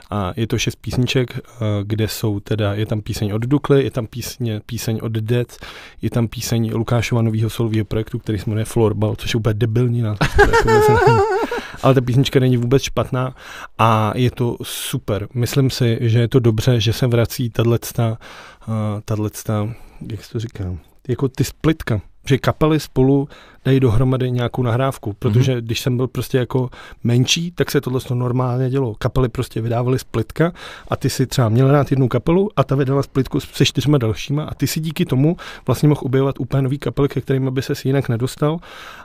A 0.10 0.34
je 0.36 0.48
to 0.48 0.58
šest 0.58 0.76
písniček, 0.76 1.30
uh, 1.34 1.68
kde 1.84 2.08
jsou 2.08 2.40
teda, 2.40 2.74
je 2.74 2.86
tam 2.86 3.02
píseň 3.02 3.32
od 3.32 3.42
Dukly, 3.42 3.84
je 3.84 3.92
tam 3.92 4.08
písně, 4.08 4.62
píseň 4.66 5.00
od 5.02 5.12
Dead, 5.12 5.58
je 6.02 6.10
tam 6.10 6.28
píseň 6.28 6.74
Lukášova 6.74 7.22
nového 7.22 7.50
solového 7.50 7.86
projektu, 7.86 8.20
který 8.20 8.40
se 8.40 8.50
jmenuje 8.50 8.66
Floorball, 8.66 9.16
což 9.16 9.34
je 9.34 9.38
úplně 9.38 9.54
debilní 9.54 10.02
název. 10.02 10.20
ale 11.84 11.94
ta 11.94 12.02
písnička 12.02 12.40
není 12.40 12.58
vůbec 12.58 12.84
špatná 12.84 13.36
a 13.78 14.14
je 14.16 14.32
to 14.32 14.58
super. 14.64 15.28
Myslím 15.34 15.70
si, 15.70 15.98
že 16.02 16.20
je 16.20 16.28
to 16.28 16.40
dobře, 16.40 16.80
že 16.80 16.94
se 16.94 17.08
vrací 17.08 17.50
tato, 17.50 18.18
uh, 19.60 19.72
jak 20.12 20.24
se 20.24 20.32
to 20.32 20.40
říká, 20.40 20.76
jako 21.08 21.28
ty 21.28 21.44
splitka, 21.44 22.02
že 22.26 22.38
kapely 22.38 22.80
spolu 22.80 23.30
dají 23.66 23.80
dohromady 23.80 24.32
nějakou 24.32 24.64
nahrávku, 24.64 25.14
protože 25.14 25.56
mm-hmm. 25.56 25.62
když 25.62 25.82
jsem 25.82 25.98
byl 25.98 26.08
prostě 26.08 26.38
jako 26.38 26.70
menší, 27.04 27.52
tak 27.52 27.72
se 27.72 27.82
tohle 27.82 28.00
normálně 28.14 28.70
dělo. 28.70 28.96
Kapely 28.96 29.30
prostě 29.30 29.62
vydávaly 29.62 30.00
splitka 30.00 30.52
a 30.88 30.96
ty 30.96 31.10
si 31.10 31.28
třeba 31.28 31.50
měl 31.50 31.72
rád 31.72 31.92
jednu 31.92 32.08
kapelu 32.08 32.50
a 32.56 32.64
ta 32.64 32.76
vydala 32.76 33.04
splitku 33.04 33.40
se 33.40 33.66
čtyřma 33.66 33.98
dalšíma 33.98 34.44
a 34.44 34.54
ty 34.54 34.68
si 34.68 34.80
díky 34.80 35.06
tomu 35.06 35.38
vlastně 35.68 35.90
mohl 35.90 36.02
objevovat 36.04 36.40
úplně 36.40 36.62
nový 36.62 36.78
kapely, 36.78 37.08
ke 37.10 37.22
kterým 37.22 37.54
by 37.54 37.62
se 37.62 37.74
jinak 37.84 38.10
nedostal 38.10 38.58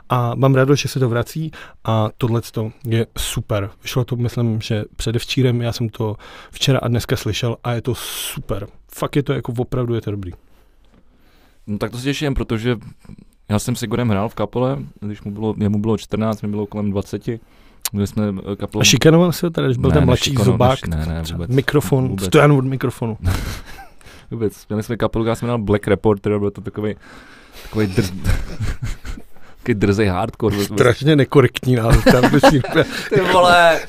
a 0.09 0.35
mám 0.35 0.55
rád, 0.55 0.69
že 0.73 0.87
se 0.87 0.99
to 0.99 1.09
vrací 1.09 1.51
a 1.83 2.09
tohle 2.17 2.41
je 2.85 3.07
super. 3.17 3.69
Vyšlo 3.81 4.05
to, 4.05 4.15
myslím, 4.15 4.61
že 4.61 4.85
předevčírem, 4.95 5.61
já 5.61 5.73
jsem 5.73 5.89
to 5.89 6.15
včera 6.51 6.79
a 6.79 6.87
dneska 6.87 7.15
slyšel 7.15 7.57
a 7.63 7.73
je 7.73 7.81
to 7.81 7.95
super. 7.95 8.67
Fakt 8.93 9.15
je 9.15 9.23
to 9.23 9.33
jako 9.33 9.53
opravdu 9.57 9.95
je 9.95 10.01
to 10.01 10.11
dobrý. 10.11 10.31
No 11.67 11.77
tak 11.77 11.91
to 11.91 11.97
se 11.97 12.03
těším, 12.03 12.33
protože 12.33 12.75
já 13.49 13.59
jsem 13.59 13.75
s 13.75 13.83
Igorem 13.83 14.09
hrál 14.09 14.29
v 14.29 14.35
kapele, 14.35 14.77
když 14.99 15.21
mu 15.21 15.31
bylo, 15.31 15.55
jemu 15.57 15.79
bylo 15.79 15.97
14, 15.97 16.41
mi 16.41 16.47
bylo 16.47 16.65
kolem 16.65 16.91
20. 16.91 17.27
My 17.93 18.07
jsme 18.07 18.23
eh, 18.51 18.55
kapelou... 18.55 18.81
A 18.81 18.83
šikanoval 18.83 19.31
se 19.31 19.49
tady, 19.49 19.67
když 19.67 19.77
byl 19.77 19.89
ne, 19.89 19.93
ten 19.93 20.05
mladší 20.05 20.35
zubák? 20.43 20.87
Ne, 20.87 21.05
ne, 21.05 21.23
vůbec. 21.31 21.51
Mikrofon, 21.51 22.07
vůbec. 22.07 22.25
stojan 22.25 22.51
od 22.51 22.65
mikrofonu. 22.65 23.17
vůbec. 24.31 24.67
Měli 24.69 24.83
jsme 24.83 24.97
kapelu, 24.97 25.25
já 25.25 25.35
jsem 25.35 25.47
měl 25.47 25.57
Black 25.57 25.87
Reporter, 25.87 26.39
byl 26.39 26.51
to 26.51 26.61
takový, 26.61 26.95
takový 27.63 27.87
drz... 27.87 28.11
takový 29.57 29.75
drzej 29.75 30.07
hardcore. 30.07 30.63
Strašně 30.63 31.15
nekorektní 31.15 31.75
název. 31.75 32.03
Ty 33.13 33.21
vole! 33.21 33.79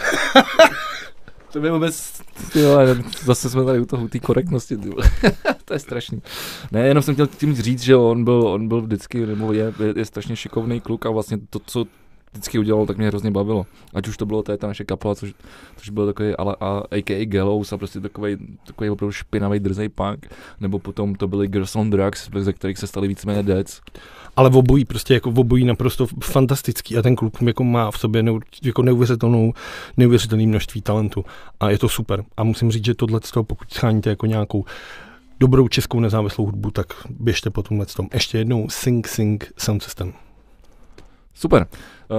To 1.59 1.63
by 1.63 1.71
vůbec, 1.71 2.23
ty 2.53 2.63
vole, 2.63 3.03
zase 3.25 3.51
jsme 3.51 3.65
tady 3.65 3.81
u 3.81 3.85
toho, 3.85 4.09
té 4.09 4.19
korektnosti, 4.19 4.77
ty 4.77 4.89
vole. 4.89 5.11
to 5.65 5.75
je 5.75 5.79
strašný. 5.79 6.23
Ne, 6.73 6.87
jenom 6.87 7.03
jsem 7.03 7.15
chtěl 7.15 7.27
tím 7.27 7.55
říct, 7.55 7.83
že 7.83 7.97
on 7.97 8.25
byl, 8.25 8.49
on 8.49 8.69
byl 8.69 8.81
vždycky, 8.81 9.27
nebo 9.27 9.53
je, 9.53 9.73
je, 9.85 9.95
je 9.97 10.05
strašně 10.05 10.37
šikovný 10.37 10.81
kluk 10.81 11.07
a 11.07 11.11
vlastně 11.11 11.39
to, 11.51 11.59
co 11.67 11.85
vždycky 12.33 12.59
udělal, 12.59 12.87
tak 12.87 12.97
mě 12.97 13.07
hrozně 13.07 13.31
bavilo. 13.31 13.67
Ať 13.95 14.09
už 14.09 14.17
to 14.17 14.27
bylo 14.27 14.43
ta 14.43 14.67
naše 14.67 14.85
kapela, 14.85 15.15
což, 15.15 15.35
což 15.77 15.91
byl 15.91 16.07
takový 16.07 16.37
ale, 16.37 16.57
a, 16.61 16.83
a.k.a. 16.91 17.25
Gallows 17.25 17.73
a 17.73 17.79
prostě 17.79 18.01
takový, 18.01 18.37
takový 18.67 18.91
opravdu 18.91 19.13
špinavý 19.13 19.61
drzej 19.61 19.89
punk, 19.89 20.27
nebo 20.61 20.79
potom 20.79 21.15
to 21.15 21.29
byly 21.29 21.49
Girls 21.49 21.77
on 21.77 21.91
Drugs, 21.91 22.31
ze 22.39 22.53
kterých 22.53 22.79
se 22.79 22.87
stali 22.87 23.09
víceméně 23.09 23.43
Deads 23.43 23.81
ale 24.39 24.51
obojí, 24.51 24.85
prostě 24.85 25.15
jako 25.15 25.31
obojí 25.31 25.65
naprosto 25.65 26.07
fantastický 26.23 26.97
a 26.97 27.03
ten 27.03 27.17
kluk 27.17 27.43
jako 27.43 27.65
má 27.65 27.91
v 27.91 27.99
sobě 27.99 28.23
neu, 28.23 28.41
jako 28.63 28.83
neuvěřitelnou, 28.83 29.53
neuvěřitelné 29.97 30.47
množství 30.47 30.83
talentu 30.83 31.25
a 31.61 31.71
je 31.71 31.79
to 31.79 31.89
super. 31.89 32.25
A 32.37 32.45
musím 32.45 32.71
říct, 32.71 32.85
že 32.85 32.95
tohle 32.95 33.21
z 33.25 33.31
toho, 33.31 33.45
pokud 33.45 33.73
scháníte 33.73 34.11
jako 34.11 34.27
nějakou 34.27 34.65
dobrou 35.41 35.69
českou 35.69 36.01
nezávislou 36.01 36.45
hudbu, 36.47 36.71
tak 36.71 36.87
běžte 37.11 37.51
po 37.51 37.63
tomhle 37.63 37.87
tom. 37.87 38.09
Ještě 38.15 38.39
jednou 38.39 38.69
Sing 38.69 39.09
Sing 39.09 39.53
Sound 39.57 39.83
System. 39.83 40.13
Super. 41.35 41.67
Uh, 42.11 42.17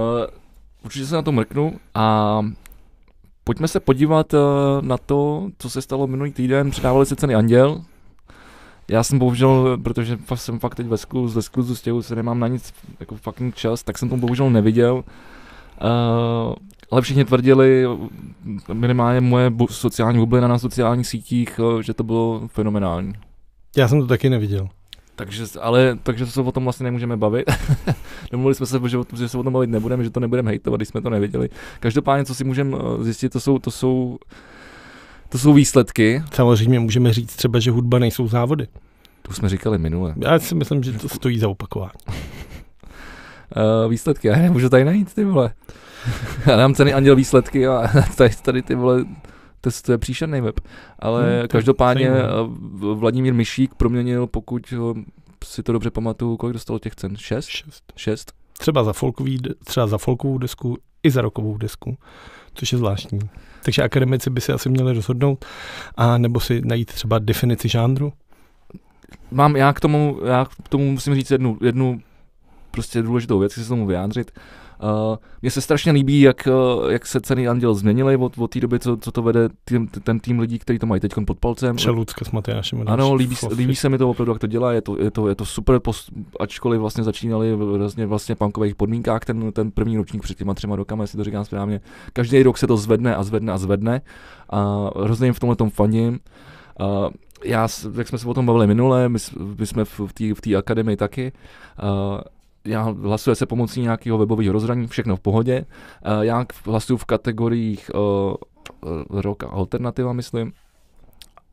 určitě 0.84 1.06
se 1.06 1.14
na 1.14 1.22
to 1.22 1.32
mrknu 1.32 1.78
a 1.94 2.40
pojďme 3.44 3.68
se 3.68 3.80
podívat 3.80 4.34
uh, 4.34 4.40
na 4.80 4.98
to, 4.98 5.48
co 5.58 5.70
se 5.70 5.82
stalo 5.82 6.06
minulý 6.06 6.32
týden. 6.32 6.70
Předávali 6.70 7.06
se 7.06 7.16
ceny 7.16 7.34
Anděl, 7.34 7.82
já 8.90 9.02
jsem 9.02 9.18
bohužel, 9.18 9.78
protože 9.82 10.18
jsem 10.34 10.58
fakt 10.58 10.74
teď 10.74 10.86
ve 10.86 10.96
sklu, 10.96 11.28
ze 11.28 11.42
skluzu 11.42 11.76
z 11.76 11.82
těhu 11.82 12.02
se 12.02 12.16
nemám 12.16 12.40
na 12.40 12.48
nic 12.48 12.74
jako 13.00 13.16
fucking 13.16 13.54
čas, 13.54 13.82
tak 13.82 13.98
jsem 13.98 14.08
to 14.08 14.16
bohužel 14.16 14.50
neviděl. 14.50 14.94
Uh, 14.94 16.54
ale 16.90 17.02
všichni 17.02 17.24
tvrdili, 17.24 17.86
minimálně 18.72 19.20
moje 19.20 19.50
bu- 19.50 19.66
sociální 19.70 20.18
bublina 20.18 20.48
na 20.48 20.58
sociálních 20.58 21.06
sítích, 21.06 21.58
uh, 21.58 21.80
že 21.80 21.94
to 21.94 22.04
bylo 22.04 22.42
fenomenální. 22.48 23.12
Já 23.76 23.88
jsem 23.88 24.00
to 24.00 24.06
taky 24.06 24.30
neviděl. 24.30 24.68
takže, 25.16 25.44
ale, 25.60 25.98
takže 26.02 26.26
se 26.26 26.40
o 26.40 26.52
tom 26.52 26.64
vlastně 26.64 26.84
nemůžeme 26.84 27.16
bavit. 27.16 27.44
Domluvili 28.30 28.54
jsme 28.54 28.66
se, 28.66 28.80
že, 28.88 28.98
že 29.16 29.28
se 29.28 29.38
o 29.38 29.42
tom 29.42 29.52
bavit 29.52 29.70
nebudeme, 29.70 30.04
že 30.04 30.10
to 30.10 30.20
nebudeme 30.20 30.50
hejtovat, 30.50 30.78
když 30.78 30.88
jsme 30.88 31.00
to 31.00 31.10
neviděli. 31.10 31.48
Každopádně, 31.80 32.24
co 32.24 32.34
si 32.34 32.44
můžeme 32.44 32.76
eh, 32.78 33.04
zjistit, 33.04 33.32
to 33.32 33.40
jsou, 33.40 33.58
to 33.58 33.70
jsou, 33.70 34.18
to 35.30 35.38
jsou 35.38 35.52
výsledky. 35.52 36.22
Samozřejmě 36.34 36.80
můžeme 36.80 37.12
říct 37.12 37.36
třeba, 37.36 37.58
že 37.58 37.70
hudba 37.70 37.98
nejsou 37.98 38.28
závody. 38.28 38.66
To 39.22 39.32
jsme 39.32 39.48
říkali 39.48 39.78
minule. 39.78 40.14
Já 40.16 40.38
si 40.38 40.54
myslím, 40.54 40.82
že 40.82 40.92
to 40.92 41.08
stojí 41.08 41.38
za 41.38 41.48
opakování. 41.48 41.92
uh, 42.06 42.14
výsledky, 43.90 44.28
já 44.28 44.36
nemůžu 44.36 44.68
tady 44.68 44.84
najít, 44.84 45.14
ty 45.14 45.24
vole. 45.24 45.54
já 46.46 46.56
dám 46.56 46.74
ceny 46.74 46.92
Anděl 46.92 47.16
výsledky 47.16 47.66
a 47.66 47.90
tady, 48.16 48.30
tady 48.42 48.62
ty 48.62 48.74
vole, 48.74 49.04
to, 49.60 49.70
to 49.84 49.92
je 49.92 49.98
příšerný 49.98 50.40
web. 50.40 50.60
Ale 50.98 51.38
hmm, 51.38 51.48
každopádně 51.48 52.08
eh, 52.08 52.24
Vladimír 52.94 53.34
Myšík 53.34 53.74
proměnil, 53.74 54.26
pokud 54.26 54.74
si 55.44 55.62
to 55.62 55.72
dobře 55.72 55.90
pamatuju, 55.90 56.36
kolik 56.36 56.52
dostalo 56.52 56.78
těch 56.78 56.94
cen? 56.94 57.16
Šest? 57.16 57.48
Šest. 57.48 57.92
Šest? 57.96 58.32
Třeba 58.58 58.84
za, 58.84 58.92
folkový, 58.92 59.40
třeba 59.64 59.86
za 59.86 59.98
folkovou 59.98 60.38
desku 60.38 60.76
i 61.02 61.10
za 61.10 61.20
rokovou 61.22 61.56
desku, 61.56 61.98
což 62.54 62.72
je 62.72 62.78
zvláštní. 62.78 63.20
Takže 63.62 63.82
akademici 63.82 64.30
by 64.30 64.40
si 64.40 64.52
asi 64.52 64.68
měli 64.68 64.92
rozhodnout, 64.92 65.44
a 65.96 66.18
nebo 66.18 66.40
si 66.40 66.60
najít 66.64 66.92
třeba 66.92 67.18
definici 67.18 67.68
žánru. 67.68 68.12
Mám, 69.30 69.56
já 69.56 69.72
k 69.72 69.80
tomu, 69.80 70.20
já 70.24 70.44
k 70.64 70.68
tomu 70.68 70.92
musím 70.92 71.14
říct 71.14 71.30
jednu, 71.30 71.58
jednu 71.60 72.00
prostě 72.70 73.02
důležitou 73.02 73.38
věc, 73.38 73.52
chci 73.52 73.62
se 73.62 73.68
tomu 73.68 73.86
vyjádřit. 73.86 74.30
Uh, 74.82 75.16
mně 75.42 75.50
se 75.50 75.60
strašně 75.60 75.92
líbí, 75.92 76.20
jak, 76.20 76.48
uh, 76.80 76.90
jak 76.90 77.06
se 77.06 77.20
ceny 77.20 77.48
Anděl 77.48 77.74
změnily 77.74 78.16
od, 78.16 78.38
od 78.38 78.50
té 78.50 78.60
doby, 78.60 78.78
co, 78.78 78.96
co 78.96 79.12
to 79.12 79.22
vede 79.22 79.48
tým, 79.64 79.88
ten 79.88 80.20
tým 80.20 80.38
lidí, 80.38 80.58
kteří 80.58 80.78
to 80.78 80.86
mají 80.86 81.00
teď 81.00 81.12
pod 81.26 81.38
palcem. 81.38 81.78
Čelůcka 81.78 82.24
s 82.24 82.30
Matyášem. 82.30 82.82
Ano, 82.86 83.14
líbí, 83.14 83.36
líbí, 83.56 83.76
se 83.76 83.88
mi 83.88 83.98
to 83.98 84.10
opravdu, 84.10 84.32
jak 84.32 84.40
to 84.40 84.46
dělá, 84.46 84.72
je 84.72 84.82
to, 84.82 85.02
je 85.02 85.10
to, 85.10 85.28
je 85.28 85.34
to 85.34 85.44
super, 85.44 85.80
post, 85.80 86.10
ačkoliv 86.40 86.80
vlastně 86.80 87.04
začínali 87.04 87.54
v 87.54 87.78
vlastně, 87.78 88.06
vlastně 88.06 88.34
punkových 88.34 88.74
podmínkách 88.74 89.24
ten, 89.24 89.52
ten 89.52 89.70
první 89.70 89.96
ročník 89.96 90.22
před 90.22 90.38
těma 90.38 90.54
třema 90.54 90.76
rokama, 90.76 91.04
jestli 91.04 91.16
to 91.16 91.24
říkám 91.24 91.44
správně. 91.44 91.80
Každý 92.12 92.42
rok 92.42 92.58
se 92.58 92.66
to 92.66 92.76
zvedne 92.76 93.16
a 93.16 93.22
zvedne 93.22 93.52
a 93.52 93.58
zvedne 93.58 94.00
a 94.50 94.90
hrozně 95.02 95.26
jim 95.26 95.34
v 95.34 95.40
tomhle 95.40 95.56
tom 95.56 95.70
faním. 95.70 96.18
Uh, 96.80 97.08
já, 97.44 97.68
jak 97.98 98.08
jsme 98.08 98.18
se 98.18 98.28
o 98.28 98.34
tom 98.34 98.46
bavili 98.46 98.66
minule, 98.66 99.08
my, 99.08 99.18
my 99.58 99.66
jsme 99.66 99.84
v 99.84 100.12
té 100.12 100.24
v 100.34 100.56
akademii 100.56 100.96
taky, 100.96 101.32
uh, 101.82 102.20
já 102.64 102.82
hlasuje 102.82 103.36
se 103.36 103.46
pomocí 103.46 103.80
nějakého 103.80 104.18
webového 104.18 104.52
rozhraní, 104.52 104.86
všechno 104.86 105.16
v 105.16 105.20
pohodě. 105.20 105.64
Uh, 106.06 106.22
já 106.22 106.46
hlasuju 106.64 106.96
v 106.96 107.04
kategoriích 107.04 107.90
uh, 107.94 108.00
rock 109.20 109.44
a 109.44 109.46
alternativa, 109.46 110.12
myslím. 110.12 110.52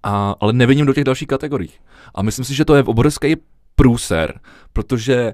A, 0.04 0.36
ale 0.40 0.54
nevidím 0.54 0.86
do 0.86 0.94
těch 0.94 1.04
dalších 1.04 1.28
kategorií. 1.28 1.72
A 2.16 2.22
myslím 2.22 2.46
si, 2.46 2.56
že 2.56 2.66
to 2.66 2.76
je 2.76 2.84
obrovský 2.84 3.36
průser, 3.76 4.40
protože 4.74 5.34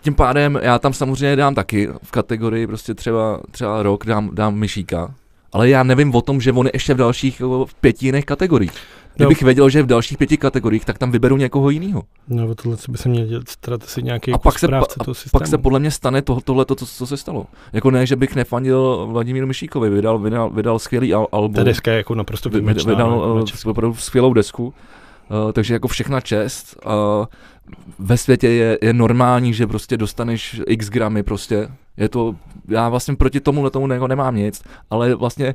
tím 0.00 0.14
pádem 0.14 0.58
já 0.62 0.78
tam 0.78 0.92
samozřejmě 0.92 1.36
dám 1.36 1.54
taky 1.54 1.88
v 2.02 2.10
kategorii 2.10 2.66
prostě 2.66 2.94
třeba, 2.94 3.40
třeba 3.50 3.82
rok 3.82 4.06
dám, 4.06 4.30
dám 4.34 4.54
myšíka, 4.54 5.14
ale 5.52 5.68
já 5.68 5.82
nevím 5.82 6.14
o 6.14 6.22
tom, 6.22 6.40
že 6.40 6.52
on 6.52 6.66
je 6.66 6.70
ještě 6.74 6.94
v 6.94 6.96
dalších 6.96 7.40
v 7.40 7.74
pěti 7.80 8.06
jiných 8.06 8.24
kategoriích. 8.24 8.72
Kdybych 9.14 9.42
no. 9.42 9.46
věděl, 9.46 9.68
že 9.68 9.82
v 9.82 9.86
dalších 9.86 10.18
pěti 10.18 10.36
kategoriích, 10.36 10.84
tak 10.84 10.98
tam 10.98 11.10
vyberu 11.10 11.36
někoho 11.36 11.70
jiného. 11.70 12.02
No, 12.28 12.54
tohle 12.54 12.76
by 12.88 12.98
se 12.98 13.08
měl 13.08 13.26
dělat, 13.26 13.48
starat 13.48 13.82
si 13.82 14.02
nějaký 14.02 14.32
a 14.32 14.38
pak 14.38 14.58
se, 14.58 14.68
pa, 14.68 14.84
toho 15.04 15.14
systému. 15.14 15.40
pak 15.40 15.46
se 15.46 15.58
podle 15.58 15.80
mě 15.80 15.90
stane 15.90 16.22
to, 16.22 16.38
tohle, 16.44 16.64
to, 16.64 16.74
co, 16.74 16.86
co, 16.86 17.06
se 17.06 17.16
stalo. 17.16 17.46
Jako 17.72 17.90
ne, 17.90 18.06
že 18.06 18.16
bych 18.16 18.34
nefandil 18.34 19.08
Vladimíru 19.10 19.46
Myšíkovi, 19.46 19.90
vydal, 19.90 20.18
vydal, 20.18 20.50
vydal 20.50 20.78
skvělý 20.78 21.14
al, 21.14 21.26
album. 21.32 21.54
Ta 21.54 21.62
deska 21.62 21.90
je 21.90 21.96
jako 21.96 22.14
naprosto 22.14 22.48
výjimečná. 22.48 22.92
Vydal 22.92 23.10
no, 23.10 23.44
opravdu 23.66 23.96
skvělou 23.96 24.32
desku. 24.32 24.74
Uh, 25.32 25.52
takže 25.52 25.74
jako 25.74 25.88
všechna 25.88 26.20
čest. 26.20 26.76
Uh, 26.86 27.26
ve 27.98 28.16
světě 28.16 28.48
je, 28.48 28.78
je 28.82 28.92
normální, 28.92 29.54
že 29.54 29.66
prostě 29.66 29.96
dostaneš 29.96 30.60
x 30.66 30.88
gramy 30.88 31.22
prostě. 31.22 31.68
Je 31.96 32.08
to, 32.08 32.36
já 32.68 32.88
vlastně 32.88 33.16
proti 33.16 33.40
tomu 33.40 33.70
tomu 33.70 33.86
nemám 33.86 34.36
nic, 34.36 34.62
ale 34.90 35.14
vlastně 35.14 35.54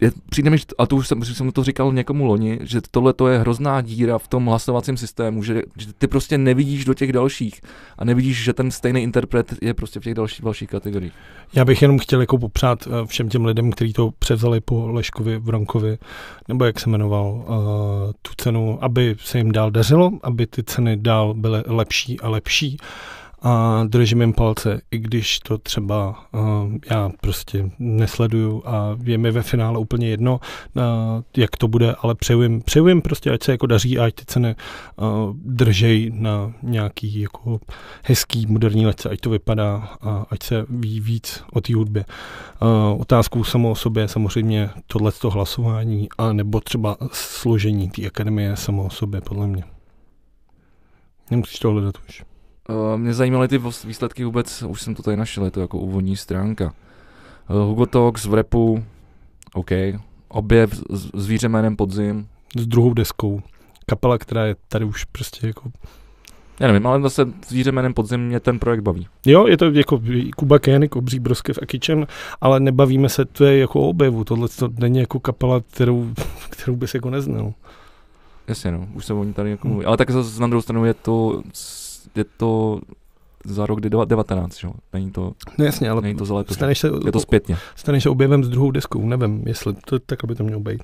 je, 0.00 0.12
přijde 0.30 0.50
mi, 0.50 0.56
a 0.78 0.86
to 0.86 0.96
už 0.96 1.08
jsem, 1.08 1.24
jsem 1.24 1.52
to 1.52 1.64
říkal 1.64 1.92
někomu 1.92 2.24
loni, 2.24 2.58
že 2.62 2.80
tohle 2.90 3.12
to 3.12 3.28
je 3.28 3.38
hrozná 3.38 3.80
díra 3.80 4.18
v 4.18 4.28
tom 4.28 4.46
hlasovacím 4.46 4.96
systému, 4.96 5.42
že, 5.42 5.62
že 5.78 5.92
ty 5.98 6.06
prostě 6.06 6.38
nevidíš 6.38 6.84
do 6.84 6.94
těch 6.94 7.12
dalších 7.12 7.60
a 7.98 8.04
nevidíš, 8.04 8.44
že 8.44 8.52
ten 8.52 8.70
stejný 8.70 9.02
interpret 9.02 9.54
je 9.62 9.74
prostě 9.74 10.00
v 10.00 10.02
těch 10.02 10.14
dalších, 10.14 10.44
dalších 10.44 10.68
kategoriích. 10.68 11.12
Já 11.54 11.64
bych 11.64 11.82
jenom 11.82 11.98
chtěl 11.98 12.20
jako 12.20 12.38
popřát 12.38 12.86
eh, 12.86 13.06
všem 13.06 13.28
těm 13.28 13.44
lidem, 13.44 13.72
kteří 13.72 13.92
to 13.92 14.10
převzali 14.18 14.60
po 14.60 14.88
Leškovi, 14.88 15.38
Vronkovi, 15.38 15.98
nebo 16.48 16.64
jak 16.64 16.80
se 16.80 16.90
jmenoval, 16.90 17.32
uh, 17.32 17.54
tu 18.22 18.32
cenu, 18.36 18.78
aby 18.80 19.16
se 19.18 19.38
jim 19.38 19.52
dál 19.52 19.70
dařilo, 19.70 20.10
aby 20.22 20.46
ty 20.46 20.62
ceny 20.62 20.96
dál 20.96 21.34
byly 21.34 21.62
lepší 21.66 22.20
a 22.20 22.28
lepší 22.28 22.76
a 23.46 23.84
držím 23.88 24.20
jim 24.20 24.32
palce, 24.32 24.80
i 24.90 24.98
když 24.98 25.38
to 25.38 25.58
třeba 25.58 26.26
uh, 26.32 26.40
já 26.90 27.10
prostě 27.20 27.70
nesleduju 27.78 28.62
a 28.66 28.96
je 29.02 29.18
mi 29.18 29.30
ve 29.30 29.42
finále 29.42 29.78
úplně 29.78 30.08
jedno, 30.08 30.40
uh, 30.74 30.82
jak 31.36 31.56
to 31.56 31.68
bude, 31.68 31.94
ale 31.98 32.14
přeju 32.14 32.42
jim, 32.42 32.62
přeju 32.62 32.88
jim 32.88 33.02
prostě, 33.02 33.30
ať 33.30 33.42
se 33.42 33.52
jako 33.52 33.66
daří 33.66 33.98
a 33.98 34.04
ať 34.04 34.14
ty 34.14 34.24
ceny 34.24 34.54
uh, 34.96 35.06
držej 35.36 36.10
na 36.14 36.52
nějaký 36.62 37.20
jako 37.20 37.60
hezký 38.02 38.46
moderní 38.46 38.86
lece, 38.86 39.10
ať 39.10 39.20
to 39.20 39.30
vypadá 39.30 39.88
a 40.00 40.26
ať 40.30 40.42
se 40.42 40.66
ví 40.68 41.00
víc 41.00 41.44
o 41.52 41.60
té 41.60 41.74
hudbě. 41.74 42.04
Uh, 42.62 43.00
otázkou 43.00 43.44
samo 43.44 43.70
o 43.70 43.74
sobě 43.74 44.02
je 44.02 44.08
samozřejmě 44.08 44.70
tohleto 44.86 45.30
hlasování 45.30 46.08
a 46.18 46.32
nebo 46.32 46.60
třeba 46.60 46.96
složení 47.12 47.90
té 47.90 48.06
akademie 48.06 48.56
samo 48.56 48.84
o 48.84 48.90
sobě, 48.90 49.20
podle 49.20 49.46
mě. 49.46 49.64
Nemusíš 51.30 51.58
to 51.58 51.70
hledat 51.70 51.94
už. 52.08 52.33
Uh, 52.68 52.96
mě 52.96 53.14
zajímaly 53.14 53.48
ty 53.48 53.60
výsledky 53.84 54.24
vůbec, 54.24 54.62
už 54.62 54.82
jsem 54.82 54.94
to 54.94 55.02
tady 55.02 55.16
našel, 55.16 55.44
je 55.44 55.50
to 55.50 55.60
jako 55.60 55.78
úvodní 55.78 56.16
stránka. 56.16 56.72
Uh, 57.50 57.56
Hugo 57.56 57.86
Talks 57.86 58.24
v 58.24 58.34
repu, 58.34 58.84
OK. 59.54 59.70
Objev 60.28 60.82
zvíře 61.14 61.48
jménem 61.48 61.76
Podzim. 61.76 62.28
S 62.56 62.66
druhou 62.66 62.94
deskou. 62.94 63.42
Kapela, 63.86 64.18
která 64.18 64.46
je 64.46 64.56
tady 64.68 64.84
už 64.84 65.04
prostě 65.04 65.46
jako 65.46 65.70
já 66.60 66.66
nevím, 66.66 66.86
ale 66.86 67.02
zase 67.02 67.26
zvíře 67.48 67.72
jménem 67.72 67.94
podzim 67.94 68.20
mě 68.20 68.40
ten 68.40 68.58
projekt 68.58 68.80
baví. 68.80 69.06
Jo, 69.26 69.46
je 69.46 69.56
to 69.56 69.64
jako 69.64 70.00
Kuba 70.36 70.58
Kénik, 70.58 70.96
Obří 70.96 71.18
Broskev 71.18 71.58
a 71.62 71.66
Kitchen, 71.66 72.06
ale 72.40 72.60
nebavíme 72.60 73.08
se, 73.08 73.24
to 73.24 73.44
je 73.44 73.58
jako 73.58 73.80
objevu, 73.80 74.24
tohle 74.24 74.48
to 74.48 74.68
není 74.78 74.98
jako 74.98 75.20
kapela, 75.20 75.60
kterou, 75.60 76.10
kterou 76.50 76.76
bys 76.76 76.94
jako 76.94 77.10
neznal. 77.10 77.52
Jasně 78.48 78.72
no, 78.72 78.88
už 78.94 79.04
se 79.04 79.14
o 79.14 79.24
ní 79.24 79.32
tady 79.32 79.50
jako 79.50 79.68
mluví. 79.68 79.84
Ale 79.84 79.96
tak 79.96 80.10
zase 80.10 80.40
na 80.40 80.46
druhou 80.46 80.62
stranu 80.62 80.84
je 80.84 80.94
to 80.94 81.42
je 82.16 82.24
to 82.24 82.80
za 83.44 83.66
rok 83.66 83.80
19, 83.80 84.58
že? 84.58 84.68
Není 84.92 85.10
to, 85.10 85.32
no 85.58 85.64
jasně, 85.64 85.90
ale 85.90 86.02
není 86.02 86.14
to 86.14 86.24
za 86.24 86.34
leto, 86.34 86.54
se, 86.54 86.90
je 87.04 87.12
to 87.12 87.20
zpětně. 87.20 87.56
Staneš 87.76 88.02
se 88.02 88.10
objevem 88.10 88.44
s 88.44 88.48
druhou 88.48 88.70
deskou, 88.70 89.06
nevím, 89.06 89.42
jestli 89.46 89.74
to 89.74 89.98
tak, 89.98 90.24
aby 90.24 90.34
to 90.34 90.44
mělo 90.44 90.60
být. 90.60 90.82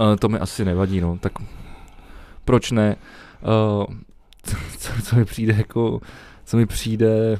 Uh, 0.00 0.16
to 0.16 0.28
mi 0.28 0.38
asi 0.38 0.64
nevadí, 0.64 1.00
no, 1.00 1.18
tak 1.20 1.32
proč 2.44 2.70
ne? 2.70 2.96
Uh, 3.78 3.94
co, 4.78 4.90
co 5.02 5.16
mi 5.16 5.24
přijde 5.24 5.54
jako, 5.54 6.00
co 6.44 6.56
mi 6.56 6.66
přijde 6.66 7.38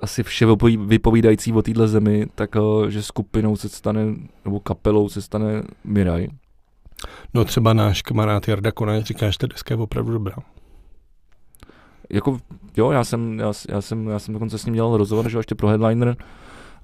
asi 0.00 0.22
vše 0.22 0.46
vypovídající 0.86 1.52
o 1.52 1.62
téhle 1.62 1.88
zemi, 1.88 2.26
tak 2.34 2.54
uh, 2.54 2.86
že 2.88 3.02
skupinou 3.02 3.56
se 3.56 3.68
stane, 3.68 4.00
nebo 4.44 4.60
kapelou 4.60 5.08
se 5.08 5.22
stane 5.22 5.62
Miraj. 5.84 6.28
No 7.34 7.44
třeba 7.44 7.72
náš 7.72 8.02
kamarád 8.02 8.48
Jarda 8.48 8.72
Konaj 8.72 9.02
říká, 9.02 9.30
že 9.30 9.38
ta 9.38 9.46
deska 9.46 9.74
je 9.74 9.80
opravdu 9.80 10.12
dobrá 10.12 10.36
jako, 12.10 12.38
jo, 12.76 12.90
já 12.90 13.04
jsem, 13.04 13.38
já, 13.38 13.52
já, 13.68 13.80
jsem, 13.80 14.06
já 14.06 14.18
jsem 14.18 14.34
dokonce 14.34 14.58
s 14.58 14.66
ním 14.66 14.74
dělal 14.74 14.96
rozhovor, 14.96 15.30
že 15.30 15.38
ještě 15.38 15.54
pro 15.54 15.68
Headliner, 15.68 16.16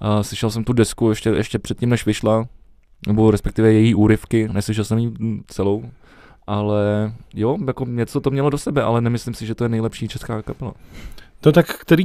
a 0.00 0.22
slyšel 0.22 0.50
jsem 0.50 0.64
tu 0.64 0.72
desku 0.72 1.08
ještě, 1.08 1.30
ještě 1.30 1.58
předtím, 1.58 1.88
než 1.88 2.06
vyšla, 2.06 2.44
nebo 3.06 3.30
respektive 3.30 3.72
její 3.72 3.94
úryvky, 3.94 4.48
neslyšel 4.52 4.84
jsem 4.84 4.98
ji 4.98 5.12
celou, 5.46 5.84
ale 6.46 7.12
jo, 7.34 7.58
jako 7.66 7.84
něco 7.84 8.20
to 8.20 8.30
mělo 8.30 8.50
do 8.50 8.58
sebe, 8.58 8.82
ale 8.82 9.00
nemyslím 9.00 9.34
si, 9.34 9.46
že 9.46 9.54
to 9.54 9.64
je 9.64 9.68
nejlepší 9.68 10.08
česká 10.08 10.42
kapela. 10.42 10.74
To 11.40 11.52
tak, 11.52 11.78
který, 11.78 12.04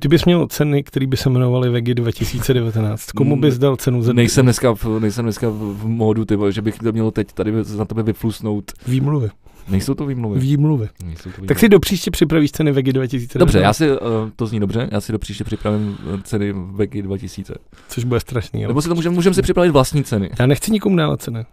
kdybys 0.00 0.24
měl 0.24 0.46
ceny, 0.46 0.82
které 0.82 1.06
by 1.06 1.16
se 1.16 1.28
jmenovaly 1.28 1.70
Vegi 1.70 1.94
2019, 1.94 3.12
komu 3.12 3.40
bys 3.40 3.58
dal 3.58 3.76
cenu 3.76 4.02
za... 4.02 4.12
Nejsem 4.12 4.46
dneska, 4.46 4.74
v, 4.74 4.84
nejsem 5.00 5.24
dneska 5.24 5.48
v 5.50 5.86
módu, 5.86 6.24
ty, 6.24 6.36
že 6.50 6.62
bych 6.62 6.78
to 6.78 6.92
měl 6.92 7.10
teď 7.10 7.32
tady 7.32 7.52
na 7.78 7.84
tebe 7.84 8.02
vyflusnout. 8.02 8.72
Výmluvy. 8.86 9.30
Nejsou 9.70 9.94
to 9.94 10.06
výmluvy. 10.06 10.40
Výmluvy. 10.40 10.88
Nejsou 11.04 11.22
to 11.22 11.28
výmluvy. 11.28 11.46
Tak 11.46 11.58
si 11.58 11.68
do 11.68 11.80
příště 11.80 12.10
připravíš 12.10 12.52
ceny 12.52 12.72
Vegy 12.72 12.92
2000. 12.92 13.38
Dobře, 13.38 13.60
já 13.60 13.72
si, 13.72 13.90
uh, 13.90 13.96
to 14.36 14.46
zní 14.46 14.60
dobře, 14.60 14.88
já 14.92 15.00
si 15.00 15.12
do 15.12 15.18
příště 15.18 15.44
připravím 15.44 15.98
eh, 16.14 16.20
ceny 16.22 16.52
Vegy 16.52 17.02
2000. 17.02 17.54
Což 17.88 18.04
bude 18.04 18.20
strašný. 18.20 18.62
Nebo 18.66 18.82
si 18.82 18.88
to 18.88 18.94
můžeme 18.94 19.14
můžem 19.14 19.34
si 19.34 19.42
připravit 19.42 19.70
vlastní 19.70 20.04
ceny. 20.04 20.30
Já 20.38 20.46
nechci 20.46 20.72
nikomu 20.72 20.96
dávat 20.96 21.22
ceny. 21.22 21.44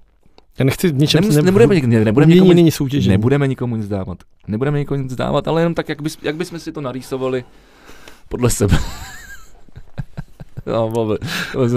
Já 0.59 0.65
nechci 0.65 0.93
ničem... 0.93 1.21
Nemus, 1.21 1.35
nebudeme, 1.35 1.75
ne, 1.75 2.05
nebudeme, 2.05 2.33
nikomu, 2.33 2.53
není 2.53 2.71
nebudeme 3.07 3.47
nikomu 3.47 3.75
nic 3.75 3.87
dávat. 3.87 4.17
Nebudeme 4.47 4.79
nikomu 4.79 5.03
nic 5.03 5.15
dávat, 5.15 5.47
ale 5.47 5.61
jenom 5.61 5.73
tak, 5.73 5.89
jak, 5.89 6.01
bys, 6.01 6.17
jak 6.21 6.35
bychom 6.35 6.59
si 6.59 6.71
to 6.71 6.81
narýsovali 6.81 7.43
podle 8.29 8.49
sebe. 8.49 8.77
no, 10.65 10.91
to, 10.93 11.17
to, 11.17 11.17
to, 11.53 11.69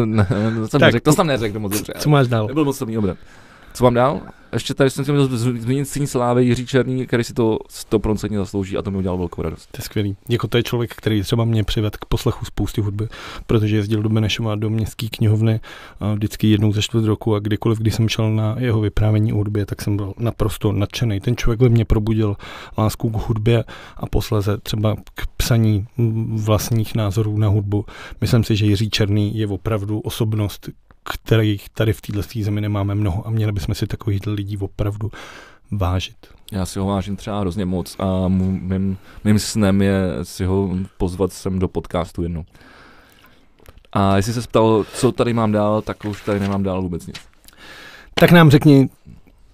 jsem 0.68 0.80
neřekl, 0.80 1.04
to 1.04 1.12
jsem 1.12 1.26
neřekl 1.26 1.58
moc 1.58 1.72
dobře. 1.72 1.92
Co 1.98 2.10
máš 2.10 2.28
dál? 2.28 2.46
Nebyl 2.46 2.64
moc 2.64 2.78
dobrý 2.78 2.98
obrat. 2.98 3.18
Co 3.80 3.84
mám 3.84 3.94
dál? 3.94 4.20
Ještě 4.52 4.74
tady 4.74 4.90
jsem 4.90 5.04
si 5.04 5.12
měl 5.12 5.28
zmínit 5.38 5.88
syn 5.88 6.06
Slávy 6.06 6.44
Jiří 6.44 6.66
Černý, 6.66 7.06
který 7.06 7.24
si 7.24 7.34
to 7.34 7.58
100% 7.90 8.36
zaslouží 8.36 8.76
a 8.76 8.82
to 8.82 8.90
mi 8.90 8.96
udělal 8.96 9.18
velkou 9.18 9.42
radost. 9.42 9.68
To 9.70 9.78
je 9.78 9.82
skvělý. 9.82 10.16
Jako 10.28 10.48
to 10.48 10.56
je 10.56 10.62
člověk, 10.62 10.94
který 10.94 11.22
třeba 11.22 11.44
mě 11.44 11.64
přived 11.64 11.96
k 11.96 12.04
poslechu 12.04 12.44
spousty 12.44 12.80
hudby, 12.80 13.08
protože 13.46 13.76
jezdil 13.76 14.02
do 14.02 14.08
Benešova 14.08 14.54
do 14.54 14.70
městské 14.70 15.08
knihovny 15.08 15.60
vždycky 16.14 16.50
jednou 16.50 16.72
ze 16.72 16.82
čtvrt 16.82 17.04
roku 17.04 17.34
a 17.34 17.38
kdykoliv, 17.38 17.78
když 17.78 17.94
jsem 17.94 18.08
šel 18.08 18.32
na 18.32 18.56
jeho 18.58 18.80
vyprávění 18.80 19.32
o 19.32 19.36
hudbě, 19.36 19.66
tak 19.66 19.82
jsem 19.82 19.96
byl 19.96 20.14
naprosto 20.18 20.72
nadšený. 20.72 21.20
Ten 21.20 21.36
člověk 21.36 21.60
ve 21.60 21.68
mně 21.68 21.84
probudil 21.84 22.36
lásku 22.78 23.10
k 23.10 23.28
hudbě 23.28 23.64
a 23.96 24.06
posleze 24.06 24.58
třeba 24.58 24.96
k 25.14 25.26
psaní 25.36 25.86
vlastních 26.34 26.94
názorů 26.94 27.38
na 27.38 27.48
hudbu. 27.48 27.84
Myslím 28.20 28.44
si, 28.44 28.56
že 28.56 28.66
Jiří 28.66 28.90
Černý 28.90 29.38
je 29.38 29.46
opravdu 29.46 30.00
osobnost, 30.00 30.68
kterých 31.04 31.68
tady 31.68 31.92
v 31.92 32.00
této 32.00 32.22
zemi 32.42 32.60
nemáme 32.60 32.94
mnoho 32.94 33.26
a 33.26 33.30
měli 33.30 33.52
bychom 33.52 33.74
si 33.74 33.86
takových 33.86 34.20
lidí 34.26 34.56
opravdu 34.56 35.10
vážit. 35.70 36.16
Já 36.52 36.66
si 36.66 36.78
ho 36.78 36.86
vážím 36.86 37.16
třeba 37.16 37.40
hrozně 37.40 37.64
moc 37.64 37.96
a 37.98 38.28
mým, 38.28 38.98
mým 39.24 39.38
snem 39.38 39.82
je 39.82 40.02
si 40.22 40.44
ho 40.44 40.70
pozvat 40.98 41.32
sem 41.32 41.58
do 41.58 41.68
podcastu 41.68 42.22
jednou. 42.22 42.44
A 43.92 44.16
jestli 44.16 44.32
se 44.32 44.40
ptal, 44.40 44.84
co 44.94 45.12
tady 45.12 45.32
mám 45.32 45.52
dál, 45.52 45.82
tak 45.82 46.04
už 46.04 46.22
tady 46.22 46.40
nemám 46.40 46.62
dál 46.62 46.82
vůbec 46.82 47.06
nic. 47.06 47.16
Tak 48.14 48.30
nám 48.32 48.50
řekni, 48.50 48.88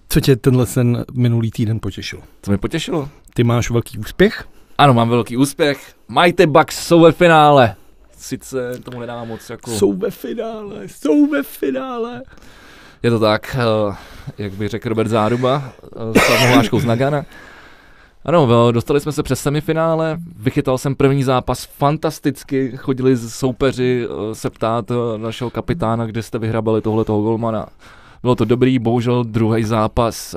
co 0.09 0.19
tě 0.19 0.35
tenhle 0.35 0.65
ten 0.65 1.05
minulý 1.13 1.51
týden 1.51 1.79
potěšilo. 1.79 2.21
Co 2.41 2.51
mě 2.51 2.57
potěšilo? 2.57 3.09
Ty 3.33 3.43
máš 3.43 3.69
velký 3.69 3.97
úspěch? 3.97 4.47
Ano, 4.77 4.93
mám 4.93 5.09
velký 5.09 5.37
úspěch. 5.37 5.95
Majte 6.07 6.47
Bucks 6.47 6.87
jsou 6.87 6.99
ve 6.99 7.11
finále 7.11 7.75
sice 8.27 8.79
tomu 8.83 8.99
nedá 8.99 9.23
moc 9.23 9.49
jako... 9.49 9.71
Jsou 9.71 9.93
ve 9.93 10.11
finále, 10.11 10.83
jsou 10.85 11.27
ve 11.27 11.43
finále. 11.43 12.21
Je 13.03 13.09
to 13.09 13.19
tak, 13.19 13.55
eh, 13.59 13.95
jak 14.37 14.53
by 14.53 14.67
řekl 14.67 14.89
Robert 14.89 15.07
Záruba, 15.07 15.71
eh, 16.15 16.19
s 16.19 16.51
hláškou 16.53 16.79
z 16.79 16.85
Nagana. 16.85 17.25
Ano, 18.25 18.71
dostali 18.71 18.99
jsme 18.99 19.11
se 19.11 19.23
přes 19.23 19.39
semifinále, 19.39 20.17
vychytal 20.39 20.77
jsem 20.77 20.95
první 20.95 21.23
zápas 21.23 21.65
fantasticky, 21.65 22.77
chodili 22.77 23.17
soupeři 23.17 24.05
eh, 24.05 24.35
se 24.35 24.49
ptát 24.49 24.91
našeho 25.17 25.49
kapitána, 25.49 26.05
kde 26.05 26.23
jste 26.23 26.39
vyhrabali 26.39 26.81
tohletoho 26.81 27.21
golmana. 27.21 27.65
Bylo 28.21 28.35
to 28.35 28.45
dobrý, 28.45 28.79
bohužel 28.79 29.23
druhý 29.23 29.63
zápas 29.63 30.35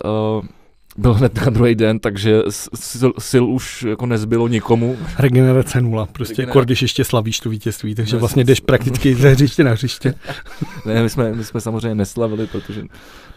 byl 0.97 1.15
hned 1.15 1.35
na 1.35 1.51
druhý 1.51 1.75
den, 1.75 1.99
takže 1.99 2.43
sil, 2.91 3.11
sil 3.31 3.45
už 3.47 3.83
jako 3.83 4.07
nezbylo 4.07 4.49
nikomu. 4.49 4.97
Regenerace 5.19 5.81
nula, 5.81 6.07
prostě 6.07 6.33
Regenerace. 6.33 6.59
Jako 6.59 6.65
když 6.65 6.83
ještě 6.83 7.05
slavíš 7.05 7.41
tu 7.41 7.51
vítězství, 7.51 7.95
takže 7.95 8.17
no, 8.17 8.21
vlastně 8.21 8.45
jdeš 8.45 8.61
prakticky 8.61 9.15
ze 9.15 9.31
hřiště 9.31 9.65
na 9.65 9.71
hřiště. 9.71 10.15
ne, 10.87 11.03
my 11.03 11.11
jsme, 11.11 11.33
my 11.33 11.45
jsme 11.45 11.61
samozřejmě 11.61 11.95
neslavili, 11.95 12.47
protože 12.47 12.83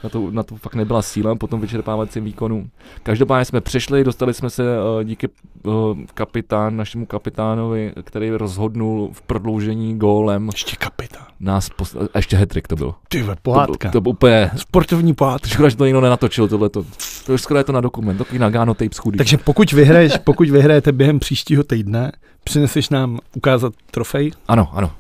na 0.04 0.10
to, 0.10 0.32
na 0.32 0.43
to 0.43 0.56
fakt 0.56 0.76
nebyla 0.76 1.01
síla 1.01 1.36
po 1.36 1.47
tom 1.47 1.62
vyčerpávacím 1.62 2.24
výkonu. 2.24 2.70
Každopádně 3.04 3.45
jsme 3.45 3.62
přešli, 3.62 4.04
dostali 4.04 4.34
jsme 4.34 4.49
se 4.49 4.64
uh, 4.64 5.04
díky 5.04 5.30
uh, 5.64 5.74
kapitán, 6.14 6.78
našemu 6.78 7.06
kapitánovi, 7.06 7.93
který 8.04 8.32
rozhodnul 8.32 9.10
v 9.14 9.22
prodloužení 9.22 9.97
gólem. 9.97 10.49
Ještě 10.54 10.76
kapitán. 10.76 11.26
Nás 11.39 11.70
pos- 11.70 12.08
a 12.14 12.18
ještě 12.18 12.38
hetrik 12.38 12.68
to 12.68 12.76
byl. 12.76 12.95
Ty 13.08 13.26
pohádka. 13.41 13.89
To, 13.89 13.99
to, 13.99 14.01
to 14.01 14.10
úplně... 14.10 14.51
Sportovní 14.56 15.14
pohádka. 15.14 15.47
Škoda, 15.47 15.70
že 15.70 15.76
to 15.76 15.86
někdo 15.86 16.01
nenatočil 16.01 16.47
tohleto. 16.47 16.86
To 17.26 17.34
už 17.34 17.41
skoro 17.41 17.58
je 17.58 17.64
to 17.64 17.72
na 17.72 17.82
dokument, 17.82 18.18
takový 18.18 18.39
Nagano 18.39 18.74
tape 18.74 18.95
schudí. 18.95 19.18
Takže 19.18 19.38
pokud 19.38 19.72
vyhraješ, 19.72 20.18
pokud 20.18 20.49
vyhrajete 20.49 20.91
během 20.91 21.20
příštího 21.20 21.64
týdne, 21.64 22.12
přineseš 22.43 22.89
nám 22.89 23.20
ukázat 23.36 23.74
trofej? 23.91 24.32
Ano, 24.47 24.70
ano. 24.74 24.91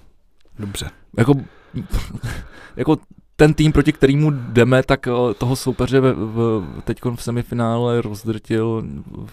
Dobře. 0.59 0.89
Jako, 1.17 1.33
jako 2.75 2.97
ten 3.35 3.53
tým, 3.53 3.71
proti 3.71 3.93
kterému 3.93 4.31
jdeme, 4.31 4.83
tak 4.83 5.07
eh, 5.07 5.33
toho 5.37 5.55
soupeře 5.55 5.99
v, 5.99 6.13
v, 6.13 6.63
teď 6.83 6.97
v 7.15 7.23
semifinále 7.23 8.01
rozdrtil 8.01 8.83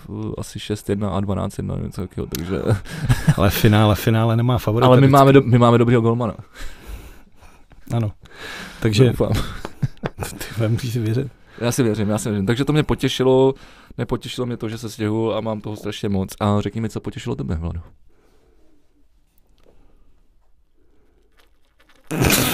v, 0.09 0.35
asi 0.39 0.59
6-1 0.59 1.09
a 1.09 1.21
12-1, 1.21 1.83
něco 1.83 2.01
takového, 2.01 2.27
takže... 2.37 2.63
Ale 3.37 3.51
finále, 3.51 3.95
finále 3.95 4.37
nemá 4.37 4.59
favorit. 4.59 4.87
Ale 4.87 5.01
my 5.01 5.09
máme, 5.09 5.33
do, 5.33 5.43
my 5.43 5.59
máme 5.59 5.79
dobrýho 5.79 6.01
golmana. 6.01 6.35
Ano, 7.97 8.13
takže... 8.81 9.05
Doufám. 9.09 9.33
Ty 10.59 10.69
musíš 10.69 10.97
věřit. 10.97 11.29
Já 11.61 11.73
si 11.73 11.83
věřím, 11.83 12.09
já 12.09 12.19
si 12.19 12.29
věřím. 12.29 12.47
Takže 12.47 12.65
to 12.65 12.73
mě 12.73 12.83
potěšilo, 12.83 13.55
nepotěšilo 13.99 14.47
mě 14.47 14.57
to, 14.57 14.69
že 14.69 14.79
se 14.79 14.91
stěhu 14.91 15.35
a 15.35 15.41
mám 15.41 15.61
toho 15.61 15.77
strašně 15.77 16.09
moc. 16.09 16.35
A 16.41 16.61
řekni 16.61 16.81
mi, 16.81 16.89
co 16.89 17.01
potěšilo 17.01 17.37
tebe, 17.37 17.55
Vlado. 17.55 17.81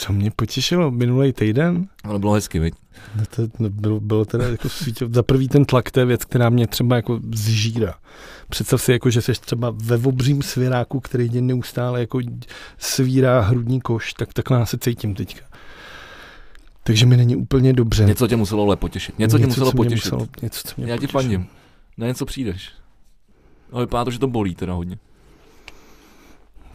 Co 0.00 0.12
mě 0.12 0.30
potěšilo 0.30 0.90
minulý 0.90 1.32
týden? 1.32 1.88
Ale 2.04 2.18
bylo 2.18 2.32
hezky, 2.32 2.58
viď? 2.58 2.74
No 3.16 3.22
to, 3.36 3.42
no 3.58 3.70
bylo, 3.70 4.00
bylo 4.00 4.24
teda 4.24 4.48
jako 4.48 4.68
svítě, 4.68 5.06
za 5.10 5.22
prvý 5.22 5.48
ten 5.48 5.64
tlak, 5.64 5.90
to 5.90 6.00
je 6.00 6.06
věc, 6.06 6.24
která 6.24 6.48
mě 6.48 6.66
třeba 6.66 6.96
jako 6.96 7.20
zžírá. 7.34 7.94
Představ 8.48 8.82
si, 8.82 8.92
jako, 8.92 9.10
že 9.10 9.22
jsi 9.22 9.32
třeba 9.32 9.74
ve 9.76 9.96
obřím 9.96 10.42
svěráku, 10.42 11.00
který 11.00 11.28
tě 11.28 11.40
neustále 11.40 12.00
jako 12.00 12.20
svírá 12.78 13.40
hrudní 13.40 13.80
koš, 13.80 14.12
tak 14.12 14.32
takhle 14.32 14.66
se 14.66 14.78
cítím 14.78 15.14
teďka. 15.14 15.44
Takže 16.82 17.06
mi 17.06 17.16
není 17.16 17.36
úplně 17.36 17.72
dobře. 17.72 18.04
Něco 18.04 18.28
tě 18.28 18.36
muselo 18.36 18.62
ale 18.62 18.76
potěšit. 18.76 19.18
Něco, 19.18 19.36
něco 19.36 19.46
tě 19.46 19.46
muselo 19.46 19.72
potěšit. 19.72 20.12
Muselo, 20.12 20.28
něco, 20.42 20.68
co 20.68 20.74
mě 20.76 20.92
Já 20.92 20.96
ti 20.96 21.06
fandím. 21.06 21.46
Na 21.98 22.06
něco 22.06 22.26
přijdeš. 22.26 22.70
Ale 23.72 23.82
vypadá 23.82 24.04
to, 24.04 24.10
že 24.10 24.18
to 24.18 24.26
bolí 24.26 24.54
teda 24.54 24.72
hodně. 24.72 24.98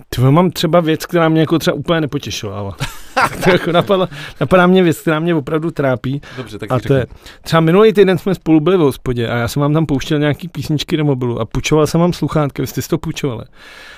Ty 0.09 0.21
mám 0.21 0.51
třeba 0.51 0.79
věc, 0.79 1.05
která 1.05 1.29
mě 1.29 1.41
jako 1.41 1.59
třeba 1.59 1.77
úplně 1.77 2.01
nepotěšila, 2.01 2.59
ale 2.59 2.73
to 3.43 3.49
jako 3.49 3.71
napadla, 3.71 4.09
napadá 4.39 4.67
mě 4.67 4.83
věc, 4.83 4.99
která 4.99 5.19
mě 5.19 5.35
opravdu 5.35 5.71
trápí. 5.71 6.21
Dobře, 6.37 6.59
tak 6.59 6.71
a 6.71 6.79
to 6.79 6.93
je, 6.93 7.05
třeba 7.41 7.59
minulý 7.59 7.93
týden 7.93 8.17
jsme 8.17 8.35
spolu 8.35 8.59
byli 8.59 8.77
v 8.77 8.79
hospodě 8.79 9.27
a 9.27 9.37
já 9.37 9.47
jsem 9.47 9.61
vám 9.61 9.73
tam 9.73 9.85
pouštěl 9.85 10.19
nějaký 10.19 10.47
písničky 10.47 10.97
do 10.97 11.05
mobilu 11.05 11.39
a 11.39 11.45
půjčoval 11.45 11.87
jsem 11.87 12.01
vám 12.01 12.13
sluchátky, 12.13 12.61
vy 12.61 12.67
jste 12.67 12.81
si 12.81 12.89
to 12.89 12.97
půjčovali. 12.97 13.45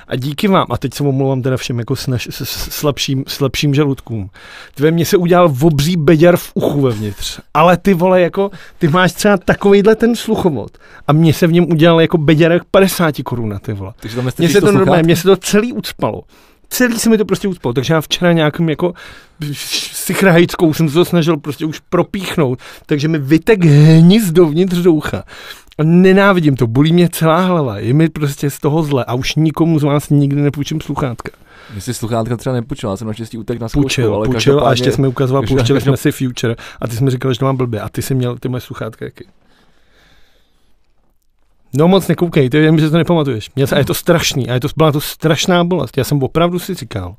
A 0.08 0.16
díky 0.16 0.48
vám, 0.48 0.66
a 0.70 0.78
teď 0.78 0.94
se 0.94 1.04
omlouvám 1.04 1.42
teda 1.42 1.58
všem 1.58 1.80
jako 1.80 1.96
snaž, 1.96 2.28
s, 2.32 2.42
s, 2.42 2.70
slabším, 2.72 3.24
slabším 3.28 3.74
žaludkům, 3.74 4.30
ty 4.76 4.84
ve 4.84 4.92
mně 4.92 5.06
se 5.06 5.18
udělal 5.18 5.54
obří 5.62 5.98
beďar 5.98 6.38
v 6.38 6.52
uchu 6.54 6.82
vevnitř. 6.82 7.40
Ale 7.54 7.78
ty 7.78 7.94
vole, 7.94 8.22
jako, 8.22 8.52
ty 8.78 8.88
máš 8.88 9.14
třeba 9.14 9.38
takovýhle 9.38 9.96
ten 9.96 10.16
sluchovod 10.16 10.78
a 11.08 11.14
mně 11.14 11.34
se 11.34 11.48
v 11.48 11.52
něm 11.52 11.72
udělal 11.72 12.02
jako 12.02 12.18
beďarek 12.18 12.64
50 12.72 13.16
korun, 13.24 13.60
ty 13.62 13.74
vole. 13.74 13.94
Mně 14.38 14.50
se 14.50 14.62
to, 14.62 14.72
normálně, 14.72 15.04
mně 15.04 15.16
se 15.16 15.24
to 15.24 15.36
celý 15.36 15.74
ucpalo 15.74 16.24
celý 16.70 17.00
se 17.00 17.10
mi 17.10 17.18
to 17.18 17.26
prostě 17.26 17.48
uspalo, 17.48 17.74
takže 17.74 17.94
já 17.94 18.02
včera 18.02 18.34
nějakým 18.34 18.70
jako 18.70 18.94
sychrahejckou 19.94 20.74
jsem 20.74 20.90
se 20.90 20.94
to 20.94 21.06
snažil 21.06 21.38
prostě 21.38 21.66
už 21.66 21.80
propíchnout, 21.80 22.60
takže 22.86 23.08
mi 23.08 23.20
vytek 23.20 23.66
hnis 23.66 24.32
dovnitř 24.32 24.78
do 24.78 24.94
ucha. 24.94 25.24
A 25.80 25.84
nenávidím 25.84 26.56
to, 26.56 26.68
bolí 26.68 26.94
mě 26.94 27.10
celá 27.10 27.42
hlava, 27.42 27.78
je 27.78 27.94
mi 27.94 28.10
prostě 28.10 28.50
z 28.50 28.60
toho 28.60 28.84
zle 28.84 29.06
a 29.06 29.14
už 29.14 29.36
nikomu 29.36 29.80
z 29.80 29.84
vás 29.84 30.10
nikdy 30.10 30.42
nepůjčím 30.42 30.82
sluchátka. 30.82 31.32
My 31.76 31.82
si 31.82 31.94
sluchátka 31.94 32.38
třeba 32.38 32.56
nepůjčil, 32.56 32.98
jsem 32.98 33.08
naštěstí 33.08 33.38
utek 33.38 33.60
na 33.60 33.70
zkoušku, 33.70 33.82
Půjčil, 33.82 34.16
ale 34.16 34.26
půjčil 34.26 34.68
a 34.68 34.72
ještě 34.72 34.92
jsme 34.92 35.08
ukazovali, 35.08 35.48
pouštěli 35.48 35.82
jsme 35.82 35.98
si 35.98 36.12
Future 36.12 36.56
a 36.82 36.88
ty 36.88 36.96
jsme 36.96 37.12
říkali, 37.12 37.34
že 37.34 37.40
to 37.40 37.46
mám 37.46 37.58
blbě 37.58 37.82
a 37.82 37.90
ty 37.90 38.02
jsi 38.02 38.16
měl 38.16 38.38
ty 38.38 38.50
moje 38.50 38.62
sluchátka 38.62 39.06
jaký? 39.06 39.24
No 41.78 41.88
moc 41.88 42.08
nekoukej, 42.08 42.50
ty 42.50 42.62
vím, 42.62 42.80
že 42.80 42.90
to 42.90 42.98
nepamatuješ. 42.98 43.52
Mě, 43.56 43.66
a 43.66 43.78
je 43.78 43.86
to 43.86 43.94
strašný, 43.94 44.50
a 44.50 44.54
je 44.54 44.60
to, 44.60 44.68
byla 44.78 44.92
to 44.92 45.02
strašná 45.02 45.64
bolest. 45.64 45.98
Já 45.98 46.04
jsem 46.04 46.24
opravdu 46.24 46.60
si 46.60 46.74
říkal, 46.74 47.16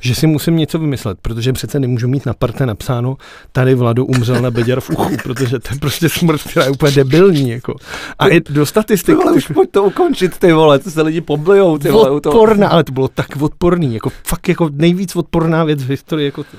že 0.00 0.14
si 0.14 0.26
musím 0.26 0.56
něco 0.56 0.78
vymyslet, 0.78 1.18
protože 1.22 1.52
přece 1.52 1.80
nemůžu 1.80 2.08
mít 2.08 2.26
na 2.26 2.34
parte 2.34 2.66
napsáno, 2.66 3.16
tady 3.52 3.74
Vlado 3.74 4.04
umřel 4.04 4.42
na 4.42 4.50
beděr 4.50 4.80
v 4.80 4.90
uchu, 4.90 5.16
protože 5.22 5.58
to 5.58 5.74
je 5.74 5.80
prostě 5.80 6.08
smrt, 6.08 6.42
která 6.42 6.64
je 6.64 6.70
úplně 6.70 6.92
debilní. 6.92 7.50
Jako. 7.50 7.74
A 8.18 8.28
i 8.28 8.40
do 8.40 8.66
statistik. 8.66 9.16
Ty 9.16 9.24
vole, 9.24 9.32
už 9.32 9.46
pojď 9.46 9.70
to 9.70 9.84
ukončit, 9.84 10.38
ty 10.38 10.52
vole, 10.52 10.78
to 10.78 10.90
se 10.90 11.02
lidi 11.02 11.20
poblejou, 11.20 11.78
ty 11.78 11.90
vole. 11.90 12.10
Odporná, 12.10 12.68
ale 12.68 12.84
to 12.84 12.92
bylo 12.92 13.08
tak 13.08 13.26
odporný, 13.40 13.94
jako 13.94 14.10
fakt 14.26 14.48
jako 14.48 14.70
nejvíc 14.72 15.16
odporná 15.16 15.64
věc 15.64 15.82
v 15.82 15.88
historii. 15.88 16.26
Jako 16.26 16.44
to. 16.44 16.56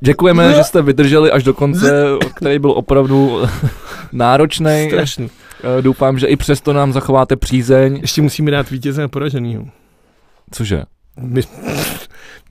Děkujeme, 0.00 0.54
že 0.54 0.64
jste 0.64 0.82
vydrželi 0.82 1.30
až 1.30 1.42
do 1.42 1.54
konce, 1.54 2.06
který 2.34 2.58
byl 2.58 2.70
opravdu 2.70 3.42
náročný. 4.12 4.86
Strašný. 4.88 5.30
Eh, 5.78 5.82
doufám, 5.82 6.18
že 6.18 6.26
i 6.26 6.36
přesto 6.36 6.72
nám 6.72 6.92
zachováte 6.92 7.36
přízeň. 7.36 7.98
Ještě 8.00 8.22
musíme 8.22 8.50
dát 8.50 8.70
vítěze 8.70 9.02
a 9.02 9.08
poraženýho. 9.08 9.64
Cože? 10.50 10.82
My, 11.20 11.40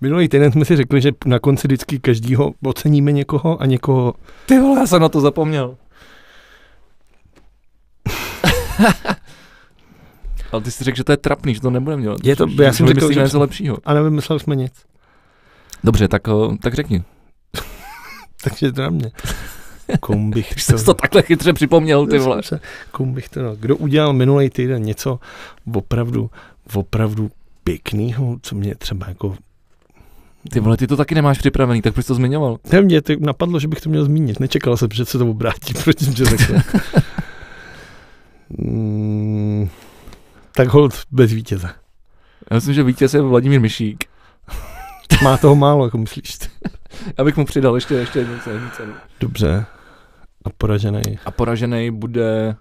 minulý 0.02 0.30
týden 0.30 0.52
jsme 0.52 0.66
si 0.66 0.76
řekli, 0.76 1.02
že 1.02 1.12
na 1.26 1.40
konci 1.40 1.68
vždycky 1.68 2.00
každýho 2.00 2.54
oceníme 2.64 3.12
někoho 3.12 3.62
a 3.62 3.66
někoho... 3.66 4.14
Ty 4.46 4.60
vole, 4.60 4.80
já 4.80 4.88
jsem 4.88 5.02
na 5.02 5.10
to 5.10 5.22
zapomněl. 5.22 5.78
Ale 10.52 10.62
ty 10.62 10.72
jsi 10.72 10.84
řekl, 10.84 10.98
že 10.98 11.04
to 11.04 11.12
je 11.12 11.18
trapný, 11.18 11.54
že 11.54 11.62
to 11.62 11.70
nebude 11.70 11.98
měl. 11.98 12.16
Je 12.24 12.36
to, 12.36 12.48
já 12.62 12.74
jsem 12.74 12.88
řekl, 12.88 13.12
že 13.12 13.20
něco 13.20 13.40
lepšího. 13.40 13.78
A 13.86 13.94
nevymyslel 13.94 14.40
jsme 14.40 14.56
nic. 14.56 14.74
Dobře, 15.84 16.08
tak, 16.08 16.22
eh, 16.28 16.58
tak 16.62 16.74
řekni. 16.74 17.04
Takže 18.44 18.72
to 18.72 18.82
na 18.82 18.90
mě. 18.90 19.12
Komu 20.00 20.32
bych 20.32 20.54
to... 20.66 20.78
Jsi 20.78 20.86
to 20.86 20.94
takhle 20.94 21.22
chytře 21.22 21.54
připomněl, 21.54 22.08
ty 22.08 22.20
vole. 22.20 22.42
Komu 22.92 23.14
bych 23.14 23.30
to... 23.30 23.56
Kdo 23.60 23.78
udělal 23.78 24.14
minulý 24.14 24.50
týden 24.50 24.84
něco 24.84 25.20
opravdu, 25.74 26.30
opravdu 26.74 27.32
pěkného, 27.64 28.38
co 28.42 28.56
mě 28.56 28.76
třeba 28.76 29.08
jako 29.08 29.36
Ty 30.52 30.60
vole, 30.60 30.78
ty 30.78 30.88
to 30.88 30.98
taky 30.98 31.16
nemáš 31.16 31.38
připravený, 31.38 31.82
tak 31.82 31.94
proč 31.94 32.06
to 32.06 32.16
zmiňoval? 32.16 32.58
Ne, 32.72 32.82
mě 32.82 33.02
to 33.02 33.14
napadlo, 33.20 33.60
že 33.60 33.68
bych 33.68 33.82
to 33.82 33.90
měl 33.90 34.06
zmínit. 34.06 34.40
Nečekal 34.40 34.78
jsem, 34.78 34.90
že 34.94 35.06
se 35.06 35.18
to 35.18 35.30
obrátí, 35.30 35.74
jsem 35.98 36.14
tě 36.14 36.26
řekl. 36.26 36.54
mm, 38.50 39.70
tak 40.52 40.68
hold 40.68 40.94
bez 41.12 41.32
vítěze. 41.32 41.70
Já 42.52 42.56
myslím, 42.56 42.74
že 42.74 42.84
vítěz 42.84 43.14
je 43.14 43.22
Vladimír 43.22 43.60
Myšík. 43.62 44.04
Má 45.24 45.38
toho 45.38 45.56
málo, 45.56 45.86
jako 45.86 45.98
myslíš. 45.98 46.38
Já 47.18 47.24
bych 47.24 47.38
mu 47.38 47.46
přidal 47.46 47.76
ještě, 47.76 47.96
ještě 47.96 48.20
jednu 48.20 48.40
cenu. 48.40 48.94
Dobře. 49.20 49.66
A 50.46 50.50
poražený. 50.58 51.02
A 51.26 51.32
poražený 51.32 51.92
bude, 51.92 52.56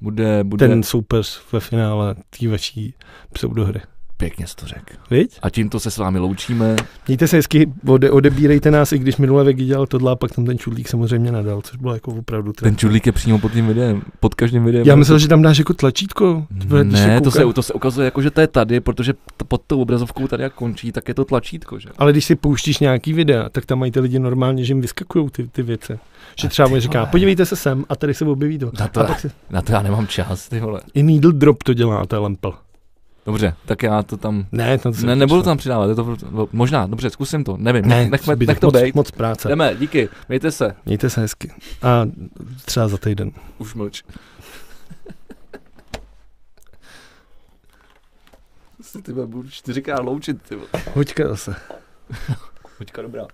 bude, 0.00 0.44
bude... 0.44 0.68
Ten 0.68 0.82
soupeř 0.82 1.42
ve 1.52 1.60
finále 1.60 2.14
té 2.14 2.48
vaší 2.48 2.94
pseudohry. 3.32 3.80
Pěkně 4.18 4.46
jsi 4.46 4.56
to 4.56 4.66
řekl. 4.66 4.94
Víď? 5.10 5.38
A 5.42 5.50
tímto 5.50 5.80
se 5.80 5.90
s 5.90 5.98
vámi 5.98 6.18
loučíme. 6.18 6.76
Mějte 7.08 7.28
se 7.28 7.36
hezky, 7.36 7.72
ode, 7.86 8.10
odebírejte 8.10 8.70
nás, 8.70 8.92
i 8.92 8.98
když 8.98 9.16
minule 9.16 9.44
Vegy 9.44 9.64
dělal 9.64 9.86
tohle 9.86 10.12
a 10.12 10.16
pak 10.16 10.32
tam 10.32 10.44
ten 10.44 10.58
čudlík 10.58 10.88
samozřejmě 10.88 11.32
nadal, 11.32 11.62
což 11.62 11.76
bylo 11.76 11.94
jako 11.94 12.10
opravdu 12.10 12.52
trefný. 12.52 12.70
Ten 12.70 12.78
čudlík 12.78 13.06
je 13.06 13.12
přímo 13.12 13.38
pod 13.38 13.52
tím 13.52 13.66
videem, 13.66 14.02
pod 14.20 14.34
každým 14.34 14.64
videem. 14.64 14.86
Já 14.86 14.96
myslel, 14.96 15.18
že 15.18 15.28
tam 15.28 15.42
dáš 15.42 15.58
jako 15.58 15.72
tlačítko. 15.72 16.46
Ne, 16.84 17.20
to 17.20 17.30
se, 17.30 17.44
to 17.54 17.62
se 17.62 17.72
ukazuje 17.72 18.04
jako, 18.04 18.22
že 18.22 18.30
to 18.30 18.40
je 18.40 18.46
tady, 18.46 18.80
protože 18.80 19.14
pod 19.48 19.62
tou 19.66 19.80
obrazovkou 19.80 20.28
tady 20.28 20.42
jak 20.42 20.54
končí, 20.54 20.92
tak 20.92 21.08
je 21.08 21.14
to 21.14 21.24
tlačítko. 21.24 21.78
Že? 21.78 21.88
Ale 21.98 22.12
když 22.12 22.24
si 22.24 22.34
pouštíš 22.34 22.78
nějaký 22.78 23.12
videa, 23.12 23.48
tak 23.48 23.66
tam 23.66 23.78
mají 23.78 23.92
ty 23.92 24.00
lidi 24.00 24.18
normálně, 24.18 24.64
že 24.64 24.70
jim 24.70 24.80
vyskakují 24.80 25.30
ty, 25.30 25.48
ty 25.48 25.62
věci. 25.62 25.98
Že 26.40 26.48
třeba 26.48 26.68
mi 26.68 26.80
říká, 26.80 27.06
podívejte 27.06 27.46
se 27.46 27.56
sem 27.56 27.84
a 27.88 27.96
tady 27.96 28.14
se 28.14 28.24
objeví 28.24 28.58
to. 28.58 28.70
Na 28.80 28.88
to, 28.88 29.00
já, 29.00 29.14
se... 29.14 29.30
na 29.50 29.62
to 29.62 29.72
já 29.72 29.82
nemám 29.82 30.06
čas, 30.06 30.48
ty 30.48 30.60
vole. 30.60 30.80
I 30.94 31.02
needle 31.02 31.32
drop 31.32 31.62
to 31.62 31.74
dělá, 31.74 32.06
to 32.06 32.16
je 32.16 32.20
lempel. 32.20 32.54
Dobře, 33.26 33.54
tak 33.66 33.82
já 33.82 34.02
to 34.02 34.16
tam... 34.16 34.46
Ne, 34.52 34.78
to 34.78 34.90
ne 35.04 35.16
nebudu 35.16 35.42
tam 35.42 35.56
přidávat, 35.56 35.88
je 35.88 35.94
to, 35.94 36.16
možná, 36.52 36.86
dobře, 36.86 37.10
zkusím 37.10 37.44
to, 37.44 37.56
nevím, 37.56 37.86
ne, 37.86 38.10
nechme, 38.10 38.36
nech 38.36 38.58
to 38.58 38.66
moc, 38.66 38.72
bejt. 38.72 38.94
moc 38.94 39.10
práce. 39.10 39.48
Jdeme, 39.48 39.74
díky, 39.78 40.08
mějte 40.28 40.50
se. 40.50 40.74
Mějte 40.86 41.10
se 41.10 41.20
hezky. 41.20 41.52
A 41.82 42.06
třeba 42.64 42.88
za 42.88 42.96
týden. 42.96 43.30
Už 43.58 43.74
mlč. 43.74 44.02
ty 49.02 49.12
budu 49.12 49.48
čtyřikrát 49.48 50.04
loučit, 50.04 50.42
ty 50.42 50.58
Hoďka 50.94 51.28
zase. 51.28 51.54
Hoďka 52.78 53.02
dobrá. 53.02 53.26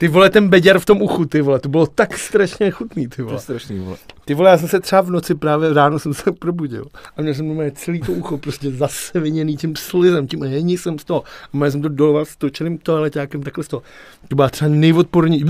Ty 0.00 0.08
vole, 0.08 0.30
ten 0.30 0.48
beďar 0.48 0.78
v 0.78 0.84
tom 0.84 1.02
uchu, 1.02 1.24
ty 1.24 1.40
vole, 1.40 1.60
to 1.60 1.68
bylo 1.68 1.86
tak 1.86 2.18
strašně 2.18 2.70
chutný, 2.70 3.08
ty 3.08 3.22
vole. 3.22 3.32
To 3.32 3.36
je 3.36 3.40
strašný, 3.40 3.78
vole. 3.78 3.96
Ty 4.24 4.34
vole, 4.34 4.50
já 4.50 4.58
jsem 4.58 4.68
se 4.68 4.80
třeba 4.80 5.00
v 5.00 5.10
noci 5.10 5.34
právě 5.34 5.72
ráno 5.72 5.98
jsem 5.98 6.14
se 6.14 6.32
probudil 6.32 6.84
a 7.16 7.22
měl 7.22 7.34
jsem 7.34 7.48
normálně 7.48 7.72
celý 7.72 8.00
to 8.00 8.12
ucho 8.12 8.38
prostě 8.38 8.70
zaseviněný 8.70 9.56
tím 9.56 9.76
slizem, 9.76 10.26
tím 10.26 10.42
jení 10.42 10.78
jsem 10.78 10.98
z 10.98 11.04
toho. 11.04 11.22
A 11.22 11.56
měl 11.56 11.70
jsem 11.70 11.82
to 11.82 11.88
dolovat 11.88 12.28
s 12.28 12.36
točeným 12.36 12.78
toaleťákem 12.78 13.42
takhle 13.42 13.64
z 13.64 13.68
toho. 13.68 13.82
To 14.28 14.36
byla 14.36 14.48
třeba 14.48 14.70
nejodpornější, 14.74 15.44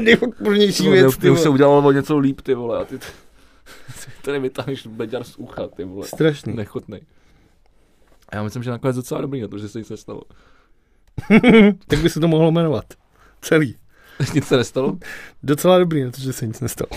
nejodpornější 0.00 0.88
věc, 0.88 1.16
ty, 1.16 1.30
už 1.30 1.40
se 1.40 1.48
udělalo 1.48 1.92
něco 1.92 2.18
líp, 2.18 2.40
ty 2.40 2.54
vole, 2.54 2.78
a 2.78 2.84
ty, 2.84 2.98
ty 2.98 3.06
tady 4.22 4.38
vytáhneš 4.38 4.86
beďar 4.86 5.24
z 5.24 5.36
ucha, 5.36 5.66
ty 5.66 5.84
vole. 5.84 6.06
Strašný. 6.06 6.54
Nechutný. 6.54 7.00
A 8.28 8.36
já 8.36 8.42
myslím, 8.42 8.62
že 8.62 8.70
nakonec 8.70 8.96
docela 8.96 9.20
dobrý 9.20 9.40
na 9.40 9.48
to, 9.48 9.58
že 9.58 9.68
se 9.68 9.78
nic 9.78 9.90
nestalo. 9.90 10.22
tak 11.86 11.98
by 11.98 12.10
se 12.10 12.20
to 12.20 12.28
mohlo 12.28 12.52
jmenovat. 12.52 12.84
Celý. 13.46 13.76
Nic 14.34 14.46
se 14.46 14.56
nestalo? 14.56 14.98
Docela 15.42 15.78
dobrý, 15.78 16.10
protože 16.10 16.32
se 16.32 16.46
nic 16.46 16.60
nestalo. 16.60 16.90